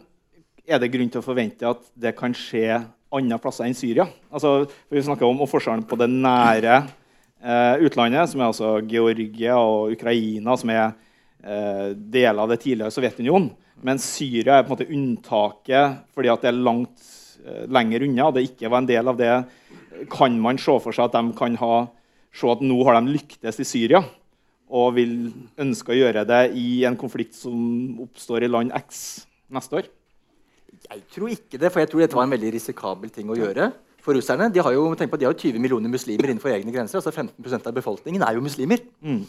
er 0.67 0.83
det 0.83 0.93
grunn 0.93 1.11
til 1.11 1.23
å 1.23 1.27
forvente 1.27 1.67
at 1.69 1.83
det 1.95 2.15
kan 2.19 2.35
skje 2.37 2.83
andre 3.17 3.39
plasser 3.43 3.67
enn 3.67 3.77
Syria? 3.77 4.07
Altså, 4.31 4.67
vi 4.91 5.03
snakker 5.03 5.27
om 5.27 5.43
forskjellen 5.49 5.87
på 5.89 5.99
det 5.99 6.09
nære 6.11 6.77
eh, 6.83 7.85
utlandet, 7.87 8.31
som 8.31 8.43
er 8.43 8.51
altså 8.51 8.73
Georgia 8.87 9.59
og 9.59 9.95
Ukraina, 9.95 10.57
som 10.59 10.73
er 10.75 10.83
eh, 10.85 11.06
deler 11.43 12.41
av 12.43 12.51
det 12.51 12.61
tidligere 12.63 12.95
Sovjetunionen. 12.95 13.51
Men 13.85 14.01
Syria 14.01 14.57
er 14.57 14.65
på 14.65 14.73
en 14.73 14.77
måte 14.77 14.89
unntaket 14.89 16.05
fordi 16.17 16.31
at 16.33 16.45
det 16.45 16.51
er 16.53 16.61
langt 16.65 17.09
eh, 17.45 17.65
lenger 17.69 18.07
unna. 18.07 18.31
det 18.33 18.47
ikke 18.49 18.71
var 18.73 18.83
en 18.83 18.89
del 18.89 19.13
av 19.13 19.19
det. 19.21 19.33
Kan 20.13 20.39
man 20.41 20.61
se 20.61 20.79
for 20.83 20.97
seg 20.97 21.09
at 21.09 21.19
de 21.19 21.37
kan 21.37 21.59
ha, 21.61 21.75
se 22.33 22.49
at 22.53 22.65
nå 22.65 22.79
har 22.89 22.99
de 22.99 23.17
lyktes 23.17 23.61
i 23.61 23.69
Syria? 23.69 24.03
Og 24.67 24.97
vil 24.97 25.13
ønske 25.63 25.93
å 25.93 25.99
gjøre 25.99 26.25
det 26.27 26.43
i 26.59 26.85
en 26.89 26.97
konflikt 26.99 27.37
som 27.39 28.01
oppstår 28.03 28.47
i 28.47 28.51
land 28.51 28.73
X 28.81 29.27
neste 29.53 29.83
år? 29.83 29.91
Jeg 30.87 31.03
tror 31.13 31.31
ikke 31.33 31.59
det, 31.61 31.71
for 31.73 31.83
jeg 31.83 31.91
tror 31.91 32.03
dette 32.03 32.17
var 32.19 32.27
en 32.27 32.35
veldig 32.35 32.51
risikabel 32.57 33.13
ting 33.15 33.31
å 33.31 33.37
gjøre. 33.39 33.71
For 34.03 34.15
russerne, 34.15 34.49
De 34.53 34.63
har 34.63 34.75
jo, 34.75 34.89
tenk 34.99 35.11
på, 35.11 35.19
de 35.19 35.27
har 35.27 35.35
jo 35.35 35.51
20 35.51 35.63
millioner 35.63 35.91
muslimer 35.91 36.31
innenfor 36.31 36.53
egne 36.53 36.75
grenser. 36.75 36.99
altså 36.99 37.11
15% 37.11 37.67
av 37.67 37.75
befolkningen 37.75 38.23
er 38.23 38.37
jo 38.37 38.45
muslimer. 38.45 38.83
Mm. 39.03 39.23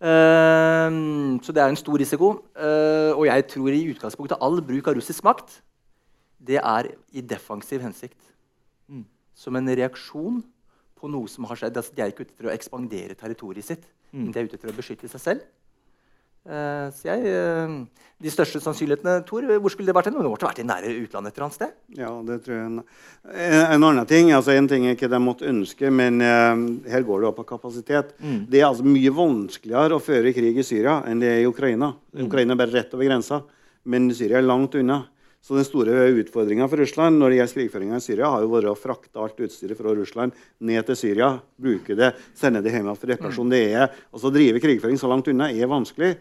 Ehm, 0.00 1.38
så 1.42 1.52
det 1.52 1.62
er 1.62 1.72
en 1.72 1.78
stor 1.78 1.98
risiko. 1.98 2.30
Eh, 2.54 3.12
og 3.14 3.26
jeg 3.26 3.46
tror 3.50 3.74
i 3.74 3.86
utgangspunktet 3.92 4.38
all 4.40 4.60
bruk 4.62 4.86
av 4.88 4.98
russisk 4.98 5.24
makt 5.26 5.60
det 6.38 6.60
er 6.62 6.92
i 7.12 7.20
defensiv 7.20 7.82
hensikt. 7.82 8.20
Mm. 8.88 9.04
Som 9.34 9.58
en 9.58 9.68
reaksjon 9.68 10.42
på 10.98 11.10
noe 11.10 11.28
som 11.30 11.44
har 11.50 11.58
skjedd. 11.58 11.76
Altså, 11.76 11.94
de 11.94 12.02
er 12.02 12.12
ikke 12.12 12.24
ute 12.26 12.34
etter 12.36 12.48
å 12.48 12.54
ekspandere 12.54 13.18
territoriet 13.18 13.64
sitt, 13.64 13.86
Mm. 14.08 14.22
men 14.24 14.32
de 14.32 14.38
er 14.40 14.44
ute 14.48 14.56
etter 14.56 14.70
å 14.70 14.76
beskytte 14.76 15.08
seg 15.10 15.20
selv. 15.20 15.40
Eh, 16.48 16.88
så 16.96 17.10
jeg, 17.10 17.24
eh, 17.28 18.04
De 18.18 18.30
største 18.32 18.58
sannsynlighetene 18.58 19.20
Tor, 19.28 19.44
hvor 19.60 19.70
skulle 19.70 19.86
det 19.86 19.94
vært? 19.94 20.08
Det 20.10 20.16
måtte 20.16 20.48
vært 20.48 20.62
i 20.62 20.66
nære 20.66 20.94
utlandet 21.04 21.30
et 21.30 21.36
eller 21.36 21.46
annet 21.46 21.58
sted. 21.58 21.74
Ja, 21.94 22.10
det 22.26 22.38
tror 22.42 22.56
jeg. 22.56 22.64
En, 22.66 22.80
en 23.76 23.84
annen 23.90 24.08
ting 24.08 24.32
altså 24.34 24.56
En 24.56 24.66
ting 24.66 24.86
er 24.88 24.96
ikke 24.96 25.10
de 25.12 25.20
måtte 25.22 25.46
ønske, 25.46 25.92
men 25.92 26.18
eh, 26.24 26.64
her 26.90 27.04
går 27.06 27.20
det 27.20 27.28
opp 27.30 27.44
av 27.44 27.48
kapasitet. 27.52 28.16
Mm. 28.18 28.40
Det 28.50 28.62
er 28.62 28.66
altså 28.70 28.88
mye 28.88 29.12
vanskeligere 29.14 29.98
å 29.98 30.02
føre 30.02 30.32
krig 30.34 30.58
i 30.58 30.66
Syria 30.66 31.02
enn 31.06 31.22
det 31.22 31.30
er 31.34 31.44
i 31.44 31.50
Ukraina. 31.50 31.92
Ukraina 32.18 32.56
er 32.56 32.62
bare 32.64 32.74
rett 32.74 32.96
over 32.96 33.06
grensa, 33.06 33.42
men 33.84 34.08
Syria 34.16 34.40
er 34.40 34.48
langt 34.48 34.74
unna. 34.80 35.04
Så 35.40 35.54
den 35.54 35.64
store 35.64 36.08
utfordringa 36.18 36.66
for 36.68 36.80
Russland 36.82 37.16
når 37.20 37.30
det 37.30 37.36
gjelder 37.38 37.54
krigføringa 37.60 37.96
i 38.00 38.04
Syria, 38.04 38.28
har 38.32 38.42
jo 38.42 38.50
vært 38.52 38.68
å 38.72 38.76
frakte 38.76 39.22
alt 39.22 39.38
utstyret 39.46 39.78
fra 39.78 39.94
Russland 39.96 40.34
ned 40.60 40.84
til 40.90 40.98
Syria, 40.98 41.30
bruke 41.56 41.94
det, 41.96 42.10
sende 42.36 42.60
det 42.64 42.74
hjem 42.74 42.90
for 42.98 43.08
reparasjon. 43.12 43.48
Det 43.54 43.62
er, 43.72 43.94
altså 44.12 44.32
Drive 44.34 44.60
krigføring 44.60 44.98
så 45.00 45.08
langt 45.08 45.30
unna 45.30 45.48
er 45.54 45.70
vanskelig. 45.70 46.16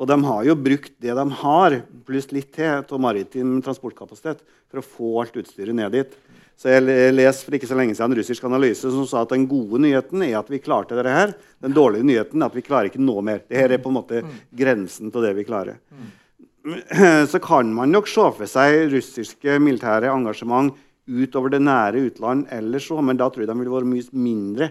Og 0.00 0.06
de 0.08 0.16
har 0.24 0.44
jo 0.46 0.54
brukt 0.56 0.94
det 1.02 1.12
de 1.18 1.24
har, 1.42 1.74
pluss 2.08 2.30
litt 2.32 2.54
til, 2.56 2.78
av 2.86 3.00
maritim 3.02 3.58
transportkapasitet 3.66 4.40
for 4.70 4.80
å 4.80 4.86
få 4.86 5.10
alt 5.24 5.36
utstyret 5.42 5.76
ned 5.76 5.92
dit. 5.98 6.14
Så 6.60 6.68
Jeg 6.70 6.84
le- 6.84 7.10
leste 7.12 7.44
for 7.44 7.56
ikke 7.56 7.68
så 7.68 7.76
lenge 7.76 7.94
siden 7.96 8.12
en 8.12 8.18
russisk 8.20 8.44
analyse 8.44 8.80
som 8.92 9.04
sa 9.08 9.22
at 9.26 9.30
den 9.34 9.46
gode 9.48 9.80
nyheten 9.80 10.22
er 10.24 10.38
at 10.38 10.48
vi 10.52 10.58
klarte 10.60 10.94
dette 10.96 11.12
her. 11.12 11.34
Den 11.60 11.72
dårlige 11.76 12.04
nyheten 12.06 12.40
er 12.40 12.46
at 12.46 12.54
vi 12.56 12.62
klarer 12.64 12.88
ikke 12.88 13.00
noe 13.02 13.20
mer. 13.24 13.42
Dette 13.48 13.74
er 13.76 13.82
på 13.82 13.88
en 13.92 13.96
måte 13.98 14.22
grensen 14.56 15.10
til 15.12 15.22
det 15.26 15.34
vi 15.36 15.44
klarer. 15.48 15.78
Så 17.32 17.40
kan 17.42 17.72
man 17.74 17.92
nok 17.94 18.08
se 18.10 18.28
for 18.36 18.50
seg 18.50 18.92
russiske 18.92 19.58
militære 19.62 20.12
engasjement 20.12 20.74
utover 21.10 21.50
det 21.50 21.62
nære 21.64 22.04
utland 22.10 22.46
ellers 22.54 22.86
òg, 22.92 23.02
men 23.06 23.18
da 23.18 23.26
tror 23.28 23.44
jeg 23.44 23.50
de 23.50 23.58
vil 23.58 23.72
være 23.72 23.88
mye 23.88 24.06
mindre 24.14 24.70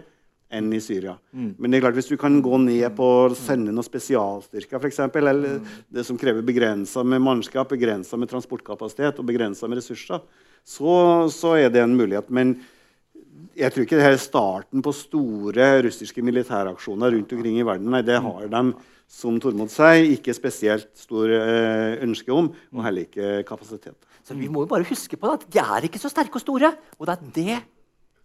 enn 0.49 0.71
i 0.73 0.79
Syria. 0.81 1.13
Men 1.61 1.69
det 1.69 1.77
er 1.77 1.83
klart, 1.83 1.97
hvis 1.99 2.09
du 2.09 2.15
kan 2.17 2.39
gå 2.41 2.57
ned 2.63 2.87
på 2.97 3.05
å 3.05 3.35
sende 3.37 3.73
noen 3.73 3.85
spesialstyrker, 3.85 4.87
eksempel, 4.89 5.29
eller 5.29 5.59
det 5.93 6.05
som 6.07 6.17
krever 6.17 6.45
begrensa 6.45 7.03
med 7.05 7.21
mannskap, 7.21 7.69
begrensa 7.69 8.17
med 8.17 8.31
transportkapasitet 8.31 9.21
og 9.21 9.27
begrensa 9.29 9.69
med 9.69 9.77
ressurser, 9.77 10.23
så, 10.65 10.95
så 11.33 11.53
er 11.59 11.69
det 11.73 11.83
en 11.83 11.93
mulighet. 11.99 12.31
Men 12.33 12.55
jeg 13.59 13.73
tror 13.73 13.85
ikke 13.85 13.97
det 13.99 14.05
her 14.05 14.15
er 14.15 14.21
starten 14.21 14.83
på 14.85 14.93
store 14.95 15.67
russiske 15.85 16.23
militæraksjoner 16.23 17.13
rundt 17.15 17.33
omkring 17.35 17.59
i 17.59 17.65
verden. 17.67 17.91
Nei, 17.91 18.01
det 18.05 18.19
har 18.23 18.47
de, 18.51 18.63
som 19.09 19.39
Tormod 19.41 19.71
sier, 19.73 20.05
ikke 20.15 20.35
spesielt 20.37 20.89
stor 20.97 21.31
eh, 21.33 21.99
ønske 22.05 22.31
om, 22.33 22.51
og 22.75 22.85
heller 22.85 23.07
ikke 23.07 23.43
kapasitet. 23.47 23.97
Så 24.23 24.37
vi 24.37 24.49
må 24.51 24.63
jo 24.63 24.71
bare 24.71 24.87
huske 24.87 25.17
på 25.17 25.31
at 25.33 25.45
de 25.49 25.61
er 25.61 25.87
ikke 25.87 26.01
så 26.01 26.11
sterke 26.11 26.37
og 26.37 26.43
store. 26.43 26.71
Og 26.99 27.07
det 27.09 27.15
er 27.15 27.31
det 27.35 27.59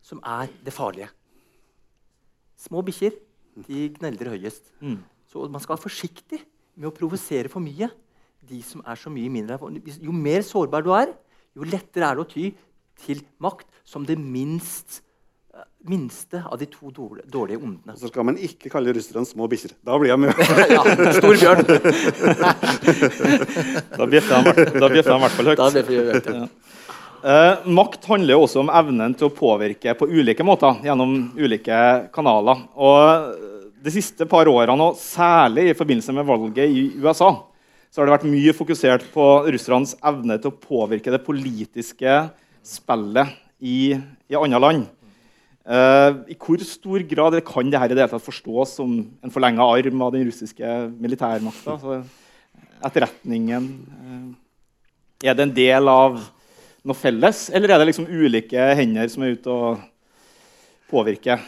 som 0.05 0.21
er 0.21 0.51
det 0.65 0.75
farlige. 0.77 1.09
Små 2.61 2.83
bikkjer 2.85 3.17
de 3.69 3.89
gneldrer 3.97 4.35
høyest. 4.35 4.71
Mm. 4.83 5.01
Så 5.31 5.47
man 5.49 5.63
skal 5.63 5.77
være 5.77 5.87
forsiktig 5.87 6.43
med 6.77 6.91
å 6.91 6.95
provosere 6.95 7.51
for 7.53 7.65
mye. 7.65 7.89
De 8.45 8.61
som 8.67 8.83
er 8.85 8.99
så 9.01 9.09
mye 9.09 9.33
mindre 9.33 9.57
Jo 10.03 10.13
mer 10.13 10.45
sårbar 10.45 10.85
du 10.85 10.93
er, 10.93 11.15
jo 11.57 11.65
lettere 11.65 12.11
er 12.11 12.19
det 12.19 12.25
å 12.25 12.29
ty 12.29 12.51
til 13.01 13.23
makt 13.43 13.67
som 13.87 14.05
det 14.07 14.19
minst, 14.21 15.01
minste 15.85 16.41
av 16.51 16.59
de 16.59 16.67
to 16.67 16.91
dårlige, 16.95 17.59
ondene. 17.61 17.97
Så 17.99 18.09
skal 18.09 18.25
man 18.27 18.37
ikke 18.41 18.71
kalle 18.73 18.93
russerne 18.97 19.27
små 19.29 19.47
bikkjer. 19.53 19.71
Da 19.85 19.99
blir 20.01 20.17
de 20.17 20.25
ja, 20.73 20.83
stor 21.19 21.35
bjørn. 21.41 21.65
Da 23.99 24.05
bjeffer 24.09 24.35
de 24.35 24.39
i 24.81 24.83
hvert 25.25 25.37
fall 25.37 25.49
høyt. 25.53 25.61
Da. 26.29 26.35
Eh, 27.25 27.63
makt 27.73 28.03
handler 28.05 28.35
jo 28.35 28.43
også 28.45 28.61
om 28.61 28.69
evnen 28.69 29.15
til 29.17 29.31
å 29.31 29.33
påvirke 29.33 29.95
på 29.97 30.05
ulike 30.13 30.45
måter 30.45 30.77
gjennom 30.85 31.33
ulike 31.39 31.79
kanaler. 32.13 32.59
Og 32.77 33.33
De 33.81 33.91
siste 33.95 34.27
par 34.29 34.45
årene, 34.49 34.91
og 34.91 34.99
særlig 35.01 35.71
i 35.71 35.77
forbindelse 35.77 36.13
med 36.13 36.27
valget 36.29 36.69
i 36.69 36.83
USA, 37.01 37.31
så 37.89 38.03
har 38.03 38.11
det 38.11 38.17
vært 38.19 38.29
mye 38.29 38.53
fokusert 38.57 39.07
på 39.15 39.29
russernes 39.49 39.97
evne 40.05 40.37
til 40.37 40.53
å 40.53 40.59
påvirke 40.69 41.13
det 41.15 41.23
politiske 41.25 42.29
spillet 42.61 43.33
i, 43.65 43.97
i 44.29 44.37
andre 44.37 44.61
land. 44.61 44.85
Eh, 45.65 46.11
I 46.29 46.37
hvor 46.37 46.61
stor 46.61 47.01
grad 47.09 47.39
kan 47.49 47.71
dette 47.73 47.87
i 47.89 47.95
det 47.95 48.03
hele 48.03 48.13
tatt 48.13 48.27
forstås 48.27 48.75
som 48.77 48.99
en 49.01 49.33
forlenga 49.33 49.65
arm 49.65 50.03
av 50.05 50.13
den 50.13 50.27
russiske 50.29 50.73
militærmakta? 51.01 51.79
Altså, 51.79 52.03
etterretningen 52.85 53.71
eh, 53.97 54.27
Er 55.31 55.39
det 55.39 55.47
en 55.47 55.57
del 55.57 55.89
av 55.89 56.21
noe 56.85 56.99
felles, 57.01 57.47
eller 57.49 57.73
er 57.73 57.81
det 57.81 57.89
liksom 57.89 58.11
ulike 58.13 58.67
hender 58.77 59.09
som 59.09 59.25
er 59.25 59.39
ute 59.39 59.49
og 59.49 59.81
påvirker? 60.93 61.41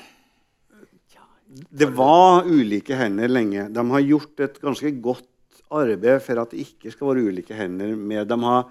Det 1.69 1.91
var 1.93 2.49
ulike 2.49 2.97
hender 2.97 3.29
lenge. 3.29 3.69
De 3.69 3.85
har 3.93 4.09
gjort 4.09 4.41
et 4.47 4.57
ganske 4.63 4.97
godt 5.05 5.29
arbeid 5.69 6.25
for 6.25 6.41
at 6.41 6.55
det 6.55 6.65
ikke 6.65 6.95
skal 6.95 7.11
være 7.11 7.29
ulike 7.29 7.57
hender. 7.57 7.93
Med. 8.01 8.25
De 8.33 8.41
har 8.49 8.65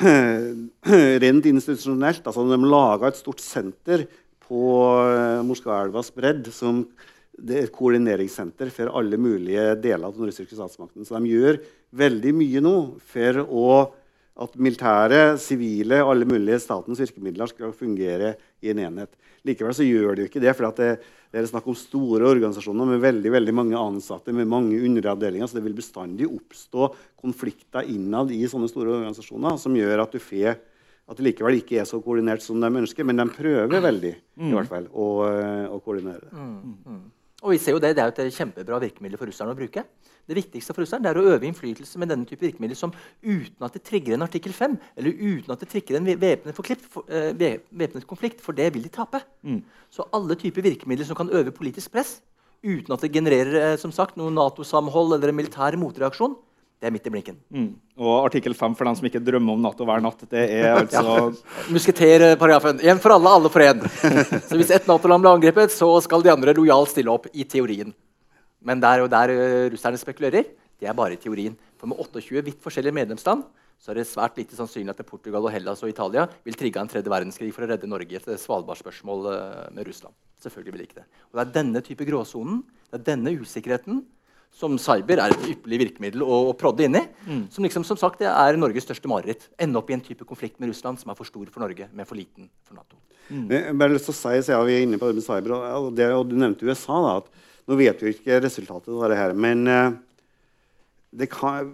rent 1.24 1.48
institusjonelt 1.48 2.28
altså 2.28 2.44
De 2.48 2.56
laga 2.60 3.08
et 3.08 3.18
stort 3.18 3.40
senter 3.40 4.04
på 4.50 4.66
eh, 5.06 5.40
Moskvaelvas 5.46 6.10
bredd 6.16 6.50
som 6.54 6.82
det 7.40 7.56
er 7.56 7.68
et 7.68 7.72
koordineringssenter 7.72 8.68
for 8.74 8.90
alle 8.98 9.16
mulige 9.20 9.72
deler 9.80 10.08
av 10.08 10.16
den 10.16 10.28
russiske 10.28 10.56
statsmakten. 10.56 11.06
Så 11.06 11.16
de 11.16 11.30
gjør 11.30 11.60
veldig 11.96 12.34
mye 12.36 12.62
nå 12.64 12.74
for 13.12 13.40
å, 13.46 13.70
at 14.44 14.58
militære, 14.60 15.38
sivile 15.40 16.02
alle 16.04 16.28
mulige 16.28 16.60
statens 16.62 17.00
virkemidler 17.00 17.50
skal 17.50 17.72
fungere 17.76 18.34
i 18.60 18.74
en 18.74 18.82
enhet. 18.84 19.14
Likevel 19.48 19.72
så 19.72 19.86
gjør 19.86 20.18
de 20.18 20.26
ikke 20.28 20.42
det, 20.42 20.52
for 20.56 20.68
det, 20.76 20.90
det 21.32 21.40
er 21.40 21.48
snakk 21.48 21.70
om 21.70 21.78
store 21.78 22.28
organisasjoner 22.28 22.90
med 22.90 23.00
veldig, 23.00 23.30
veldig 23.32 23.54
mange 23.56 23.80
ansatte, 23.80 24.34
med 24.36 24.50
mange 24.50 24.76
underavdelinger, 24.84 25.48
så 25.48 25.56
det 25.56 25.64
vil 25.64 25.78
bestandig 25.78 26.28
oppstå 26.28 26.90
konflikter 27.22 27.88
innad 27.88 28.34
i 28.36 28.42
sånne 28.50 28.68
store 28.68 28.98
organisasjoner 28.98 29.56
som 29.62 29.78
gjør 29.78 30.04
at 30.04 30.12
du 30.12 30.20
får 30.20 30.60
at 31.08 31.16
det 31.16 31.24
likevel 31.26 31.56
ikke 31.58 31.80
er 31.80 31.88
så 31.88 32.00
koordinert 32.02 32.42
som 32.44 32.60
de 32.60 32.68
ønsker, 32.82 33.04
men 33.04 33.16
de 33.16 33.26
prøver 33.34 33.80
veldig 33.82 34.12
i 34.14 34.52
hvert 34.54 34.68
fall, 34.68 34.86
å, 34.92 35.06
å 35.74 35.80
koordinere 35.82 36.20
det. 36.26 36.30
Og 37.40 37.54
vi 37.54 37.58
ser 37.58 37.72
jo 37.72 37.80
Det 37.80 37.94
det 37.96 38.02
er 38.02 38.10
jo 38.10 38.26
et 38.28 38.36
kjempebra 38.36 38.78
virkemiddel 38.82 39.18
for 39.18 39.30
russerne 39.30 39.54
å 39.54 39.56
bruke. 39.56 39.84
Det 40.28 40.36
viktigste 40.36 40.74
for 40.76 40.84
russerne 40.84 41.08
er 41.08 41.16
å 41.18 41.24
øve 41.32 41.48
innflytelse 41.48 41.98
med 41.98 42.10
denne 42.12 42.28
type 42.28 42.44
virkemidler 42.44 42.76
som 42.76 42.92
uten 43.24 43.64
at 43.64 43.72
det 43.74 43.82
trigger 43.82 44.14
en 44.14 44.22
artikkel 44.26 44.52
5, 44.52 44.76
eller 45.00 45.10
uten 45.16 45.54
at 45.54 45.64
det 45.64 45.70
trigger 45.72 45.96
en 45.96 46.06
væpnet, 46.06 46.54
for, 46.54 46.64
eh, 47.08 48.02
konflikt, 48.06 48.40
for 48.40 48.52
det 48.52 48.72
vil 48.74 48.82
de 48.82 48.92
tape. 48.92 49.22
Så 49.90 50.06
alle 50.12 50.36
typer 50.36 50.62
virkemidler 50.62 51.04
som 51.04 51.16
kan 51.16 51.30
øve 51.30 51.50
politisk 51.50 51.90
press 51.90 52.20
uten 52.62 52.92
at 52.92 53.00
det 53.00 53.12
genererer 53.12 53.72
eh, 53.72 53.76
som 53.76 53.90
sagt, 53.90 54.16
noe 54.16 54.30
Nato-samhold 54.30 55.16
eller 55.16 55.32
en 55.32 55.36
militær 55.40 55.76
motreaksjon, 55.80 56.36
Det 56.80 56.88
er 56.88 56.92
midt 56.94 57.08
i 57.08 57.12
blinken. 57.12 57.36
Mm. 57.52 57.72
Og 58.00 58.14
artikkel 58.24 58.54
5 58.56 58.74
for 58.78 58.88
dem 58.88 58.94
som 58.96 59.04
ikke 59.04 59.20
drømmer 59.20 59.52
om 59.52 59.64
Nato 59.66 59.84
hver 59.84 60.00
natt, 60.00 60.22
det 60.32 60.44
er 60.48 60.78
altså 60.80 61.26
Musketerparagrafen. 61.68 62.80
Én 62.80 63.00
for 63.02 63.12
alle, 63.12 63.32
alle 63.36 63.50
for 63.52 63.64
én. 63.64 63.82
Så 64.48 64.56
hvis 64.56 64.72
ett 64.72 64.88
Nato-land 64.88 65.20
blir 65.20 65.34
angrepet, 65.34 65.74
så 65.74 65.90
skal 66.00 66.24
de 66.24 66.32
andre 66.32 66.54
lojalt 66.56 66.88
stille 66.94 67.12
opp. 67.12 67.28
I 67.36 67.44
teorien. 67.44 67.92
Men 68.64 68.80
der 68.80 69.04
og 69.04 69.10
der 69.12 69.32
uh, 69.32 69.66
russerne 69.74 70.00
spekulerer, 70.00 70.48
det 70.80 70.88
er 70.88 70.96
bare 70.96 71.18
i 71.18 71.20
teorien. 71.20 71.52
For 71.76 71.90
med 71.90 72.00
28 72.00 72.40
vidt 72.48 72.64
forskjellige 72.64 72.96
medlemsland 72.96 73.44
så 73.80 73.92
er 73.92 74.00
det 74.00 74.08
svært 74.08 74.36
lite 74.36 74.56
sannsynlig 74.56 74.92
at 74.92 75.04
Portugal, 75.08 75.46
og 75.48 75.52
Hellas 75.52 75.80
og 75.84 75.88
Italia 75.88 76.26
vil 76.44 76.56
trigge 76.56 76.80
en 76.80 76.88
tredje 76.88 77.08
verdenskrig 77.08 77.48
for 77.56 77.64
å 77.64 77.68
redde 77.70 77.88
Norge 77.88 78.12
i 78.12 78.18
et 78.18 78.40
Svalbard-spørsmål 78.40 79.28
uh, 79.28 79.68
med 79.76 79.88
Russland. 79.88 80.16
Selvfølgelig 80.40 80.74
vil 80.78 80.86
ikke 80.86 80.98
det. 81.02 81.06
Og 81.28 81.38
Det 81.38 81.44
er 81.44 81.54
denne 81.60 81.84
type 81.84 82.08
gråsonen, 82.08 82.64
det 82.88 83.00
er 83.02 83.06
denne 83.12 83.36
usikkerheten, 83.36 84.02
som 84.54 84.74
cyber 84.80 85.22
er 85.22 85.32
et 85.32 85.44
ypperlig 85.54 85.78
virkemiddel 85.84 86.24
å, 86.24 86.40
å 86.50 86.56
prodde 86.58 86.84
inn 86.84 86.98
i. 86.98 87.04
Mm. 87.26 87.44
Som 87.54 87.64
liksom, 87.64 87.86
som 87.86 87.98
sagt, 88.00 88.24
er 88.26 88.58
Norges 88.58 88.84
største 88.88 89.08
mareritt. 89.10 89.46
Ende 89.60 89.80
opp 89.80 89.90
i 89.92 89.96
en 89.96 90.04
type 90.04 90.26
konflikt 90.28 90.58
med 90.60 90.72
Russland 90.72 91.00
som 91.00 91.12
er 91.12 91.18
for 91.18 91.28
stor 91.28 91.46
for 91.52 91.64
Norge, 91.64 91.88
men 91.94 92.08
for 92.08 92.18
liten 92.18 92.50
for 92.66 92.76
Nato. 92.76 92.98
Mm. 93.30 93.46
Jeg 93.52 93.76
bare 93.78 93.94
lyst 93.94 94.08
til 94.10 94.16
å 94.16 94.18
si, 94.18 94.34
så 94.48 94.58
Vi 94.66 94.74
er 94.74 94.84
inne 94.84 94.98
på 94.98 95.08
det 95.08 95.20
med 95.20 95.26
cyber, 95.26 95.54
og, 95.54 95.92
det, 95.94 96.10
og 96.12 96.26
du 96.28 96.34
nevnte 96.38 96.66
USA. 96.66 96.98
da, 97.06 97.16
at 97.22 97.46
Nå 97.70 97.76
vet 97.78 98.00
vi 98.02 98.10
ikke 98.16 98.40
resultatet 98.42 98.90
av 98.90 99.12
det 99.12 99.18
her, 99.20 99.32
men 99.38 99.60
uh, 99.70 99.92
det 101.14 101.28
kan 101.30 101.68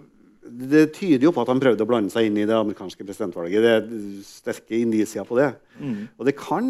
det 0.47 0.83
tyder 0.95 1.27
jo 1.27 1.31
på 1.35 1.43
at 1.43 1.49
han 1.51 1.61
prøvde 1.61 1.83
å 1.83 1.89
blande 1.89 2.13
seg 2.13 2.27
inn 2.29 2.37
i 2.39 2.45
det 2.47 2.55
amerikanske 2.55 3.05
presidentvalget. 3.05 3.63
Det 3.63 3.73
er 3.73 3.87
sterke 4.25 4.77
indisier 4.79 5.25
på 5.27 5.37
det. 5.39 5.49
Mm. 5.79 6.07
Og 6.17 6.27
det 6.27 6.35
kan 6.39 6.69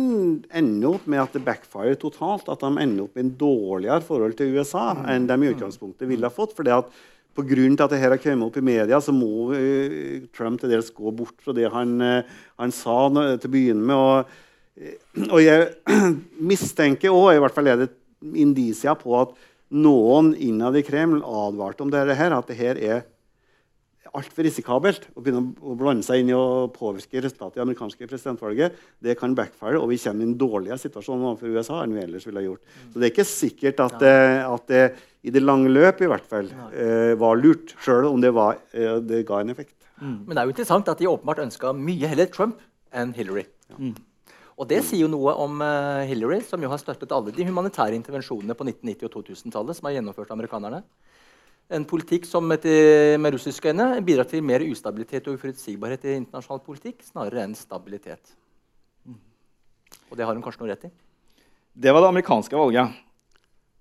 ende 0.61 0.89
opp 0.89 1.05
med 1.09 1.21
at 1.23 1.36
det 1.38 1.43
backfire 1.45 1.97
totalt. 1.99 2.49
At 2.51 2.63
de 2.63 2.71
ender 2.71 3.05
opp 3.05 3.17
med 3.17 3.25
en 3.25 3.36
dårligere 3.39 4.03
forhold 4.05 4.38
til 4.39 4.57
USA 4.57 4.89
mm. 4.97 5.05
enn 5.13 5.30
de 5.30 5.38
i 5.39 5.51
utgangspunktet 5.53 6.09
ville 6.09 6.28
ha 6.28 6.34
fått. 6.34 6.55
fordi 6.57 6.73
at 6.75 6.91
Pga. 7.38 7.84
at 7.84 7.91
det 7.91 7.99
her 8.01 8.09
har 8.15 8.17
kommet 8.17 8.47
opp 8.47 8.55
i 8.57 8.65
media, 8.65 8.97
så 8.97 9.13
må 9.13 9.51
uh, 9.53 10.23
Trump 10.34 10.57
til 10.57 10.71
dels 10.73 10.89
gå 10.89 11.11
bort 11.13 11.36
fra 11.45 11.53
det 11.53 11.67
han, 11.69 11.91
uh, 12.01 12.38
han 12.57 12.73
sa 12.73 12.95
til 13.13 13.45
å 13.45 13.51
begynne 13.53 13.86
med. 13.86 13.93
Og, 13.93 14.32
uh, 14.82 15.28
og 15.28 15.43
jeg 15.43 15.67
mistenker 16.49 17.13
òg, 17.13 17.36
i 17.36 17.43
hvert 17.43 17.53
fall 17.53 17.69
er 17.69 17.84
det 17.84 17.91
indisier 18.34 18.97
på 18.97 19.13
at 19.19 19.38
noen 19.69 20.32
innad 20.34 20.80
i 20.80 20.84
Kreml 20.88 21.21
advarte 21.21 21.86
om 21.86 21.93
dette 21.93 22.15
her, 22.17 22.34
at 22.34 22.49
det 22.49 22.57
her 22.57 22.82
er 22.82 23.05
altfor 24.18 24.45
risikabelt 24.47 25.07
å 25.13 25.22
begynne 25.24 25.53
å 25.61 25.76
blande 25.78 26.05
seg 26.05 26.22
inn 26.22 26.32
i 26.32 26.36
å 26.36 26.68
påvirke 26.74 27.22
resultatet 27.24 27.57
i 27.57 27.59
det 27.59 27.65
amerikanske 27.65 28.09
presidentvalget. 28.09 28.78
Det 29.03 29.15
kan 29.20 29.36
backfire, 29.38 29.80
og 29.80 29.91
vi 29.91 29.99
kommer 30.01 30.26
i 30.26 30.28
en 30.30 30.38
dårligere 30.39 30.80
situasjon 30.82 31.24
overfor 31.24 31.53
USA 31.53 31.82
enn 31.84 31.95
vi 31.95 32.03
ellers 32.03 32.28
ville 32.28 32.41
ha 32.41 32.47
gjort. 32.47 32.74
Så 32.91 32.97
det 32.97 33.07
er 33.07 33.13
ikke 33.13 33.28
sikkert 33.30 33.84
at, 33.86 33.97
ja. 34.01 34.47
at 34.53 34.68
det 34.72 34.84
i 35.28 35.34
det 35.34 35.43
lange 35.43 35.72
løp 35.72 36.01
i 36.01 36.09
hvert 36.09 36.28
fall 36.30 36.49
eh, 36.72 37.13
var 37.20 37.39
lurt, 37.39 37.76
sjøl 37.84 38.09
om 38.09 38.22
det, 38.24 38.34
var, 38.36 38.61
eh, 38.74 38.97
det, 39.03 39.24
ga 39.28 39.41
en 39.43 39.53
effekt. 39.53 39.76
Mm. 40.01 40.20
Men 40.26 40.34
det 40.34 40.41
er 40.41 40.49
jo 40.49 40.55
interessant 40.55 40.91
at 40.93 41.01
de 41.01 41.09
åpenbart 41.11 41.43
ønska 41.45 41.74
mye 41.78 42.11
heller 42.11 42.30
Trump 42.34 42.61
enn 42.95 43.13
Hillary. 43.18 43.47
Ja. 43.72 43.80
Mm. 43.80 43.97
Og 44.57 44.65
det 44.72 44.80
sier 44.88 45.03
jo 45.03 45.11
noe 45.11 45.36
om 45.38 45.59
Hillary, 46.09 46.39
som 46.41 46.63
jo 46.63 46.70
har 46.72 46.80
støttet 46.82 47.11
alle 47.13 47.30
de 47.30 47.45
humanitære 47.45 47.93
intervensjonene 47.93 48.55
på 48.57 48.65
1990- 48.65 49.05
og 49.05 49.20
2000-tallet 49.20 49.78
som 49.78 49.86
har 49.86 49.99
gjennomført 49.99 50.32
amerikanerne. 50.34 50.80
En 51.68 51.84
politikk 51.84 52.24
som 52.24 52.47
etter, 52.55 53.18
med 53.20 53.36
russiske 53.36 53.74
øyne 53.74 53.89
bidrar 54.05 54.28
til 54.30 54.43
mer 54.45 54.63
ustabilitet 54.63 55.26
og 55.28 55.36
uforutsigbarhet 55.36 56.05
i 56.07 56.15
internasjonal 56.22 56.61
politikk 56.63 57.01
snarere 57.03 57.43
enn 57.43 57.55
stabilitet. 57.59 58.32
Og 60.07 60.15
det 60.15 60.24
har 60.24 60.32
hun 60.32 60.43
kanskje 60.45 60.63
noe 60.63 60.72
rett 60.72 60.88
i? 60.88 60.91
Det 61.76 61.91
var 61.91 62.05
det 62.05 62.13
amerikanske 62.13 62.55
valget. 62.55 62.95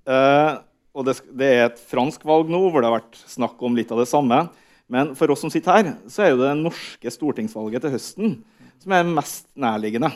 Uh, 0.06 0.58
og 0.98 1.06
det, 1.06 1.14
det, 1.30 1.46
er 1.46 1.64
et 1.68 1.80
fransk 1.92 2.26
valg 2.26 2.50
nå 2.50 2.58
hvor 2.66 2.82
det 2.82 2.90
har 2.90 2.98
vært 2.98 3.20
snakk 3.30 3.62
om 3.62 3.78
litt 3.78 3.94
av 3.94 4.02
det 4.02 4.10
samme. 4.10 4.42
Men 4.90 5.14
for 5.18 5.30
oss 5.30 5.42
som 5.44 5.52
sitter 5.52 5.78
her, 5.78 5.94
så 6.10 6.26
er 6.26 6.34
det 6.34 6.42
det 6.42 6.58
norske 6.58 7.12
stortingsvalget 7.14 7.86
til 7.86 7.94
høsten 7.94 8.36
som 8.82 8.94
er 8.94 9.06
mest 9.08 9.46
nærliggende. 9.58 10.10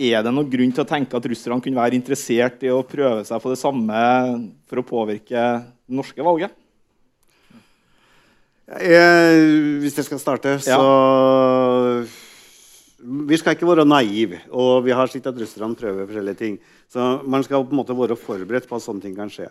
Er 0.00 0.22
det 0.24 0.30
noen 0.32 0.48
grunn 0.48 0.70
til 0.72 0.80
å 0.80 0.88
tenke 0.88 1.18
at 1.18 1.26
russerne 1.28 1.60
kunne 1.60 1.76
være 1.76 1.98
interessert 1.98 2.62
i 2.64 2.70
å 2.72 2.80
prøve 2.88 3.20
seg 3.28 3.42
på 3.42 3.50
det 3.52 3.58
samme 3.60 4.04
for 4.70 4.80
å 4.80 4.86
påvirke 4.86 5.36
det 5.36 5.98
norske 5.98 6.24
valget? 6.24 6.54
Jeg, 8.70 9.42
hvis 9.82 9.98
jeg 9.98 10.06
skal 10.06 10.22
starte, 10.22 10.54
så 10.62 10.78
Vi 13.00 13.38
skal 13.40 13.56
ikke 13.56 13.68
være 13.68 13.84
naive. 13.88 14.40
Og 14.52 14.86
vi 14.86 14.94
har 14.96 15.10
sett 15.10 15.28
at 15.28 15.36
russerne 15.36 15.76
prøver 15.76 16.08
forskjellige 16.08 16.38
ting. 16.38 16.56
Så 16.88 17.10
man 17.28 17.44
skal 17.44 17.66
på 17.66 17.74
en 17.74 17.80
måte 17.80 17.96
være 17.96 18.16
forberedt 18.16 18.68
på 18.70 18.76
at 18.76 18.84
sånne 18.84 19.04
ting 19.04 19.16
kan 19.16 19.32
skje. 19.32 19.50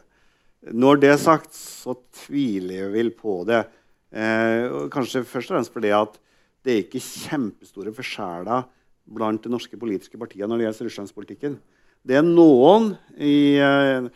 Når 0.73 1.01
det 1.01 1.13
er 1.13 1.21
sagt, 1.21 1.53
så 1.53 1.93
tviler 2.25 2.83
jeg 2.87 2.93
vel 2.93 3.13
på 3.17 3.41
det. 3.49 3.63
Eh, 4.09 4.89
kanskje 4.93 5.25
først 5.25 5.51
og 5.51 5.57
fremst 5.57 5.73
fordi 5.73 5.93
at 5.93 6.17
det 6.65 6.73
er 6.73 6.83
ikke 6.83 7.01
kjempestore 7.05 7.93
forskjeller 7.95 8.65
blant 9.09 9.43
de 9.43 9.51
norske 9.51 9.77
politiske 9.79 10.19
partiene 10.21 10.49
når 10.51 10.61
det 10.61 10.67
gjelder 10.67 10.89
russlandspolitikken. 10.89 11.59
Det 12.05 12.17
er 12.19 12.25
noen 12.25 12.93
i 13.19 13.59
eh, 13.59 14.09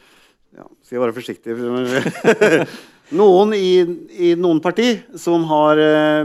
ja, 0.53 0.65
Skal 0.85 0.97
jeg 0.97 1.03
være 1.03 1.15
forsiktig 1.17 1.55
Noen 3.13 3.51
i, 3.53 3.83
i, 4.15 4.29
noen 4.39 4.61
parti 4.63 4.87
som 5.19 5.43
har 5.45 5.77
uh, 5.77 6.23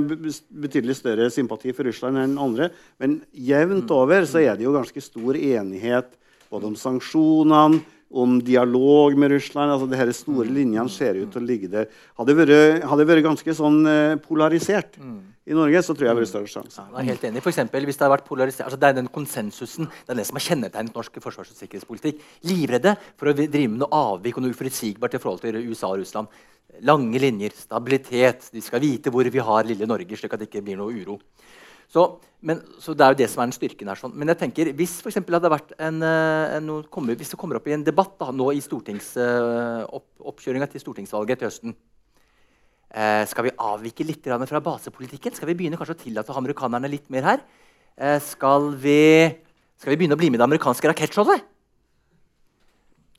betydelig 0.62 0.94
større 0.96 1.26
sympati 1.34 1.74
for 1.76 1.84
Russland 1.84 2.20
enn 2.22 2.38
andre. 2.40 2.70
Men 3.02 3.18
jevnt 3.34 3.90
over 3.92 4.24
så 4.30 4.40
er 4.40 4.56
det 4.56 4.64
jo 4.64 4.72
ganske 4.72 5.02
stor 5.02 5.36
enighet 5.36 6.14
både 6.48 6.70
om 6.70 6.76
sanksjonene, 6.78 7.82
om 8.10 8.38
dialog 8.40 9.16
med 9.18 9.30
Russland. 9.30 9.72
altså 9.72 9.86
de 9.86 10.12
store 10.12 10.48
mm. 10.48 10.54
linjene 10.54 10.88
ser 10.88 11.18
ut 11.20 11.32
til 11.32 11.42
å 11.42 11.44
ligge 11.44 11.68
der. 11.68 11.88
Hadde 12.18 12.36
vært, 12.38 12.84
hadde 12.88 13.06
vært 13.08 13.24
ganske 13.26 13.54
sånn 13.54 13.82
uh, 13.84 14.16
polarisert 14.24 14.96
mm. 14.96 15.18
i 15.52 15.56
Norge, 15.56 15.82
så 15.84 15.92
tror 15.92 16.08
jeg 16.08 16.14
det 16.14 16.22
vært 16.22 16.32
større 16.32 16.52
sjanse. 16.52 16.84
Ja, 16.88 17.04
helt 17.10 17.26
enig. 17.28 17.44
For 17.44 17.52
eksempel, 17.52 17.84
hvis 17.88 18.00
Det 18.00 18.06
har 18.06 18.14
vært 18.14 18.28
polarisert, 18.28 18.64
altså 18.66 18.80
det 18.80 18.88
er 18.88 18.98
den 19.00 19.12
konsensusen 19.12 19.90
det 19.90 20.14
er 20.14 20.20
det 20.22 20.28
som 20.28 20.40
har 20.40 20.46
kjennetegnet 20.46 20.96
norsk 20.96 21.20
forsvars- 21.20 21.52
og 21.52 21.60
sikkerhetspolitikk. 21.60 22.22
Livredde 22.48 22.96
for 23.18 23.30
å 23.30 23.36
drive 23.36 23.68
med 23.68 23.82
noe 23.84 24.04
avvik 24.14 24.38
og 24.38 24.46
noe 24.46 24.56
uforutsigbart 24.56 25.18
i 25.18 25.22
forhold 25.22 25.44
til 25.44 25.60
USA 25.68 25.92
og 25.92 26.00
Russland. 26.00 26.32
Lange 26.88 27.20
linjer, 27.20 27.52
stabilitet. 27.56 28.48
De 28.54 28.62
skal 28.64 28.80
vite 28.84 29.12
hvor 29.12 29.28
vi 29.28 29.44
har 29.44 29.68
lille 29.68 29.88
Norge, 29.88 30.16
slik 30.16 30.32
at 30.32 30.40
det 30.40 30.48
ikke 30.48 30.64
blir 30.64 30.80
noe 30.80 30.96
uro. 30.96 31.20
Så, 31.88 32.04
men, 32.44 32.60
så 32.78 32.94
Det 32.94 33.04
er 33.04 33.14
jo 33.14 33.18
det 33.22 33.28
som 33.32 33.42
er 33.42 33.48
den 33.48 33.56
styrken 33.56 33.88
her. 33.88 33.98
Sånn. 33.98 34.14
Men 34.14 34.28
jeg 34.32 34.40
tenker, 34.42 34.72
hvis 34.76 34.98
for 35.02 35.14
hadde 35.14 35.52
vært 35.52 35.72
en, 35.78 36.02
en, 36.04 36.72
en, 36.76 37.12
hvis 37.14 37.32
det 37.32 37.38
kommer 37.40 37.58
opp 37.58 37.68
i 37.68 37.74
en 37.76 37.84
debatt 37.86 38.18
da, 38.20 38.28
nå 38.30 38.50
i 38.52 38.60
stortings, 38.64 39.14
opp, 39.18 40.08
oppkjøringa 40.32 40.68
til 40.68 40.84
stortingsvalget 40.84 41.40
til 41.40 41.48
høsten 41.48 41.74
eh, 42.92 43.24
Skal 43.30 43.48
vi 43.48 43.56
avvike 43.56 44.06
litt 44.06 44.28
fra 44.28 44.62
basepolitikken? 44.64 45.34
Skal 45.34 45.48
vi 45.48 45.56
begynne 45.62 45.80
kanskje 45.80 45.96
å 45.96 46.02
tillate 46.04 46.36
amerikanerne 46.36 46.92
litt 46.92 47.08
mer 47.10 47.32
her? 47.32 47.44
Eh, 47.96 48.20
skal, 48.22 48.70
vi, 48.78 49.26
skal 49.80 49.94
vi 49.94 50.00
begynne 50.02 50.14
å 50.14 50.20
bli 50.20 50.28
med 50.30 50.38
i 50.38 50.42
det 50.44 50.48
amerikanske 50.50 50.92
rakettskjoldet? 50.92 51.48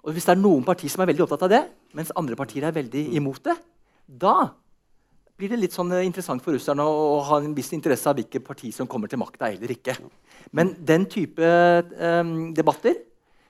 Og 0.05 0.15
Hvis 0.15 0.30
det 0.30 0.38
er 0.38 0.39
noen 0.39 0.63
partier 0.63 0.93
som 0.93 1.03
er 1.03 1.09
veldig 1.09 1.26
opptatt 1.26 1.49
av 1.49 1.51
det, 1.51 1.65
mens 1.97 2.13
andre 2.17 2.38
partier 2.39 2.63
er 2.63 2.78
veldig 2.78 3.01
imot 3.20 3.41
det, 3.49 3.57
da 4.07 4.53
blir 5.40 5.54
det 5.54 5.60
litt 5.62 5.76
sånn 5.76 5.92
eh, 5.96 6.06
interessant 6.08 6.44
for 6.44 6.56
russerne 6.56 6.84
å, 6.84 6.96
å 7.16 7.20
ha 7.30 7.40
en 7.42 7.56
viss 7.56 7.72
interesse 7.76 8.10
av 8.12 8.20
hvilket 8.20 8.46
parti 8.46 8.74
som 8.76 8.90
kommer 8.92 9.12
til 9.12 9.22
makta 9.22 9.52
eller 9.54 9.72
ikke. 9.76 9.96
Men 10.56 10.74
den 10.86 11.06
type 11.12 11.46
um, 11.96 12.52
debatter 12.56 12.98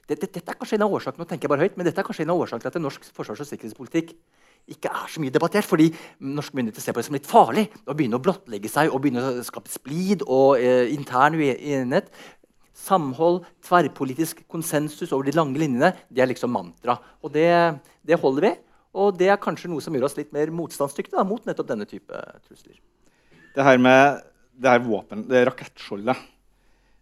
det, 0.10 0.18
det, 0.18 0.32
Dette 0.34 0.52
er 0.52 0.58
kanskje 0.58 0.80
en 0.80 0.88
av 0.88 0.94
årsakene 0.98 1.22
nå 1.22 1.30
tenker 1.30 1.46
jeg 1.46 1.54
bare 1.54 1.68
høyt, 1.68 1.76
men 1.78 1.86
dette 1.86 2.02
er 2.02 2.06
kanskje 2.08 2.26
en 2.26 2.34
av 2.34 2.40
årsakene 2.42 2.66
til 2.66 2.82
at 2.82 2.86
norsk 2.86 3.10
forsvars- 3.14 3.44
og 3.44 3.50
sikkerhetspolitikk 3.50 4.16
ikke 4.74 4.90
er 4.90 5.10
så 5.10 5.22
mye 5.22 5.34
debattert. 5.34 5.68
Fordi 5.70 5.88
norske 6.26 6.58
myndigheter 6.58 6.84
ser 6.84 6.96
på 6.98 7.02
det 7.02 7.08
som 7.10 7.18
litt 7.18 7.30
farlig 7.30 7.68
å 7.86 7.94
begynne 7.94 8.18
å 8.18 8.24
blottlegge 8.26 8.72
seg 8.72 8.90
og 8.90 9.04
begynne 9.04 9.22
å 9.22 9.46
skape 9.46 9.72
splid 9.72 10.26
og 10.26 10.58
eh, 10.58 10.90
intern 10.96 11.38
uenighet 11.38 12.10
Samhold, 12.80 13.44
tverrpolitisk 13.66 14.46
konsensus 14.48 15.12
over 15.12 15.28
de 15.28 15.34
lange 15.36 15.60
linjene, 15.60 15.92
det 16.08 16.24
er 16.24 16.30
liksom 16.32 16.54
mantra. 16.56 16.96
Og 17.20 17.34
det, 17.34 17.50
det, 18.08 18.16
holder 18.22 18.46
vi. 18.46 18.52
Og 18.98 19.14
det 19.20 19.30
er 19.30 19.42
kanskje 19.42 19.70
noe 19.70 19.84
som 19.84 19.94
gjør 19.94 20.08
oss 20.08 20.18
litt 20.18 20.32
mer 20.34 20.50
motstandsdyktige 20.56 21.26
mot 21.28 21.46
nettopp 21.46 21.70
denne 21.70 21.86
type 21.90 22.24
trusler. 22.48 22.80
Det 23.54 23.66
her 23.66 23.82
med 23.82 24.24
det 24.60 24.74
her 24.74 24.82
våpen, 24.84 25.24
det 25.30 25.46
rakettskjoldet, 25.48 26.18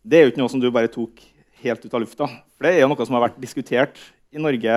det 0.07 0.17
er 0.17 0.25
jo 0.25 0.33
ikke 0.33 0.41
noe 0.43 0.51
som 0.51 0.61
du 0.61 0.69
bare 0.71 0.91
tok 0.91 1.23
helt 1.63 1.85
ut 1.85 1.95
av 1.95 2.03
lufta. 2.03 2.27
For 2.55 2.67
det 2.67 2.75
er 2.75 2.83
jo 2.83 2.91
noe 2.91 3.07
som 3.07 3.17
har 3.17 3.27
vært 3.27 3.39
diskutert 3.41 3.99
i 4.31 4.41
Norge 4.41 4.75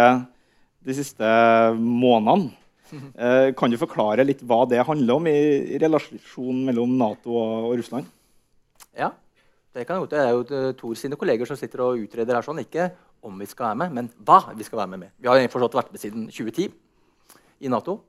de 0.87 0.97
siste 0.97 1.31
månedene. 1.77 2.57
Eh, 2.91 3.53
kan 3.55 3.71
du 3.71 3.77
forklare 3.79 4.25
litt 4.27 4.41
hva 4.43 4.65
det 4.67 4.81
handler 4.83 5.21
om 5.21 5.27
i, 5.31 5.37
i 5.77 5.79
relasjonen 5.79 6.65
mellom 6.67 6.97
Nato 6.99 7.37
og, 7.39 7.69
og 7.69 7.77
Russland? 7.79 8.09
Ja, 8.99 9.13
det, 9.77 9.85
kan, 9.87 10.03
det 10.11 10.19
er 10.19 10.33
jo 10.35 10.43
eh, 10.43 10.73
Tor 10.79 10.97
sine 10.99 11.19
kolleger 11.21 11.47
som 11.47 11.59
sitter 11.61 11.85
og 11.85 12.03
utreder 12.03 12.35
her 12.35 12.47
sånn. 12.47 12.59
Ikke 12.65 12.89
om 13.23 13.39
vi 13.39 13.47
skal 13.47 13.69
være 13.69 13.81
med, 13.85 13.95
men 13.95 14.11
hva 14.27 14.41
vi 14.59 14.67
skal 14.67 14.83
være 14.83 14.95
med 14.97 15.05
med. 15.05 15.15
Vi 15.23 15.31
har 15.31 15.53
forstått 15.53 15.79
vært 15.79 15.93
med 15.95 16.03
siden 16.03 16.27
2010 16.33 16.73
i 17.61 17.71
Nato. 17.73 18.01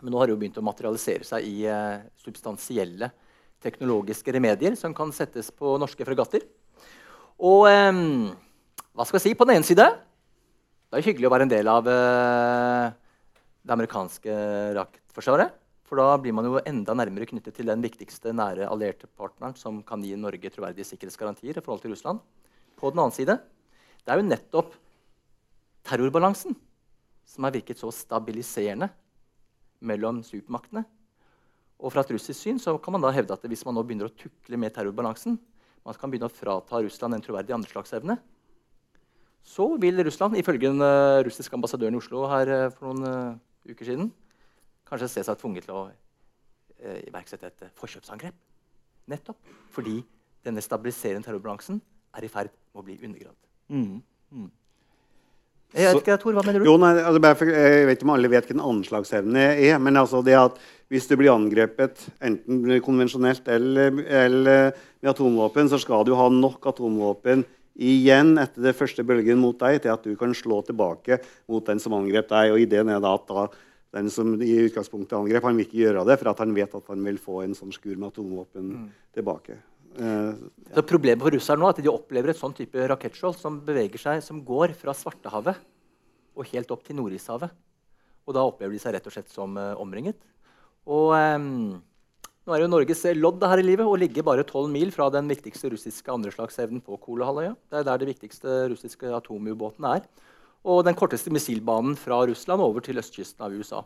Men 0.00 0.12
nå 0.12 0.20
har 0.20 0.28
det 0.28 0.36
jo 0.36 0.40
begynt 0.40 0.58
å 0.60 0.64
materialisere 0.64 1.26
seg 1.26 1.46
i 1.48 1.64
uh, 1.70 2.04
substansielle 2.20 3.10
teknologiske 3.64 4.34
remedier 4.36 4.76
som 4.78 4.94
kan 4.96 5.12
settes 5.16 5.48
på 5.54 5.76
norske 5.80 6.04
fregatter. 6.06 6.44
Og 7.40 7.66
um, 7.68 8.28
hva 8.96 9.06
skal 9.06 9.18
jeg 9.18 9.30
si? 9.30 9.36
På 9.38 9.48
den 9.48 9.58
ene 9.58 9.68
side 9.68 9.86
det 10.86 11.00
er 11.00 11.06
hyggelig 11.08 11.28
å 11.28 11.32
være 11.32 11.46
en 11.48 11.52
del 11.52 11.70
av 11.70 11.88
uh, 11.88 12.90
det 13.66 13.74
amerikanske 13.74 14.36
rakettforsvaret. 14.76 15.56
For 15.86 16.00
da 16.00 16.16
blir 16.18 16.34
man 16.34 16.46
jo 16.48 16.60
enda 16.66 16.94
nærmere 16.98 17.28
knyttet 17.30 17.54
til 17.58 17.70
den 17.70 17.82
viktigste 17.84 18.32
nære 18.34 18.66
allierte 18.66 19.06
partneren 19.06 19.54
som 19.58 19.78
kan 19.86 20.02
gi 20.02 20.16
Norge 20.18 20.50
troverdige 20.50 20.88
sikkerhetsgarantier 20.88 21.58
i 21.58 21.62
forhold 21.62 21.84
til 21.84 21.94
Russland. 21.94 22.22
På 22.76 22.90
den 22.90 23.02
annen 23.02 23.14
side 23.14 23.38
det 24.06 24.12
er 24.12 24.20
jo 24.20 24.28
nettopp 24.28 24.74
terrorbalansen 25.86 26.56
som 27.26 27.46
har 27.46 27.54
virket 27.54 27.80
så 27.80 27.90
stabiliserende 27.92 28.88
mellom 29.86 30.22
supermaktene. 30.24 30.84
Og 31.76 31.92
fra 31.92 32.04
et 32.06 32.14
russisk 32.14 32.38
syn 32.38 32.60
kan 32.80 32.94
man 32.94 33.04
da 33.04 33.12
hevde 33.12 33.34
at 33.34 33.44
hvis 33.44 33.64
man 33.66 33.76
nå 33.76 33.84
begynner 33.84 34.08
å 34.08 34.16
tukle 34.16 34.56
med 34.60 34.72
terrorbalansen, 34.72 35.36
man 35.84 35.98
kan 36.00 36.10
begynne 36.10 36.30
å 36.30 36.32
frata 36.32 36.80
Russland 36.82 37.14
en 37.14 37.22
troverdig 37.22 37.54
andreslagsevne, 37.54 38.16
så 39.46 39.68
vil 39.78 40.02
Russland, 40.02 40.34
ifølge 40.40 40.66
den 40.66 40.82
uh, 40.82 41.22
russiske 41.22 41.54
ambassadøren 41.54 41.94
i 41.94 42.00
Oslo 42.00 42.24
her 42.26 42.50
uh, 42.50 42.70
for 42.74 42.90
noen 42.90 43.06
uh, 43.06 43.70
uker 43.70 43.86
siden, 43.86 44.08
kanskje 44.88 45.10
se 45.12 45.22
seg 45.26 45.38
tvunget 45.38 45.66
til 45.68 45.76
å 45.76 45.86
iverksette 46.76 47.48
et 47.48 47.62
forkjøpsangrep. 47.78 48.34
Nettopp 49.08 49.48
fordi 49.72 49.94
denne 50.44 50.62
stabiliserende 50.62 51.24
terrorbalansen 51.24 51.78
er 52.18 52.26
i 52.26 52.30
ferd 52.30 52.52
med 52.52 52.82
å 52.82 52.84
bli 52.84 52.98
undergravd. 53.06 53.38
Mm. 53.72 54.02
Mm. 54.36 54.50
Jeg 55.74 55.92
vet 55.92 56.04
ikke, 56.04 56.16
Tor, 56.22 56.36
hva 56.36 56.44
mener 56.46 56.62
du? 56.62 56.68
Jo, 56.68 56.76
nei, 56.80 56.92
altså, 57.00 57.20
jeg 57.50 57.88
vet 57.88 57.98
ikke 57.98 58.06
om 58.06 58.14
alle 58.14 58.30
vet 58.32 58.46
hva 58.48 58.54
en 58.54 58.64
anslagsevne 58.70 59.44
er. 59.58 59.76
Men 59.82 59.98
altså 60.00 60.22
det 60.24 60.36
at 60.38 60.60
hvis 60.92 61.08
du 61.10 61.16
blir 61.18 61.32
angrepet 61.34 62.04
enten 62.22 62.78
konvensjonelt 62.84 63.48
eller, 63.50 64.00
eller 64.06 64.70
med 65.02 65.10
atomvåpen, 65.10 65.70
så 65.72 65.80
skal 65.82 66.06
du 66.06 66.14
ha 66.18 66.28
nok 66.32 66.70
atomvåpen 66.70 67.44
igjen 67.76 68.36
etter 68.40 68.70
det 68.70 68.76
første 68.78 69.04
bølgen 69.04 69.40
mot 69.42 69.58
deg 69.60 69.82
til 69.84 69.92
at 69.92 70.06
du 70.06 70.16
kan 70.18 70.32
slå 70.36 70.62
tilbake 70.64 71.18
mot 71.50 71.66
den 71.66 71.82
som 71.82 71.96
angrep 71.98 72.30
deg. 72.30 72.54
Og 72.54 72.62
ideen 72.62 72.92
er 72.92 73.02
da 73.02 73.16
at 73.18 73.26
da, 73.28 73.48
den 73.98 74.10
som 74.12 74.32
i 74.40 74.54
utgangspunktet 74.66 75.18
angrep, 75.18 75.44
han 75.44 75.58
vil 75.58 75.66
ikke 75.66 75.82
gjøre 75.82 76.06
det, 76.08 76.18
for 76.20 76.32
at 76.32 76.44
han 76.44 76.54
vet 76.56 76.78
at 76.78 76.92
han 76.92 77.04
vil 77.04 77.20
få 77.20 77.42
en 77.44 77.56
sånn 77.58 77.74
skur 77.74 77.96
med 77.96 78.12
atomvåpen 78.12 78.70
mm. 78.70 78.86
tilbake. 79.18 79.58
Uh, 79.96 80.50
ja. 80.74 80.82
Problemet 80.84 81.24
for 81.24 81.32
russerne 81.32 81.62
nå 81.62 81.68
er 81.70 81.76
at 81.76 81.82
de 81.84 81.92
opplever 81.92 82.32
et 82.32 82.38
sånn 82.38 82.54
type 82.56 82.88
rakettskjold 82.92 83.38
som 83.38 83.60
beveger 83.64 84.02
seg, 84.02 84.22
som 84.24 84.42
går 84.44 84.74
fra 84.76 84.92
Svartehavet 84.96 85.60
og 86.36 86.48
helt 86.52 86.72
opp 86.74 86.84
til 86.84 86.98
Nordishavet. 86.98 87.52
Og 88.26 88.36
da 88.36 88.44
opplever 88.44 88.74
de 88.76 88.80
seg 88.82 88.96
rett 88.96 89.06
og 89.08 89.14
slett 89.14 89.32
som 89.32 89.56
uh, 89.56 89.72
omringet. 89.80 90.18
Og 90.86 91.14
um, 91.16 91.78
nå 92.46 92.54
er 92.54 92.62
jo 92.62 92.70
Norges 92.70 93.02
lodd 93.18 93.42
her 93.42 93.58
i 93.58 93.66
livet 93.66 93.88
å 93.88 93.98
ligge 93.98 94.22
bare 94.26 94.44
12 94.46 94.68
mil 94.70 94.92
fra 94.94 95.08
den 95.10 95.26
viktigste 95.30 95.72
russiske 95.72 96.12
andreslagsevnen 96.12 96.82
på 96.84 96.98
Kolahalvøya. 97.02 97.56
Det 97.70 97.80
er 97.80 97.88
der 97.88 98.02
de 98.02 98.10
viktigste 98.12 98.58
russiske 98.70 99.10
atomubåtene 99.16 99.96
er. 99.98 100.06
Og 100.66 100.84
den 100.86 100.98
korteste 100.98 101.32
missilbanen 101.34 101.96
fra 101.98 102.20
Russland 102.26 102.62
over 102.62 102.82
til 102.82 103.02
østkysten 103.02 103.42
av 103.46 103.54
USA. 103.54 103.82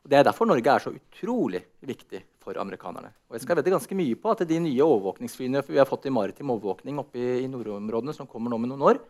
Og 0.00 0.10
det 0.10 0.18
er 0.18 0.26
derfor 0.26 0.48
Norge 0.48 0.72
er 0.72 0.82
så 0.82 0.92
utrolig 0.94 1.62
viktig 1.84 2.22
for 2.40 2.56
amerikanerne. 2.60 3.12
Og 3.28 3.36
jeg 3.36 3.44
skal 3.44 3.58
vedde 3.58 3.74
ganske 3.74 3.96
mye 3.98 4.16
på 4.16 4.32
at 4.32 4.46
de 4.48 4.60
nye 4.64 4.84
overvåkningsflyene 4.86 5.64
vi 5.68 5.80
har 5.80 5.88
fått 5.88 6.08
i 6.08 6.14
maritim 6.14 6.52
overvåkning 6.54 7.02
oppe 7.02 7.20
i, 7.20 7.30
i 7.44 7.50
nordområdene, 7.52 8.16
som 8.16 8.28
kommer 8.30 8.52
nå 8.52 8.60
med 8.62 8.72
noen 8.72 8.86
år, 8.92 9.02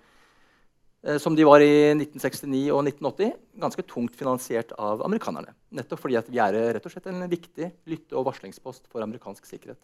Eh, 1.02 1.18
som 1.18 1.36
de 1.36 1.44
var 1.48 1.62
i 1.64 1.94
1969 1.94 2.66
og 2.74 2.82
1980, 2.84 3.32
ganske 3.62 3.84
tungt 3.88 4.16
finansiert 4.18 4.74
av 4.76 5.00
amerikanerne. 5.06 5.54
Nettopp 5.72 6.02
fordi 6.02 6.20
vi 6.28 6.40
er 6.42 6.58
rett 6.76 6.86
og 6.86 6.92
slett 6.92 7.08
en 7.08 7.24
viktig 7.30 7.70
lytte- 7.88 8.18
og 8.18 8.26
varslingspost 8.28 8.84
for 8.92 9.04
amerikansk 9.04 9.46
sikkerhet. 9.48 9.80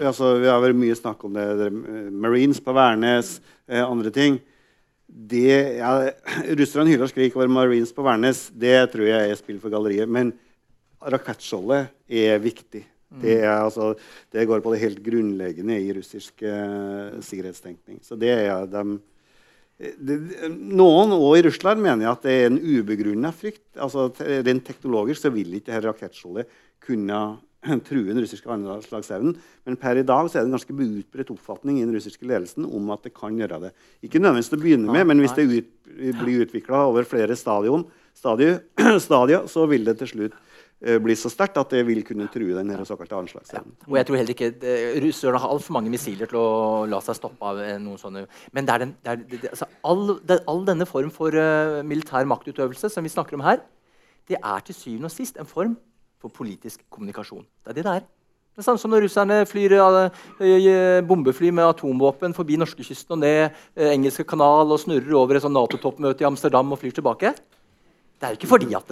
Altså, 0.00 0.32
vi 0.40 0.48
har 0.48 0.62
vært 0.64 0.80
mye 0.80 0.96
snakk 0.96 1.22
om 1.28 1.36
det, 1.36 1.46
det 1.60 1.68
Marines 2.10 2.58
på 2.58 2.74
Værnes, 2.74 3.38
eh, 3.68 3.84
andre 3.84 4.10
ting. 4.10 4.40
Det, 5.10 5.80
ja, 5.80 5.92
Russerne 6.54 6.92
hyler 6.92 7.08
og 7.08 7.10
skriker 7.10 7.40
over 7.40 7.50
Marines 7.50 7.90
på 7.94 8.04
Værnes. 8.06 8.46
Det 8.54 8.76
tror 8.92 9.08
jeg 9.08 9.30
er 9.30 9.38
spill 9.38 9.58
for 9.62 9.72
galleriet. 9.72 10.10
Men 10.10 10.32
rakettskjoldet 11.02 11.90
er 12.06 12.42
viktig. 12.42 12.84
Det, 13.10 13.40
er, 13.40 13.56
altså, 13.64 13.96
det, 14.30 14.46
går 14.46 14.60
på 14.62 14.70
det 14.70 14.84
helt 14.84 15.00
grunnleggende 15.02 15.80
i 15.82 15.90
russisk 15.96 16.44
uh, 16.46 17.16
sikkerhetstenkning. 17.26 17.98
Så 18.06 18.14
det 18.14 18.30
er 18.30 18.68
de 18.70 18.84
noen 19.80 21.14
og 21.16 21.38
i 21.38 21.44
Russland 21.46 21.80
mener 21.82 22.10
at 22.10 22.24
det 22.26 22.34
er 22.36 22.50
en 22.50 22.60
ubegrunna 22.60 23.32
frykt. 23.34 23.64
Altså, 23.80 24.10
rent 24.20 24.66
teknologisk 24.66 25.24
så 25.24 25.32
vil 25.34 25.56
ikke 25.56 25.72
dette 25.72 25.86
rakettskjoldet 25.88 26.60
kunne 26.84 27.20
true 27.88 28.06
den 28.08 28.20
russiske 28.22 28.50
anslagsevnen. 28.50 29.36
Men 29.68 29.78
per 29.80 30.00
i 30.00 30.06
dag 30.06 30.28
så 30.28 30.38
er 30.38 30.44
det 30.44 30.50
en 30.50 30.58
ganske 30.58 30.76
utbredt 30.76 31.32
oppfatning 31.34 31.80
i 31.80 31.86
den 31.86 31.94
russiske 31.96 32.26
ledelsen 32.26 32.68
om 32.68 32.92
at 32.94 33.06
det 33.06 33.14
kan 33.16 33.36
gjøre 33.36 33.62
det. 33.66 33.72
Ikke 34.06 34.22
nødvendigvis 34.22 34.52
til 34.52 34.60
å 34.60 34.64
begynne 34.64 34.98
med, 34.98 35.08
men 35.10 35.24
hvis 35.24 35.36
det 35.38 35.48
ut, 35.50 35.72
blir 36.22 36.46
utvikla 36.46 36.86
over 36.90 37.08
flere 37.08 37.36
stadium, 37.36 37.86
stadier, 38.16 38.62
stadier, 39.08 39.46
så 39.50 39.66
vil 39.70 39.86
det 39.88 39.98
til 40.00 40.14
slutt 40.14 40.38
Eh, 40.80 40.96
blir 40.96 41.16
så 41.18 41.28
sterkt 41.28 41.58
at 41.60 41.72
det 41.74 41.82
vil 41.84 42.00
kunne 42.08 42.24
true 42.32 42.54
den 42.56 42.70
såkalte 42.88 43.18
anslagsevnen. 43.18 43.74
Ja. 43.82 43.88
Og 43.90 43.96
jeg 43.98 44.06
tror 44.08 44.16
heller 44.16 44.32
ikke 44.32 44.76
Russerne 45.04 45.40
har 45.42 45.52
altfor 45.52 45.76
mange 45.76 45.92
missiler 45.92 46.30
til 46.30 46.38
å 46.40 46.86
la 46.88 47.02
seg 47.04 47.18
stoppe 47.18 47.50
av 47.50 47.60
eh, 47.60 47.74
noen 47.76 48.00
sånne 48.00 48.22
Men 48.56 48.64
det 48.64 48.72
er 48.72 48.82
den, 48.86 48.94
det 49.04 49.12
er, 49.12 49.20
det, 49.28 49.40
altså, 49.50 49.68
all, 49.84 50.14
all, 50.38 50.62
denne 50.64 50.86
form 50.88 51.12
for 51.12 51.36
uh, 51.36 51.82
militær 51.84 52.24
maktutøvelse 52.24 52.88
som 52.94 53.04
vi 53.04 53.12
snakker 53.12 53.36
om 53.36 53.44
her, 53.44 53.60
det 54.30 54.40
er 54.40 54.64
til 54.64 54.78
syvende 54.78 55.10
og 55.10 55.12
sist 55.12 55.36
en 55.36 55.48
form 55.48 55.76
for 56.20 56.32
politisk 56.32 56.82
kommunikasjon. 56.92 57.46
Det 57.64 57.72
er 57.72 57.78
det 57.78 57.86
det 57.86 57.94
er. 58.00 58.04
Det 58.50 58.62
er 58.62 58.66
samme 58.66 58.82
som 58.82 58.92
når 58.92 59.06
russerne 59.06 59.38
flyr 59.48 59.76
uh, 59.78 61.00
bombefly 61.06 61.52
med 61.54 61.70
atomvåpen 61.70 62.34
forbi 62.36 62.58
norskekysten 62.60 63.16
og 63.16 63.22
ned 63.22 63.86
engelske 63.94 64.26
kanal 64.28 64.74
og 64.74 64.82
snurrer 64.82 65.16
over 65.16 65.38
et 65.38 65.46
Nato-toppmøte 65.48 66.24
i 66.24 66.28
Amsterdam 66.28 66.74
og 66.74 66.80
flyr 66.82 66.92
tilbake. 66.98 67.32
Det 68.20 68.28
er 68.28 68.36
ikke 68.36 68.50
fordi 68.50 68.74
at 68.76 68.90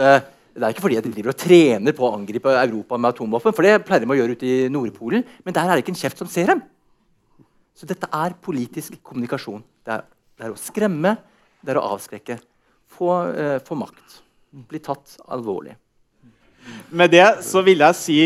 det 0.59 0.67
er 0.67 0.75
ikke 0.75 0.83
fordi 0.83 0.99
de 1.05 1.13
driver 1.13 1.31
og 1.35 1.39
trener 1.39 1.95
på 1.95 2.07
å 2.07 2.15
angripe 2.17 2.51
Europa 2.51 2.97
med 2.99 3.13
atomvåpen. 3.15 3.55
for 3.55 3.63
det 3.63 3.85
pleier 3.87 4.03
de 4.03 4.11
å 4.11 4.19
gjøre 4.19 4.35
ute 4.35 4.47
i 4.47 4.69
Nordpolen, 4.69 5.25
Men 5.45 5.55
der 5.55 5.69
er 5.69 5.77
det 5.77 5.85
ikke 5.85 5.95
en 5.95 6.03
kjeft 6.03 6.19
som 6.19 6.27
ser 6.27 6.47
dem. 6.47 6.63
Så 7.75 7.87
dette 7.87 8.09
er 8.11 8.35
politisk 8.43 8.99
kommunikasjon. 9.03 9.63
Det 9.85 9.93
er, 9.95 10.03
det 10.37 10.47
er 10.47 10.51
å 10.51 10.59
skremme, 10.59 11.17
det 11.63 11.71
er 11.71 11.79
å 11.79 11.95
avskrekke. 11.95 12.41
Få, 12.89 13.31
eh, 13.31 13.59
få 13.63 13.77
makt. 13.79 14.23
Bli 14.51 14.81
tatt 14.81 15.19
alvorlig. 15.29 15.77
Med 16.91 17.13
det 17.13 17.27
så 17.45 17.61
vil 17.65 17.83
jeg 17.85 17.97
si 17.99 18.21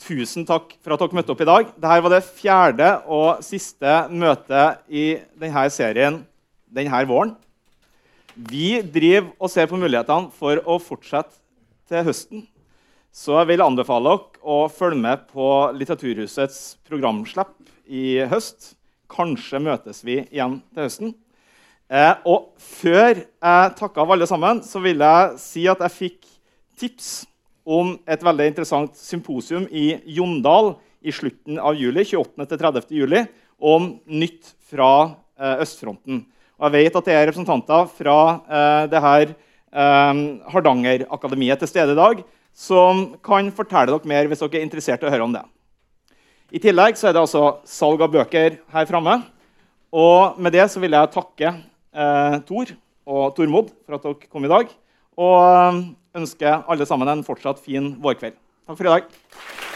tusen 0.00 0.46
takk 0.48 0.72
for 0.80 0.94
at 0.94 1.02
dere 1.02 1.18
møtte 1.18 1.34
opp 1.34 1.42
i 1.44 1.48
dag. 1.48 1.68
Dette 1.76 2.00
var 2.04 2.14
det 2.14 2.24
fjerde 2.26 2.88
og 3.06 3.44
siste 3.44 3.92
møtet 4.10 4.80
i 4.88 5.04
denne 5.38 5.66
serien 5.72 6.20
denne 6.70 7.04
våren. 7.08 7.34
Vi 8.34 8.80
driver 8.82 9.32
og 9.38 9.50
ser 9.52 9.68
på 9.70 9.78
mulighetene 9.78 10.30
for 10.38 10.62
å 10.64 10.78
fortsette 10.80 11.36
til 11.90 12.06
høsten, 12.06 12.44
så 13.10 13.40
jeg 13.40 13.50
vil 13.50 13.64
anbefale 13.64 14.12
dere 14.14 14.44
å 14.46 14.60
følge 14.70 15.02
med 15.02 15.24
på 15.32 15.46
Litteraturhusets 15.74 16.60
programslipp 16.86 17.56
i 17.90 18.22
høst. 18.30 18.76
Kanskje 19.10 19.58
møtes 19.58 20.04
vi 20.06 20.20
igjen 20.30 20.60
til 20.70 20.86
høsten. 20.86 21.14
Eh, 21.90 22.14
og 22.22 22.52
før 22.62 23.18
jeg 23.18 23.72
takker 23.80 24.04
av 24.04 24.14
alle 24.14 24.28
sammen, 24.30 24.62
så 24.62 24.78
vil 24.82 25.02
jeg 25.02 25.40
si 25.42 25.66
at 25.68 25.82
jeg 25.82 25.96
fikk 25.96 26.30
tips 26.78 27.10
om 27.64 27.94
et 28.08 28.22
veldig 28.24 28.48
interessant 28.50 28.96
symposium 28.96 29.66
i 29.70 30.00
Jondal 30.16 30.74
i 31.00 31.12
slutten 31.14 31.58
av 31.60 31.76
juli, 31.78 32.04
28.-30. 32.04 32.90
juli, 32.92 33.24
om 33.60 33.92
nytt 34.08 34.54
fra 34.70 34.90
eh, 35.40 35.62
østfronten. 35.64 36.24
Og 36.60 36.66
jeg 36.68 36.76
vet 36.76 36.98
at 36.98 37.08
det 37.08 37.16
er 37.16 37.26
representanter 37.28 37.88
fra 37.96 38.18
eh, 38.44 38.82
det 38.92 39.00
her 39.04 39.32
um, 39.72 40.20
Hardangerakademiet 40.52 41.62
til 41.62 41.70
stede 41.70 41.94
i 41.94 41.98
dag, 41.98 42.22
som 42.56 43.06
kan 43.24 43.48
fortelle 43.54 43.94
dere 43.94 44.10
mer 44.10 44.28
hvis 44.28 44.42
dere 44.42 44.60
er 44.60 44.66
interessert 44.66 45.04
i 45.04 45.08
å 45.08 45.12
høre 45.12 45.28
om 45.28 45.36
det. 45.36 45.44
I 46.50 46.60
tillegg 46.62 46.98
så 46.98 47.08
er 47.08 47.14
det 47.14 47.22
altså 47.22 47.44
salg 47.68 48.02
av 48.02 48.10
bøker 48.12 48.58
her 48.74 48.88
framme. 48.88 49.20
Og 49.94 50.38
med 50.42 50.54
det 50.54 50.66
så 50.70 50.82
vil 50.82 50.94
jeg 50.96 51.12
takke 51.14 51.52
eh, 51.54 52.36
Tor 52.46 52.74
og 53.10 53.32
Tormod 53.36 53.70
for 53.86 53.96
at 53.96 54.06
dere 54.06 54.30
kom 54.30 54.46
i 54.46 54.52
dag. 54.52 54.72
Og 55.20 55.80
ønske 56.16 56.54
alle 56.66 56.86
sammen 56.88 57.08
en 57.08 57.24
fortsatt 57.26 57.60
fin 57.62 57.92
vårkveld. 58.02 58.38
Takk 58.66 58.78
for 58.78 58.88
i 58.88 58.94
dag. 58.94 59.69